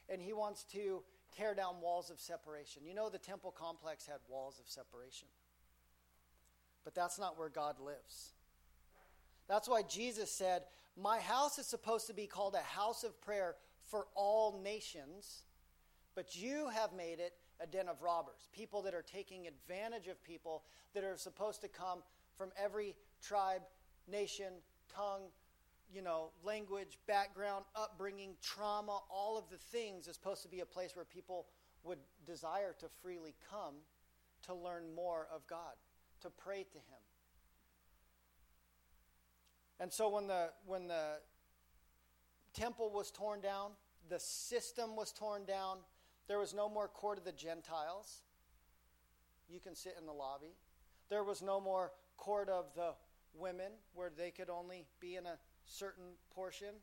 and 0.09 0.21
he 0.21 0.33
wants 0.33 0.63
to 0.63 1.03
tear 1.37 1.53
down 1.53 1.81
walls 1.81 2.09
of 2.09 2.19
separation. 2.19 2.83
You 2.85 2.95
know, 2.95 3.09
the 3.09 3.19
temple 3.19 3.51
complex 3.51 4.05
had 4.05 4.17
walls 4.27 4.59
of 4.59 4.69
separation. 4.69 5.27
But 6.83 6.95
that's 6.95 7.19
not 7.19 7.37
where 7.37 7.49
God 7.49 7.79
lives. 7.79 8.33
That's 9.47 9.69
why 9.69 9.83
Jesus 9.83 10.31
said, 10.31 10.63
My 10.97 11.19
house 11.19 11.59
is 11.59 11.67
supposed 11.67 12.07
to 12.07 12.13
be 12.13 12.27
called 12.27 12.55
a 12.55 12.63
house 12.63 13.03
of 13.03 13.21
prayer 13.21 13.55
for 13.83 14.07
all 14.15 14.59
nations, 14.63 15.43
but 16.15 16.35
you 16.35 16.69
have 16.69 16.93
made 16.93 17.19
it 17.19 17.33
a 17.61 17.67
den 17.67 17.87
of 17.87 18.01
robbers, 18.01 18.47
people 18.53 18.81
that 18.83 18.93
are 18.93 19.01
taking 19.01 19.47
advantage 19.47 20.07
of 20.07 20.23
people 20.23 20.63
that 20.93 21.03
are 21.03 21.17
supposed 21.17 21.61
to 21.61 21.67
come 21.67 21.99
from 22.37 22.51
every 22.57 22.95
tribe, 23.21 23.61
nation, 24.09 24.53
tongue, 24.93 25.23
you 25.93 26.01
know, 26.01 26.29
language, 26.43 26.97
background, 27.07 27.65
upbringing, 27.75 28.35
trauma, 28.41 28.99
all 29.09 29.37
of 29.37 29.49
the 29.49 29.57
things 29.57 30.07
is 30.07 30.15
supposed 30.15 30.43
to 30.43 30.49
be 30.49 30.59
a 30.59 30.65
place 30.65 30.95
where 30.95 31.05
people 31.05 31.47
would 31.83 31.99
desire 32.25 32.75
to 32.79 32.87
freely 33.01 33.33
come 33.49 33.75
to 34.43 34.53
learn 34.53 34.83
more 34.95 35.27
of 35.33 35.45
God, 35.47 35.73
to 36.21 36.29
pray 36.29 36.63
to 36.63 36.77
Him. 36.77 37.01
And 39.79 39.91
so 39.91 40.09
when 40.09 40.27
the 40.27 40.49
when 40.65 40.87
the 40.87 41.19
temple 42.53 42.91
was 42.91 43.11
torn 43.11 43.41
down, 43.41 43.71
the 44.09 44.19
system 44.19 44.95
was 44.95 45.11
torn 45.11 45.45
down, 45.45 45.77
there 46.29 46.37
was 46.37 46.53
no 46.53 46.69
more 46.69 46.87
court 46.87 47.17
of 47.17 47.25
the 47.25 47.31
Gentiles. 47.31 48.21
You 49.49 49.59
can 49.59 49.75
sit 49.75 49.95
in 49.99 50.05
the 50.05 50.13
lobby. 50.13 50.53
There 51.09 51.23
was 51.23 51.41
no 51.41 51.59
more 51.59 51.91
court 52.17 52.49
of 52.49 52.65
the 52.75 52.91
women 53.33 53.71
where 53.95 54.11
they 54.15 54.29
could 54.29 54.49
only 54.49 54.85
be 55.01 55.15
in 55.15 55.25
a 55.25 55.39
certain 55.65 56.13
portion. 56.35 56.75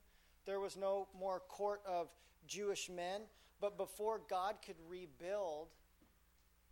There 0.46 0.58
was 0.58 0.76
no 0.76 1.06
more 1.18 1.40
court 1.48 1.80
of 1.86 2.08
Jewish 2.48 2.90
men. 2.90 3.22
But 3.60 3.78
before 3.78 4.20
God 4.28 4.56
could 4.66 4.76
rebuild 4.88 5.68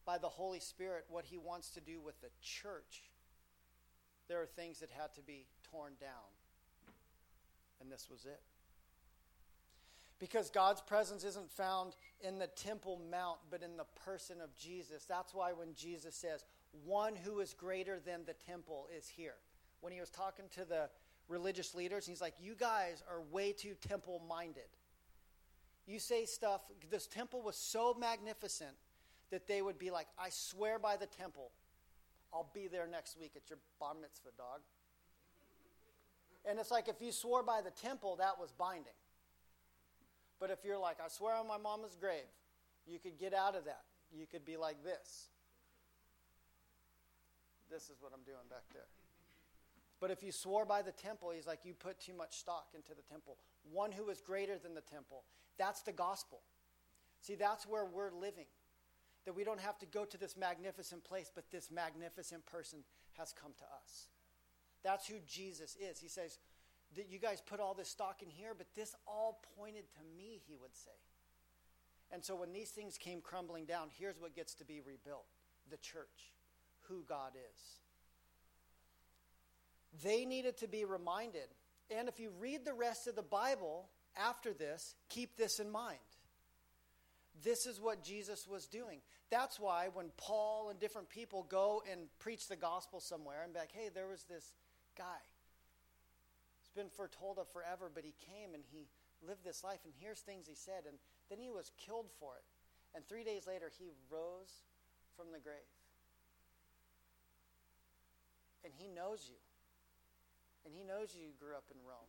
by 0.05 0.19
the 0.19 0.29
Holy 0.29 0.61
Spirit 0.61 1.05
what 1.09 1.25
he 1.25 1.39
wants 1.39 1.71
to 1.71 1.81
do 1.81 2.01
with 2.01 2.21
the 2.21 2.29
church, 2.43 3.05
there 4.29 4.43
are 4.43 4.47
things 4.47 4.81
that 4.81 4.91
had 4.91 5.15
to 5.15 5.23
be 5.23 5.47
torn 5.71 5.93
down. 6.01 6.35
And 7.81 7.91
this 7.91 8.09
was 8.11 8.25
it. 8.25 8.41
Because 10.25 10.49
God's 10.49 10.81
presence 10.81 11.23
isn't 11.23 11.51
found 11.51 11.97
in 12.27 12.39
the 12.39 12.47
Temple 12.47 12.99
Mount, 13.11 13.41
but 13.51 13.63
in 13.63 13.77
the 13.77 13.85
person 14.07 14.41
of 14.41 14.57
Jesus. 14.57 15.05
That's 15.05 15.35
why 15.35 15.53
when 15.53 15.75
Jesus 15.75 16.15
says, 16.15 16.47
One 16.87 17.15
who 17.15 17.41
is 17.41 17.53
greater 17.53 17.99
than 17.99 18.21
the 18.25 18.33
temple 18.33 18.89
is 18.97 19.07
here. 19.07 19.35
When 19.83 19.93
he 19.93 20.01
was 20.01 20.09
talking 20.09 20.47
to 20.53 20.65
the 20.65 20.89
religious 21.29 21.75
leaders, 21.75 22.07
he's 22.07 22.23
like, 22.23 22.33
You 22.41 22.55
guys 22.55 23.03
are 23.07 23.21
way 23.31 23.53
too 23.53 23.75
temple 23.87 24.23
minded. 24.27 24.63
You 25.87 25.99
say 25.99 26.25
stuff, 26.25 26.63
this 26.91 27.07
temple 27.07 27.43
was 27.43 27.57
so 27.57 27.93
magnificent 27.93 28.73
that 29.31 29.47
they 29.47 29.61
would 29.61 29.79
be 29.79 29.91
like, 29.91 30.07
I 30.19 30.31
swear 30.31 30.79
by 30.79 30.97
the 30.97 31.05
temple, 31.05 31.51
I'll 32.33 32.49
be 32.55 32.67
there 32.67 32.87
next 32.91 33.21
week 33.21 33.33
at 33.37 33.51
your 33.51 33.59
bar 33.79 33.93
mitzvah, 34.01 34.31
dog. 34.39 34.61
And 36.49 36.59
it's 36.59 36.71
like 36.71 36.89
if 36.89 37.03
you 37.03 37.13
swore 37.13 37.43
by 37.43 37.61
the 37.61 37.73
temple, 37.73 38.17
that 38.17 38.41
was 38.41 38.53
binding. 38.53 38.95
But 40.45 40.51
if 40.51 40.63
you're 40.63 40.77
like, 40.77 40.99
I 41.03 41.09
swear 41.09 41.37
on 41.37 41.49
my 41.49 41.57
mama's 41.57 41.97
grave, 41.99 42.29
you 42.87 42.99
could 42.99 43.17
get 43.17 43.33
out 43.33 43.57
of 43.57 43.65
that. 43.65 43.81
You 44.13 44.27
could 44.27 44.45
be 44.45 44.59
like 44.59 44.85
this. 44.85 45.29
This 47.71 47.85
is 47.85 47.97
what 47.99 48.13
I'm 48.13 48.25
doing 48.27 48.45
back 48.51 48.65
there. 48.75 48.85
But 50.03 50.11
if 50.11 50.23
you 50.23 50.33
swore 50.33 50.67
by 50.67 50.83
the 50.83 50.93
temple, 50.93 51.31
he's 51.35 51.47
like, 51.47 51.61
you 51.65 51.73
put 51.73 51.99
too 51.99 52.13
much 52.13 52.37
stock 52.37 52.67
into 52.75 52.91
the 52.95 53.01
temple. 53.11 53.39
One 53.73 53.91
who 53.91 54.11
is 54.11 54.21
greater 54.21 54.59
than 54.59 54.75
the 54.75 54.83
temple. 54.83 55.23
That's 55.57 55.81
the 55.81 55.93
gospel. 55.93 56.41
See, 57.23 57.37
that's 57.37 57.67
where 57.67 57.87
we're 57.87 58.13
living. 58.13 58.49
That 59.25 59.35
we 59.35 59.45
don't 59.45 59.61
have 59.61 59.79
to 59.79 59.87
go 59.87 60.05
to 60.05 60.19
this 60.19 60.37
magnificent 60.37 61.05
place, 61.05 61.33
but 61.35 61.51
this 61.53 61.71
magnificent 61.71 62.45
person 62.45 62.81
has 63.17 63.33
come 63.33 63.53
to 63.57 63.65
us. 63.65 64.09
That's 64.83 65.07
who 65.07 65.15
Jesus 65.27 65.75
is. 65.77 66.01
He 66.01 66.09
says, 66.09 66.39
that 66.97 67.09
you 67.09 67.19
guys 67.19 67.41
put 67.41 67.61
all 67.61 67.75
this 67.75 67.89
stock 67.89 68.23
in 68.23 68.29
here, 68.31 68.53
but 68.57 68.67
this 68.75 68.95
all 69.07 69.41
pointed 69.57 69.85
to 69.95 70.01
me, 70.17 70.41
he 70.47 70.57
would 70.61 70.75
say. 70.75 70.91
And 72.11 72.25
so 72.25 72.37
when 72.37 72.53
these 72.53 72.71
things 72.71 72.99
came 72.99 73.21
crumbling 73.21 73.65
down, 73.65 73.89
here's 73.99 74.21
what 74.21 74.35
gets 74.35 74.55
to 74.57 74.65
be 74.65 74.81
rebuilt 74.81 75.27
the 75.71 75.77
church, 75.79 76.33
who 76.89 77.03
God 77.09 77.33
is. 77.35 77.61
They 80.03 80.25
needed 80.25 80.59
to 80.59 80.69
be 80.69 80.85
reminded. 80.85 81.49
And 81.91 82.09
if 82.09 82.21
you 82.21 82.31
read 82.39 82.65
the 82.65 82.75
rest 82.75 83.07
of 83.07 83.17
the 83.17 83.23
Bible 83.23 83.89
after 84.17 84.53
this, 84.53 84.95
keep 85.09 85.37
this 85.37 85.59
in 85.59 85.71
mind. 85.71 85.99
This 87.43 87.67
is 87.67 87.81
what 87.81 88.05
Jesus 88.05 88.47
was 88.47 88.67
doing. 88.67 89.01
That's 89.31 89.59
why 89.59 89.89
when 89.93 90.11
Paul 90.17 90.69
and 90.71 90.79
different 90.79 91.09
people 91.09 91.47
go 91.49 91.83
and 91.91 92.03
preach 92.19 92.47
the 92.47 92.57
gospel 92.57 93.01
somewhere 93.01 93.43
and 93.43 93.53
be 93.53 93.59
like, 93.59 93.73
hey, 93.73 93.89
there 93.93 94.07
was 94.07 94.25
this 94.25 94.53
guy 94.97 95.19
been 96.75 96.91
foretold 96.91 97.39
of 97.39 97.49
forever, 97.49 97.91
but 97.93 98.05
he 98.05 98.15
came 98.31 98.55
and 98.55 98.63
he 98.71 98.87
lived 99.27 99.45
this 99.45 99.65
life, 99.65 99.81
and 99.85 99.93
here's 99.99 100.21
things 100.21 100.47
he 100.47 100.55
said, 100.55 100.85
and 100.87 100.99
then 101.31 101.39
he 101.39 101.51
was 101.51 101.71
killed 101.79 102.11
for 102.19 102.37
it. 102.37 102.45
And 102.95 103.07
three 103.07 103.25
days 103.25 103.47
later, 103.47 103.71
he 103.79 103.91
rose 104.11 104.63
from 105.17 105.33
the 105.33 105.41
grave. 105.41 105.71
And 108.63 108.73
he 108.77 108.89
knows 108.89 109.27
you. 109.29 109.37
And 110.65 110.73
he 110.75 110.85
knows 110.85 111.15
you 111.15 111.29
grew 111.39 111.55
up 111.55 111.65
in 111.71 111.77
Rome. 111.87 112.09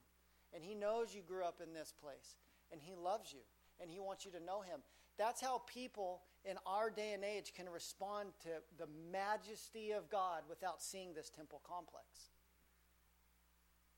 And 0.54 0.64
he 0.64 0.76
knows 0.76 1.14
you 1.14 1.22
grew 1.22 1.44
up 1.44 1.60
in 1.62 1.74
this 1.74 1.94
place. 2.02 2.38
And 2.72 2.80
he 2.82 2.96
loves 2.96 3.34
you. 3.34 3.42
And 3.82 3.90
he 3.90 4.00
wants 4.00 4.26
you 4.26 4.32
to 4.32 4.44
know 4.44 4.62
him. 4.62 4.80
That's 5.18 5.42
how 5.42 5.64
people 5.66 6.22
in 6.44 6.58
our 6.66 6.90
day 6.90 7.14
and 7.14 7.24
age 7.24 7.54
can 7.56 7.68
respond 7.70 8.30
to 8.44 8.50
the 8.78 8.88
majesty 9.12 9.92
of 9.92 10.10
God 10.10 10.44
without 10.48 10.82
seeing 10.82 11.14
this 11.14 11.30
temple 11.30 11.62
complex. 11.68 12.35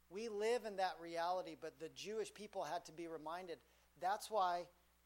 We 0.10 0.30
live 0.30 0.66
in 0.66 0.78
that 0.78 0.94
reality, 1.02 1.56
but 1.60 1.80
the 1.80 1.90
Jewish 1.90 2.34
people 2.34 2.64
had 2.64 2.86
to 2.86 2.92
be 2.92 3.08
reminded. 3.08 3.58
That's 4.00 4.32
why 4.32 4.64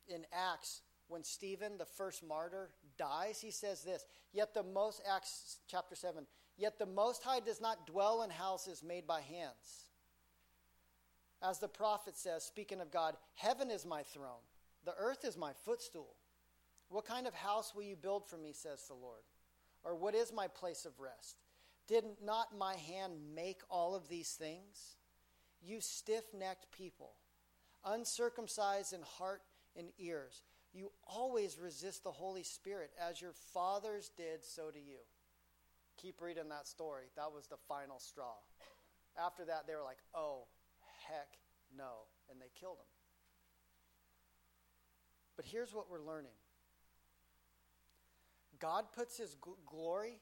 in 0.07 0.25
Acts, 0.31 0.81
when 1.07 1.23
Stephen, 1.23 1.77
the 1.77 1.85
first 1.85 2.23
martyr, 2.23 2.69
dies, 2.97 3.41
he 3.41 3.51
says 3.51 3.83
this 3.83 4.05
Yet 4.31 4.53
the 4.53 4.63
most, 4.63 5.01
Acts 5.09 5.57
chapter 5.67 5.95
7, 5.95 6.25
yet 6.57 6.77
the 6.77 6.85
Most 6.85 7.23
High 7.23 7.39
does 7.39 7.59
not 7.59 7.87
dwell 7.87 8.23
in 8.23 8.29
houses 8.29 8.83
made 8.83 9.07
by 9.07 9.21
hands. 9.21 9.89
As 11.43 11.57
the 11.57 11.67
prophet 11.67 12.15
says, 12.15 12.43
speaking 12.43 12.79
of 12.79 12.91
God, 12.91 13.15
heaven 13.33 13.71
is 13.71 13.85
my 13.85 14.03
throne, 14.03 14.43
the 14.85 14.93
earth 14.97 15.25
is 15.25 15.37
my 15.37 15.51
footstool. 15.65 16.15
What 16.89 17.05
kind 17.05 17.25
of 17.25 17.33
house 17.33 17.73
will 17.73 17.83
you 17.83 17.95
build 17.95 18.27
for 18.27 18.37
me, 18.37 18.51
says 18.51 18.83
the 18.87 18.93
Lord? 18.93 19.21
Or 19.83 19.95
what 19.95 20.13
is 20.13 20.33
my 20.33 20.47
place 20.47 20.85
of 20.85 20.99
rest? 20.99 21.37
Did 21.91 22.05
not 22.23 22.57
my 22.57 22.77
hand 22.77 23.15
make 23.35 23.59
all 23.69 23.95
of 23.95 24.07
these 24.07 24.31
things? 24.31 24.95
You 25.61 25.81
stiff 25.81 26.23
necked 26.33 26.71
people, 26.71 27.11
uncircumcised 27.83 28.93
in 28.93 29.01
heart 29.01 29.41
and 29.75 29.89
ears, 29.99 30.41
you 30.73 30.91
always 31.05 31.59
resist 31.59 32.03
the 32.03 32.11
Holy 32.11 32.43
Spirit 32.43 32.91
as 33.09 33.21
your 33.21 33.33
fathers 33.53 34.09
did, 34.15 34.45
so 34.45 34.71
do 34.71 34.79
you. 34.79 34.99
Keep 35.97 36.21
reading 36.21 36.47
that 36.49 36.65
story. 36.65 37.05
That 37.17 37.33
was 37.33 37.47
the 37.47 37.57
final 37.67 37.99
straw. 37.99 38.35
After 39.21 39.43
that, 39.45 39.67
they 39.67 39.75
were 39.75 39.83
like, 39.83 39.97
oh, 40.15 40.47
heck 41.09 41.37
no. 41.77 42.07
And 42.29 42.39
they 42.39 42.49
killed 42.57 42.77
him. 42.77 42.85
But 45.35 45.45
here's 45.45 45.73
what 45.73 45.91
we're 45.91 46.01
learning 46.01 46.31
God 48.59 48.85
puts 48.95 49.17
his 49.17 49.35
gl- 49.35 49.57
glory 49.65 50.19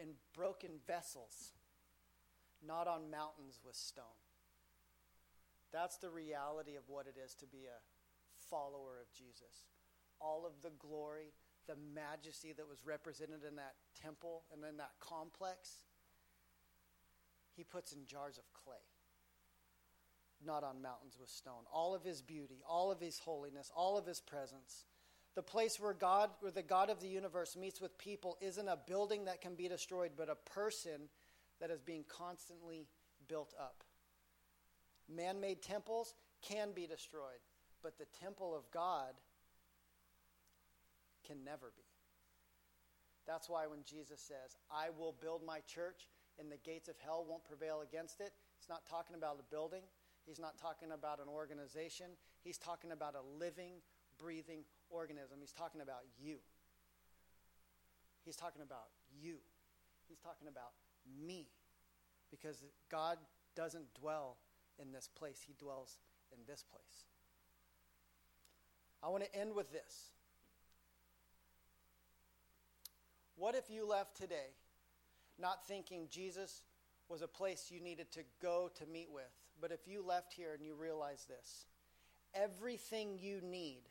in 0.00 0.08
broken 0.34 0.70
vessels, 0.86 1.52
not 2.66 2.86
on 2.86 3.10
mountains 3.10 3.60
with 3.64 3.74
stone. 3.74 4.04
That's 5.72 5.98
the 5.98 6.10
reality 6.10 6.76
of 6.76 6.88
what 6.88 7.06
it 7.06 7.16
is 7.22 7.34
to 7.36 7.46
be 7.46 7.64
a 7.64 7.80
follower 8.50 8.98
of 9.00 9.12
Jesus. 9.12 9.70
All 10.20 10.44
of 10.44 10.52
the 10.62 10.72
glory, 10.78 11.32
the 11.66 11.76
majesty 11.94 12.52
that 12.52 12.68
was 12.68 12.84
represented 12.84 13.44
in 13.48 13.56
that 13.56 13.74
temple 14.00 14.42
and 14.52 14.64
in 14.64 14.76
that 14.78 14.92
complex, 15.00 15.84
he 17.56 17.64
puts 17.64 17.92
in 17.92 18.06
jars 18.06 18.38
of 18.38 18.44
clay, 18.52 18.82
not 20.44 20.64
on 20.64 20.82
mountains 20.82 21.16
with 21.18 21.30
stone. 21.30 21.64
All 21.72 21.94
of 21.94 22.02
his 22.02 22.22
beauty, 22.22 22.62
all 22.68 22.90
of 22.90 23.00
his 23.00 23.18
holiness, 23.18 23.70
all 23.74 23.96
of 23.96 24.06
his 24.06 24.20
presence 24.20 24.84
the 25.34 25.42
place 25.42 25.78
where 25.78 25.92
God, 25.92 26.30
where 26.40 26.50
the 26.50 26.62
God 26.62 26.90
of 26.90 27.00
the 27.00 27.08
universe 27.08 27.56
meets 27.56 27.80
with 27.80 27.96
people, 27.98 28.36
isn't 28.40 28.68
a 28.68 28.78
building 28.86 29.26
that 29.26 29.40
can 29.40 29.54
be 29.54 29.68
destroyed, 29.68 30.12
but 30.16 30.28
a 30.28 30.50
person 30.50 31.08
that 31.60 31.70
is 31.70 31.80
being 31.80 32.04
constantly 32.08 32.86
built 33.28 33.54
up. 33.58 33.84
Man 35.08 35.40
made 35.40 35.62
temples 35.62 36.14
can 36.42 36.72
be 36.74 36.86
destroyed, 36.86 37.40
but 37.82 37.98
the 37.98 38.06
temple 38.20 38.54
of 38.56 38.70
God 38.70 39.14
can 41.26 41.44
never 41.44 41.72
be. 41.76 41.84
That's 43.26 43.48
why 43.48 43.66
when 43.66 43.80
Jesus 43.84 44.20
says, 44.20 44.56
I 44.70 44.88
will 44.96 45.14
build 45.20 45.42
my 45.46 45.60
church 45.60 46.08
and 46.38 46.50
the 46.50 46.56
gates 46.56 46.88
of 46.88 46.96
hell 47.04 47.24
won't 47.28 47.44
prevail 47.44 47.82
against 47.82 48.20
it, 48.20 48.32
he's 48.58 48.68
not 48.68 48.86
talking 48.88 49.14
about 49.14 49.38
a 49.38 49.50
building. 49.50 49.82
He's 50.26 50.38
not 50.38 50.58
talking 50.58 50.92
about 50.92 51.18
an 51.18 51.28
organization. 51.28 52.06
He's 52.42 52.58
talking 52.58 52.92
about 52.92 53.14
a 53.14 53.38
living, 53.38 53.74
breathing 54.18 54.64
organism. 54.90 55.38
He's 55.40 55.52
talking 55.52 55.80
about 55.80 56.04
you. 56.22 56.36
He's 58.24 58.36
talking 58.36 58.62
about 58.62 58.90
you. 59.20 59.36
He's 60.08 60.18
talking 60.18 60.48
about 60.48 60.72
me. 61.24 61.46
Because 62.30 62.62
God 62.90 63.18
doesn't 63.56 63.94
dwell 63.94 64.36
in 64.78 64.92
this 64.92 65.08
place, 65.08 65.40
He 65.46 65.54
dwells 65.58 65.98
in 66.32 66.38
this 66.46 66.62
place. 66.62 67.06
I 69.02 69.08
want 69.08 69.24
to 69.24 69.34
end 69.34 69.54
with 69.54 69.72
this. 69.72 70.10
What 73.36 73.54
if 73.54 73.70
you 73.70 73.86
left 73.86 74.16
today 74.16 74.54
not 75.38 75.66
thinking 75.66 76.06
Jesus 76.10 76.62
was 77.08 77.22
a 77.22 77.28
place 77.28 77.70
you 77.70 77.80
needed 77.80 78.12
to 78.12 78.20
go 78.42 78.70
to 78.78 78.86
meet 78.86 79.08
with, 79.10 79.32
but 79.60 79.72
if 79.72 79.88
you 79.88 80.04
left 80.06 80.32
here 80.32 80.52
and 80.54 80.64
you 80.64 80.74
realize 80.74 81.26
this, 81.26 81.64
everything 82.34 83.18
you 83.18 83.40
need, 83.40 83.82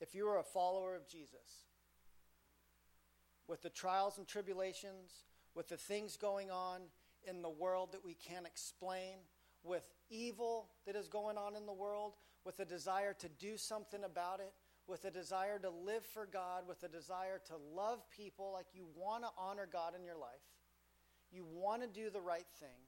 if 0.00 0.14
you 0.14 0.26
are 0.28 0.38
a 0.38 0.42
follower 0.42 0.94
of 0.94 1.08
Jesus, 1.08 1.66
with 3.48 3.62
the 3.62 3.70
trials 3.70 4.18
and 4.18 4.26
tribulations, 4.26 5.24
with 5.54 5.68
the 5.68 5.76
things 5.76 6.16
going 6.16 6.50
on 6.50 6.82
in 7.28 7.42
the 7.42 7.50
world 7.50 7.92
that 7.92 8.04
we 8.04 8.14
can't 8.14 8.46
explain, 8.46 9.18
with 9.62 9.84
evil 10.10 10.68
that 10.86 10.96
is 10.96 11.08
going 11.08 11.36
on 11.36 11.56
in 11.56 11.66
the 11.66 11.72
world, 11.72 12.14
with 12.44 12.60
a 12.60 12.64
desire 12.64 13.14
to 13.14 13.28
do 13.28 13.56
something 13.56 14.04
about 14.04 14.40
it, 14.40 14.52
with 14.86 15.04
a 15.04 15.10
desire 15.10 15.58
to 15.58 15.70
live 15.70 16.04
for 16.04 16.26
God, 16.26 16.68
with 16.68 16.82
a 16.84 16.88
desire 16.88 17.40
to 17.46 17.54
love 17.74 18.08
people 18.10 18.52
like 18.52 18.66
you 18.72 18.86
want 18.94 19.24
to 19.24 19.30
honor 19.36 19.68
God 19.70 19.94
in 19.96 20.04
your 20.04 20.16
life. 20.16 20.46
You 21.32 21.44
want 21.44 21.82
to 21.82 21.88
do 21.88 22.08
the 22.08 22.20
right 22.20 22.46
thing, 22.60 22.78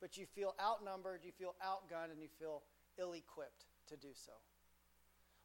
but 0.00 0.18
you 0.18 0.26
feel 0.26 0.54
outnumbered, 0.60 1.20
you 1.24 1.32
feel 1.32 1.54
outgunned, 1.64 2.12
and 2.12 2.20
you 2.20 2.28
feel 2.38 2.62
ill 2.98 3.12
equipped 3.12 3.64
to 3.88 3.96
do 3.96 4.08
so. 4.12 4.32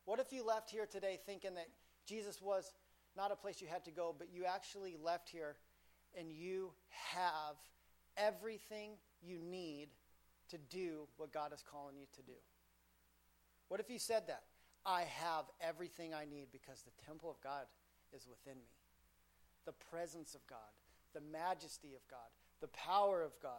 What 0.05 0.19
if 0.19 0.33
you 0.33 0.45
left 0.45 0.69
here 0.69 0.85
today 0.85 1.19
thinking 1.25 1.55
that 1.55 1.67
Jesus 2.05 2.41
was 2.41 2.73
not 3.15 3.31
a 3.31 3.35
place 3.35 3.61
you 3.61 3.67
had 3.67 3.85
to 3.85 3.91
go, 3.91 4.13
but 4.17 4.27
you 4.33 4.45
actually 4.45 4.95
left 5.01 5.29
here 5.29 5.55
and 6.17 6.31
you 6.31 6.71
have 6.89 7.55
everything 8.17 8.91
you 9.21 9.39
need 9.39 9.89
to 10.49 10.57
do 10.57 11.07
what 11.17 11.31
God 11.31 11.53
is 11.53 11.63
calling 11.69 11.97
you 11.97 12.05
to 12.15 12.21
do? 12.21 12.37
What 13.69 13.79
if 13.79 13.89
you 13.89 13.99
said 13.99 14.27
that? 14.27 14.43
I 14.85 15.03
have 15.03 15.45
everything 15.61 16.13
I 16.13 16.25
need 16.25 16.47
because 16.51 16.83
the 16.83 17.05
temple 17.05 17.29
of 17.29 17.41
God 17.41 17.65
is 18.13 18.27
within 18.27 18.57
me. 18.59 18.69
The 19.65 19.71
presence 19.89 20.35
of 20.35 20.45
God, 20.47 20.59
the 21.13 21.21
majesty 21.31 21.95
of 21.95 22.05
God, 22.09 22.19
the 22.59 22.67
power 22.67 23.21
of 23.21 23.31
God. 23.41 23.51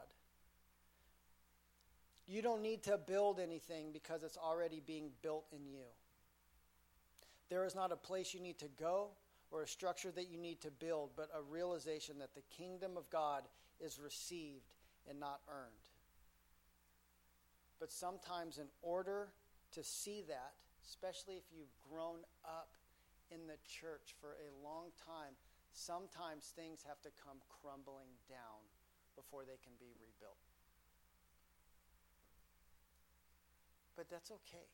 You 2.27 2.43
don't 2.43 2.63
need 2.63 2.83
to 2.85 2.99
build 2.99 3.41
anything 3.41 3.91
because 3.93 4.23
it's 4.23 4.37
already 4.37 4.83
being 4.87 5.11
built 5.23 5.47
in 5.53 5.67
you. 5.67 5.85
There 7.55 7.65
is 7.65 7.77
not 7.77 7.93
a 7.93 7.97
place 7.97 8.35
you 8.35 8.41
need 8.41 8.59
to 8.59 8.69
go 8.81 9.11
or 9.53 9.63
a 9.63 9.69
structure 9.69 10.11
that 10.11 10.29
you 10.29 10.37
need 10.37 10.61
to 10.63 10.73
build, 10.73 11.11
but 11.15 11.31
a 11.31 11.41
realization 11.41 12.19
that 12.19 12.35
the 12.35 12.43
kingdom 12.51 12.97
of 12.97 13.09
God 13.11 13.45
is 13.79 14.01
received 14.03 14.75
and 15.09 15.21
not 15.21 15.39
earned. 15.49 15.87
But 17.79 17.93
sometimes, 17.93 18.59
in 18.59 18.67
order 18.83 19.29
to 19.71 19.85
see 19.85 20.25
that, 20.27 20.55
especially 20.85 21.37
if 21.37 21.45
you've 21.55 21.71
grown 21.89 22.27
up 22.45 22.75
in 23.31 23.47
the 23.47 23.63
church 23.71 24.17
for 24.21 24.35
a 24.43 24.51
long 24.67 24.91
time, 25.07 25.39
sometimes 25.73 26.51
things 26.57 26.83
have 26.83 27.01
to 27.03 27.11
come 27.25 27.39
crumbling 27.63 28.19
down 28.29 28.67
before 29.15 29.45
they 29.47 29.63
can 29.63 29.79
be 29.79 29.95
rebuilt. 30.03 30.43
But 33.95 34.11
that's 34.11 34.33
okay. 34.33 34.67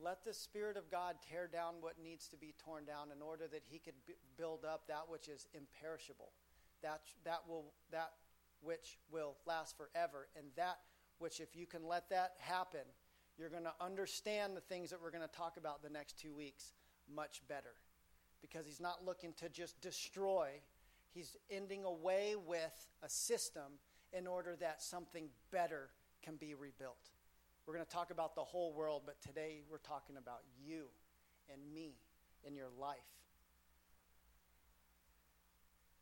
Let 0.00 0.24
the 0.24 0.32
Spirit 0.32 0.76
of 0.76 0.90
God 0.90 1.16
tear 1.28 1.46
down 1.46 1.74
what 1.80 2.02
needs 2.02 2.28
to 2.28 2.36
be 2.36 2.54
torn 2.64 2.84
down 2.84 3.08
in 3.14 3.22
order 3.22 3.46
that 3.48 3.62
He 3.68 3.78
could 3.78 3.94
b- 4.06 4.14
build 4.36 4.64
up 4.64 4.86
that 4.88 5.08
which 5.08 5.28
is 5.28 5.46
imperishable, 5.54 6.32
that, 6.82 7.02
that, 7.24 7.40
will, 7.48 7.72
that 7.90 8.12
which 8.60 8.98
will 9.10 9.36
last 9.46 9.76
forever, 9.76 10.28
and 10.36 10.46
that 10.56 10.78
which, 11.18 11.40
if 11.40 11.54
you 11.54 11.66
can 11.66 11.86
let 11.86 12.08
that 12.10 12.32
happen, 12.38 12.80
you're 13.38 13.50
going 13.50 13.64
to 13.64 13.74
understand 13.80 14.56
the 14.56 14.60
things 14.60 14.90
that 14.90 15.00
we're 15.00 15.10
going 15.10 15.28
to 15.28 15.36
talk 15.36 15.56
about 15.56 15.82
the 15.82 15.90
next 15.90 16.18
two 16.18 16.34
weeks 16.34 16.72
much 17.12 17.42
better. 17.48 17.74
Because 18.40 18.66
He's 18.66 18.80
not 18.80 19.04
looking 19.04 19.34
to 19.34 19.48
just 19.48 19.80
destroy, 19.80 20.48
He's 21.12 21.36
ending 21.50 21.84
away 21.84 22.34
with 22.34 22.86
a 23.02 23.08
system 23.08 23.78
in 24.12 24.26
order 24.26 24.56
that 24.60 24.82
something 24.82 25.28
better 25.50 25.90
can 26.22 26.36
be 26.36 26.54
rebuilt. 26.54 27.10
We're 27.66 27.74
going 27.74 27.86
to 27.86 27.92
talk 27.92 28.10
about 28.10 28.34
the 28.34 28.42
whole 28.42 28.72
world, 28.72 29.02
but 29.06 29.20
today 29.22 29.62
we're 29.70 29.78
talking 29.78 30.16
about 30.16 30.40
you 30.64 30.84
and 31.52 31.60
me 31.72 31.94
in 32.44 32.54
your 32.54 32.68
life. 32.78 32.98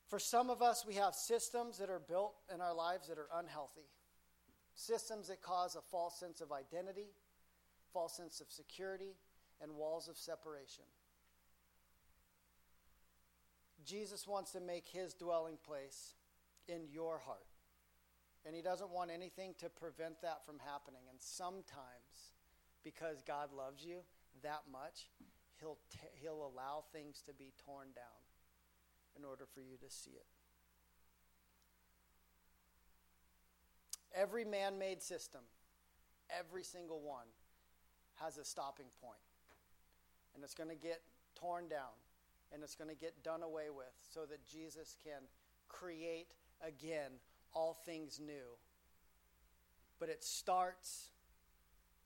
For 0.08 0.18
some 0.18 0.50
of 0.50 0.62
us, 0.62 0.84
we 0.86 0.94
have 0.94 1.14
systems 1.14 1.78
that 1.78 1.90
are 1.90 2.00
built 2.00 2.34
in 2.52 2.61
our 2.61 2.74
lives 2.74 3.08
that 3.08 3.18
are 3.18 3.28
unhealthy. 3.34 3.88
Systems 4.74 5.28
that 5.28 5.42
cause 5.42 5.76
a 5.76 5.82
false 5.82 6.18
sense 6.18 6.40
of 6.40 6.50
identity, 6.50 7.11
false 7.92 8.16
sense 8.16 8.40
of 8.40 8.50
security, 8.50 9.14
and 9.62 9.76
walls 9.76 10.08
of 10.08 10.16
separation. 10.16 10.84
Jesus 13.84 14.26
wants 14.26 14.52
to 14.52 14.61
make 14.61 14.86
his 14.88 15.14
dwelling 15.14 15.58
place 15.64 16.14
in 16.66 16.82
your 16.90 17.18
heart. 17.18 17.49
And 18.47 18.55
he 18.55 18.62
doesn't 18.62 18.91
want 18.91 19.11
anything 19.11 19.55
to 19.59 19.68
prevent 19.68 20.22
that 20.22 20.47
from 20.47 20.59
happening. 20.59 21.03
And 21.11 21.20
sometimes, 21.20 22.34
because 22.82 23.22
God 23.22 23.51
loves 23.57 23.84
you 23.84 23.99
that 24.43 24.62
much, 24.70 25.11
he'll, 25.59 25.78
t- 25.91 25.99
he'll 26.22 26.51
allow 26.53 26.84
things 26.93 27.22
to 27.26 27.34
be 27.34 27.53
torn 27.64 27.88
down 27.95 28.20
in 29.18 29.24
order 29.24 29.45
for 29.53 29.61
you 29.61 29.76
to 29.76 29.91
see 29.91 30.12
it. 30.12 30.26
Every 34.14 34.45
man 34.45 34.78
made 34.78 35.03
system, 35.03 35.43
every 36.36 36.64
single 36.64 37.01
one, 37.01 37.26
has 38.16 38.38
a 38.38 38.45
stopping 38.45 38.86
point. 39.03 39.20
And 40.34 40.43
it's 40.43 40.55
going 40.55 40.70
to 40.70 40.76
get 40.76 41.03
torn 41.34 41.68
down 41.68 41.95
and 42.53 42.62
it's 42.62 42.74
going 42.74 42.91
to 42.91 42.97
get 42.97 43.22
done 43.22 43.43
away 43.43 43.70
with 43.70 43.95
so 44.12 44.26
that 44.26 44.45
Jesus 44.47 44.97
can 45.03 45.22
create 45.68 46.28
again 46.66 47.12
all 47.55 47.78
things 47.84 48.20
new. 48.20 48.57
But 49.98 50.09
it 50.09 50.24
starts, 50.24 51.09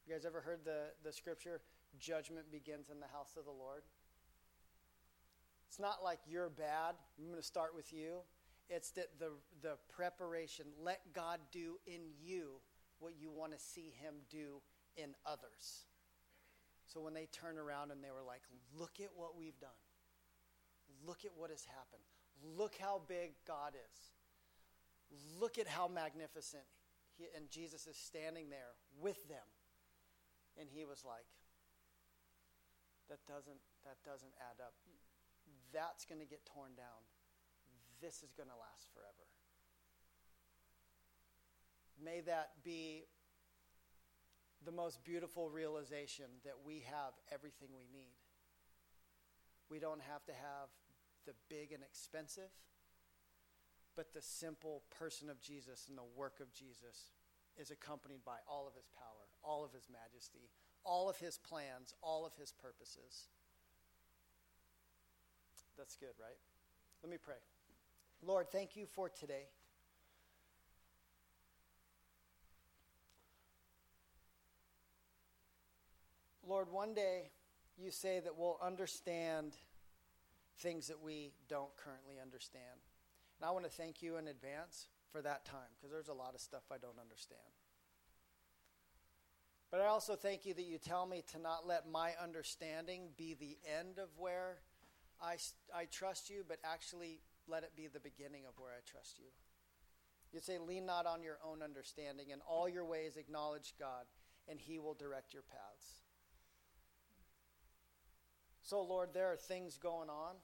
you 0.06 0.14
guys 0.14 0.24
ever 0.24 0.40
heard 0.40 0.60
the, 0.64 0.92
the 1.04 1.12
scripture, 1.12 1.60
judgment 1.98 2.50
begins 2.50 2.90
in 2.90 3.00
the 3.00 3.06
house 3.06 3.36
of 3.38 3.44
the 3.44 3.52
Lord? 3.52 3.82
It's 5.68 5.78
not 5.80 6.02
like 6.02 6.18
you're 6.28 6.50
bad, 6.50 6.94
I'm 7.18 7.26
going 7.26 7.36
to 7.36 7.42
start 7.42 7.74
with 7.74 7.92
you. 7.92 8.18
It's 8.70 8.90
that 8.92 9.18
the, 9.18 9.30
the 9.62 9.76
preparation, 9.94 10.66
let 10.82 11.00
God 11.12 11.38
do 11.52 11.78
in 11.86 12.00
you 12.22 12.60
what 12.98 13.12
you 13.20 13.30
want 13.30 13.52
to 13.52 13.58
see 13.58 13.92
Him 14.00 14.14
do 14.30 14.62
in 14.96 15.14
others. 15.26 15.84
So 16.86 17.00
when 17.00 17.14
they 17.14 17.26
turn 17.32 17.58
around 17.58 17.90
and 17.90 18.02
they 18.02 18.10
were 18.10 18.26
like, 18.26 18.42
look 18.78 19.00
at 19.00 19.10
what 19.16 19.36
we've 19.36 19.58
done, 19.58 19.70
look 21.06 21.24
at 21.24 21.32
what 21.36 21.50
has 21.50 21.64
happened, 21.64 22.02
look 22.56 22.74
how 22.78 23.02
big 23.08 23.32
God 23.46 23.72
is. 23.74 23.98
Look 25.40 25.58
at 25.58 25.66
how 25.66 25.88
magnificent. 25.88 26.64
He, 27.16 27.26
and 27.36 27.50
Jesus 27.50 27.86
is 27.86 27.96
standing 27.96 28.50
there 28.50 28.74
with 29.00 29.28
them. 29.28 29.46
And 30.58 30.68
he 30.70 30.84
was 30.84 31.04
like, 31.04 31.26
that 33.08 33.20
doesn't, 33.26 33.60
that 33.84 33.98
doesn't 34.04 34.32
add 34.40 34.62
up. 34.62 34.74
That's 35.72 36.04
going 36.04 36.20
to 36.20 36.26
get 36.26 36.44
torn 36.46 36.74
down. 36.76 37.02
This 38.00 38.22
is 38.22 38.32
going 38.32 38.48
to 38.48 38.56
last 38.56 38.88
forever. 38.94 39.26
May 42.02 42.20
that 42.22 42.50
be 42.64 43.04
the 44.64 44.72
most 44.72 45.04
beautiful 45.04 45.50
realization 45.50 46.26
that 46.44 46.54
we 46.64 46.84
have 46.90 47.12
everything 47.32 47.68
we 47.76 47.86
need. 47.92 48.16
We 49.70 49.78
don't 49.78 50.00
have 50.00 50.24
to 50.26 50.32
have 50.32 50.68
the 51.26 51.32
big 51.48 51.72
and 51.72 51.82
expensive 51.82 52.50
but 53.96 54.12
the 54.12 54.22
simple 54.22 54.82
person 54.98 55.30
of 55.30 55.40
Jesus 55.40 55.86
and 55.88 55.96
the 55.96 56.02
work 56.16 56.40
of 56.40 56.52
Jesus 56.52 57.12
is 57.56 57.70
accompanied 57.70 58.24
by 58.24 58.38
all 58.48 58.66
of 58.66 58.74
his 58.74 58.88
power, 58.96 59.26
all 59.42 59.64
of 59.64 59.72
his 59.72 59.88
majesty, 59.90 60.50
all 60.84 61.08
of 61.08 61.16
his 61.18 61.38
plans, 61.38 61.94
all 62.02 62.26
of 62.26 62.32
his 62.38 62.52
purposes. 62.52 63.28
That's 65.76 65.96
good, 65.96 66.14
right? 66.20 66.38
Let 67.02 67.10
me 67.10 67.18
pray. 67.22 67.34
Lord, 68.22 68.48
thank 68.50 68.76
you 68.76 68.86
for 68.86 69.08
today. 69.08 69.44
Lord, 76.46 76.70
one 76.70 76.94
day 76.94 77.30
you 77.76 77.90
say 77.90 78.20
that 78.20 78.36
we'll 78.36 78.58
understand 78.62 79.54
things 80.58 80.88
that 80.88 81.02
we 81.02 81.32
don't 81.48 81.74
currently 81.76 82.16
understand. 82.22 82.80
And 83.44 83.50
I 83.50 83.52
want 83.52 83.66
to 83.66 83.70
thank 83.70 84.00
you 84.00 84.16
in 84.16 84.26
advance 84.26 84.88
for 85.12 85.20
that 85.20 85.44
time 85.44 85.68
because 85.76 85.92
there's 85.92 86.08
a 86.08 86.14
lot 86.14 86.34
of 86.34 86.40
stuff 86.40 86.62
I 86.72 86.78
don't 86.78 86.98
understand. 86.98 87.42
But 89.70 89.82
I 89.82 89.86
also 89.88 90.16
thank 90.16 90.46
you 90.46 90.54
that 90.54 90.62
you 90.62 90.78
tell 90.78 91.04
me 91.04 91.22
to 91.32 91.38
not 91.38 91.66
let 91.66 91.86
my 91.86 92.12
understanding 92.18 93.10
be 93.18 93.34
the 93.34 93.58
end 93.70 93.98
of 93.98 94.08
where 94.16 94.60
I, 95.20 95.36
I 95.76 95.84
trust 95.84 96.30
you, 96.30 96.42
but 96.48 96.56
actually 96.64 97.20
let 97.46 97.64
it 97.64 97.72
be 97.76 97.86
the 97.86 98.00
beginning 98.00 98.44
of 98.48 98.54
where 98.56 98.70
I 98.70 98.80
trust 98.90 99.18
you. 99.18 99.28
You 100.32 100.40
say, 100.40 100.56
lean 100.56 100.86
not 100.86 101.04
on 101.04 101.22
your 101.22 101.36
own 101.46 101.62
understanding. 101.62 102.30
In 102.30 102.38
all 102.48 102.66
your 102.66 102.86
ways, 102.86 103.18
acknowledge 103.18 103.74
God, 103.78 104.06
and 104.48 104.58
he 104.58 104.78
will 104.78 104.94
direct 104.94 105.34
your 105.34 105.42
paths. 105.42 106.00
So, 108.62 108.80
Lord, 108.80 109.10
there 109.12 109.30
are 109.30 109.36
things 109.36 109.76
going 109.76 110.08
on 110.08 110.36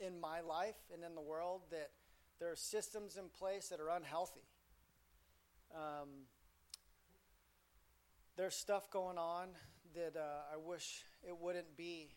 in 0.00 0.20
my 0.20 0.40
life 0.40 0.76
and 0.92 1.04
in 1.04 1.14
the 1.14 1.20
world 1.20 1.62
that 1.70 1.90
there 2.38 2.50
are 2.50 2.56
systems 2.56 3.16
in 3.16 3.28
place 3.28 3.68
that 3.68 3.80
are 3.80 3.90
unhealthy. 3.90 4.48
Um, 5.74 6.26
there's 8.36 8.54
stuff 8.54 8.90
going 8.90 9.18
on 9.18 9.48
that 9.94 10.16
uh, 10.16 10.52
I 10.52 10.56
wish 10.56 11.04
it 11.26 11.36
wouldn't 11.40 11.76
be. 11.76 12.10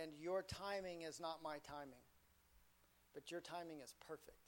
And 0.00 0.12
your 0.18 0.42
timing 0.42 1.02
is 1.02 1.20
not 1.20 1.42
my 1.42 1.58
timing, 1.58 2.00
but 3.12 3.30
your 3.30 3.40
timing 3.40 3.80
is 3.80 3.94
perfect. 4.06 4.38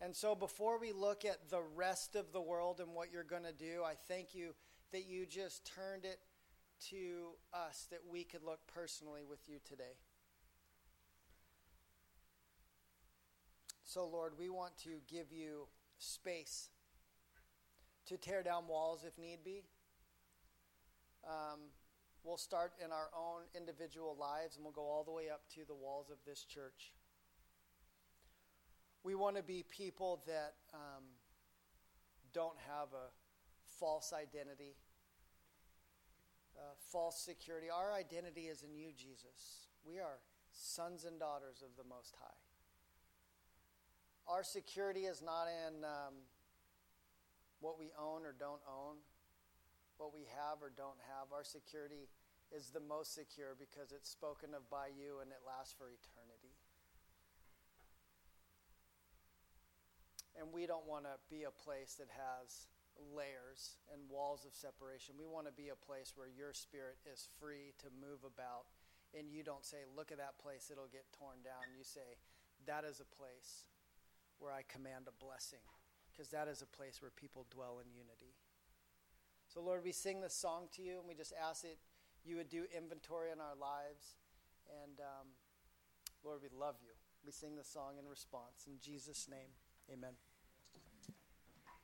And 0.00 0.14
so, 0.14 0.34
before 0.34 0.78
we 0.78 0.92
look 0.92 1.24
at 1.24 1.50
the 1.50 1.62
rest 1.74 2.14
of 2.14 2.32
the 2.32 2.40
world 2.40 2.80
and 2.80 2.94
what 2.94 3.10
you're 3.12 3.24
going 3.24 3.42
to 3.42 3.52
do, 3.52 3.82
I 3.84 3.94
thank 3.94 4.34
you 4.34 4.54
that 4.92 5.06
you 5.06 5.26
just 5.26 5.64
turned 5.74 6.04
it 6.04 6.20
to 6.90 7.30
us 7.52 7.86
that 7.90 8.00
we 8.08 8.24
could 8.24 8.44
look 8.44 8.60
personally 8.72 9.22
with 9.28 9.40
you 9.48 9.56
today. 9.66 9.96
So, 13.88 14.04
Lord, 14.04 14.34
we 14.38 14.50
want 14.50 14.76
to 14.84 15.00
give 15.10 15.32
you 15.32 15.66
space 15.96 16.68
to 18.04 18.18
tear 18.18 18.42
down 18.42 18.68
walls 18.68 19.02
if 19.06 19.16
need 19.16 19.38
be. 19.42 19.62
Um, 21.26 21.60
we'll 22.22 22.36
start 22.36 22.74
in 22.84 22.92
our 22.92 23.08
own 23.16 23.44
individual 23.56 24.14
lives 24.20 24.56
and 24.56 24.64
we'll 24.66 24.74
go 24.74 24.82
all 24.82 25.04
the 25.04 25.10
way 25.10 25.30
up 25.30 25.40
to 25.54 25.60
the 25.66 25.74
walls 25.74 26.10
of 26.10 26.18
this 26.26 26.44
church. 26.44 26.92
We 29.04 29.14
want 29.14 29.36
to 29.36 29.42
be 29.42 29.64
people 29.70 30.22
that 30.26 30.52
um, 30.74 31.04
don't 32.34 32.58
have 32.68 32.88
a 32.92 33.08
false 33.80 34.12
identity, 34.12 34.76
false 36.92 37.18
security. 37.18 37.68
Our 37.74 37.94
identity 37.94 38.48
is 38.48 38.62
in 38.62 38.74
you, 38.74 38.88
Jesus. 38.94 39.68
We 39.82 39.98
are 39.98 40.18
sons 40.52 41.06
and 41.06 41.18
daughters 41.18 41.62
of 41.62 41.70
the 41.82 41.88
Most 41.88 42.14
High. 42.20 42.47
Our 44.28 44.44
security 44.44 45.08
is 45.08 45.24
not 45.24 45.48
in 45.48 45.88
um, 45.88 46.28
what 47.64 47.80
we 47.80 47.96
own 47.96 48.28
or 48.28 48.36
don't 48.36 48.60
own, 48.68 49.00
what 49.96 50.12
we 50.12 50.28
have 50.36 50.60
or 50.60 50.68
don't 50.68 51.00
have. 51.16 51.32
Our 51.32 51.48
security 51.48 52.12
is 52.52 52.68
the 52.68 52.84
most 52.84 53.16
secure 53.16 53.56
because 53.56 53.88
it's 53.88 54.08
spoken 54.08 54.52
of 54.52 54.68
by 54.68 54.92
you 54.92 55.24
and 55.24 55.32
it 55.32 55.40
lasts 55.48 55.72
for 55.72 55.88
eternity. 55.88 56.52
And 60.36 60.52
we 60.52 60.68
don't 60.68 60.84
want 60.84 61.08
to 61.08 61.16
be 61.32 61.48
a 61.48 61.54
place 61.64 61.96
that 61.96 62.12
has 62.12 62.68
layers 63.00 63.80
and 63.88 64.12
walls 64.12 64.44
of 64.44 64.52
separation. 64.52 65.16
We 65.16 65.26
want 65.26 65.48
to 65.48 65.56
be 65.56 65.72
a 65.72 65.78
place 65.88 66.12
where 66.14 66.28
your 66.28 66.52
spirit 66.52 67.00
is 67.08 67.32
free 67.40 67.72
to 67.80 67.88
move 67.96 68.28
about. 68.28 68.68
And 69.16 69.32
you 69.32 69.40
don't 69.40 69.64
say, 69.64 69.88
look 69.96 70.12
at 70.12 70.20
that 70.20 70.36
place, 70.36 70.68
it'll 70.68 70.92
get 70.92 71.08
torn 71.16 71.40
down. 71.40 71.72
You 71.72 71.82
say, 71.82 72.20
that 72.68 72.84
is 72.84 73.00
a 73.00 73.08
place 73.08 73.64
where 74.38 74.52
I 74.52 74.62
command 74.68 75.08
a 75.08 75.24
blessing, 75.24 75.62
because 76.12 76.30
that 76.30 76.48
is 76.48 76.62
a 76.62 76.66
place 76.66 77.02
where 77.02 77.10
people 77.10 77.46
dwell 77.50 77.80
in 77.82 77.90
unity. 77.92 78.34
So, 79.48 79.60
Lord, 79.60 79.82
we 79.82 79.92
sing 79.92 80.20
this 80.20 80.34
song 80.34 80.68
to 80.76 80.82
you, 80.82 80.98
and 80.98 81.08
we 81.08 81.14
just 81.14 81.32
ask 81.34 81.62
that 81.62 81.78
you 82.24 82.36
would 82.36 82.48
do 82.48 82.64
inventory 82.76 83.30
in 83.30 83.40
our 83.40 83.56
lives. 83.58 84.16
And, 84.84 85.00
um, 85.00 85.28
Lord, 86.22 86.40
we 86.42 86.48
love 86.52 86.76
you. 86.82 86.92
We 87.24 87.32
sing 87.32 87.56
the 87.56 87.64
song 87.64 87.98
in 87.98 88.08
response. 88.08 88.66
In 88.66 88.78
Jesus' 88.80 89.26
name, 89.28 89.50
amen. 89.90 90.12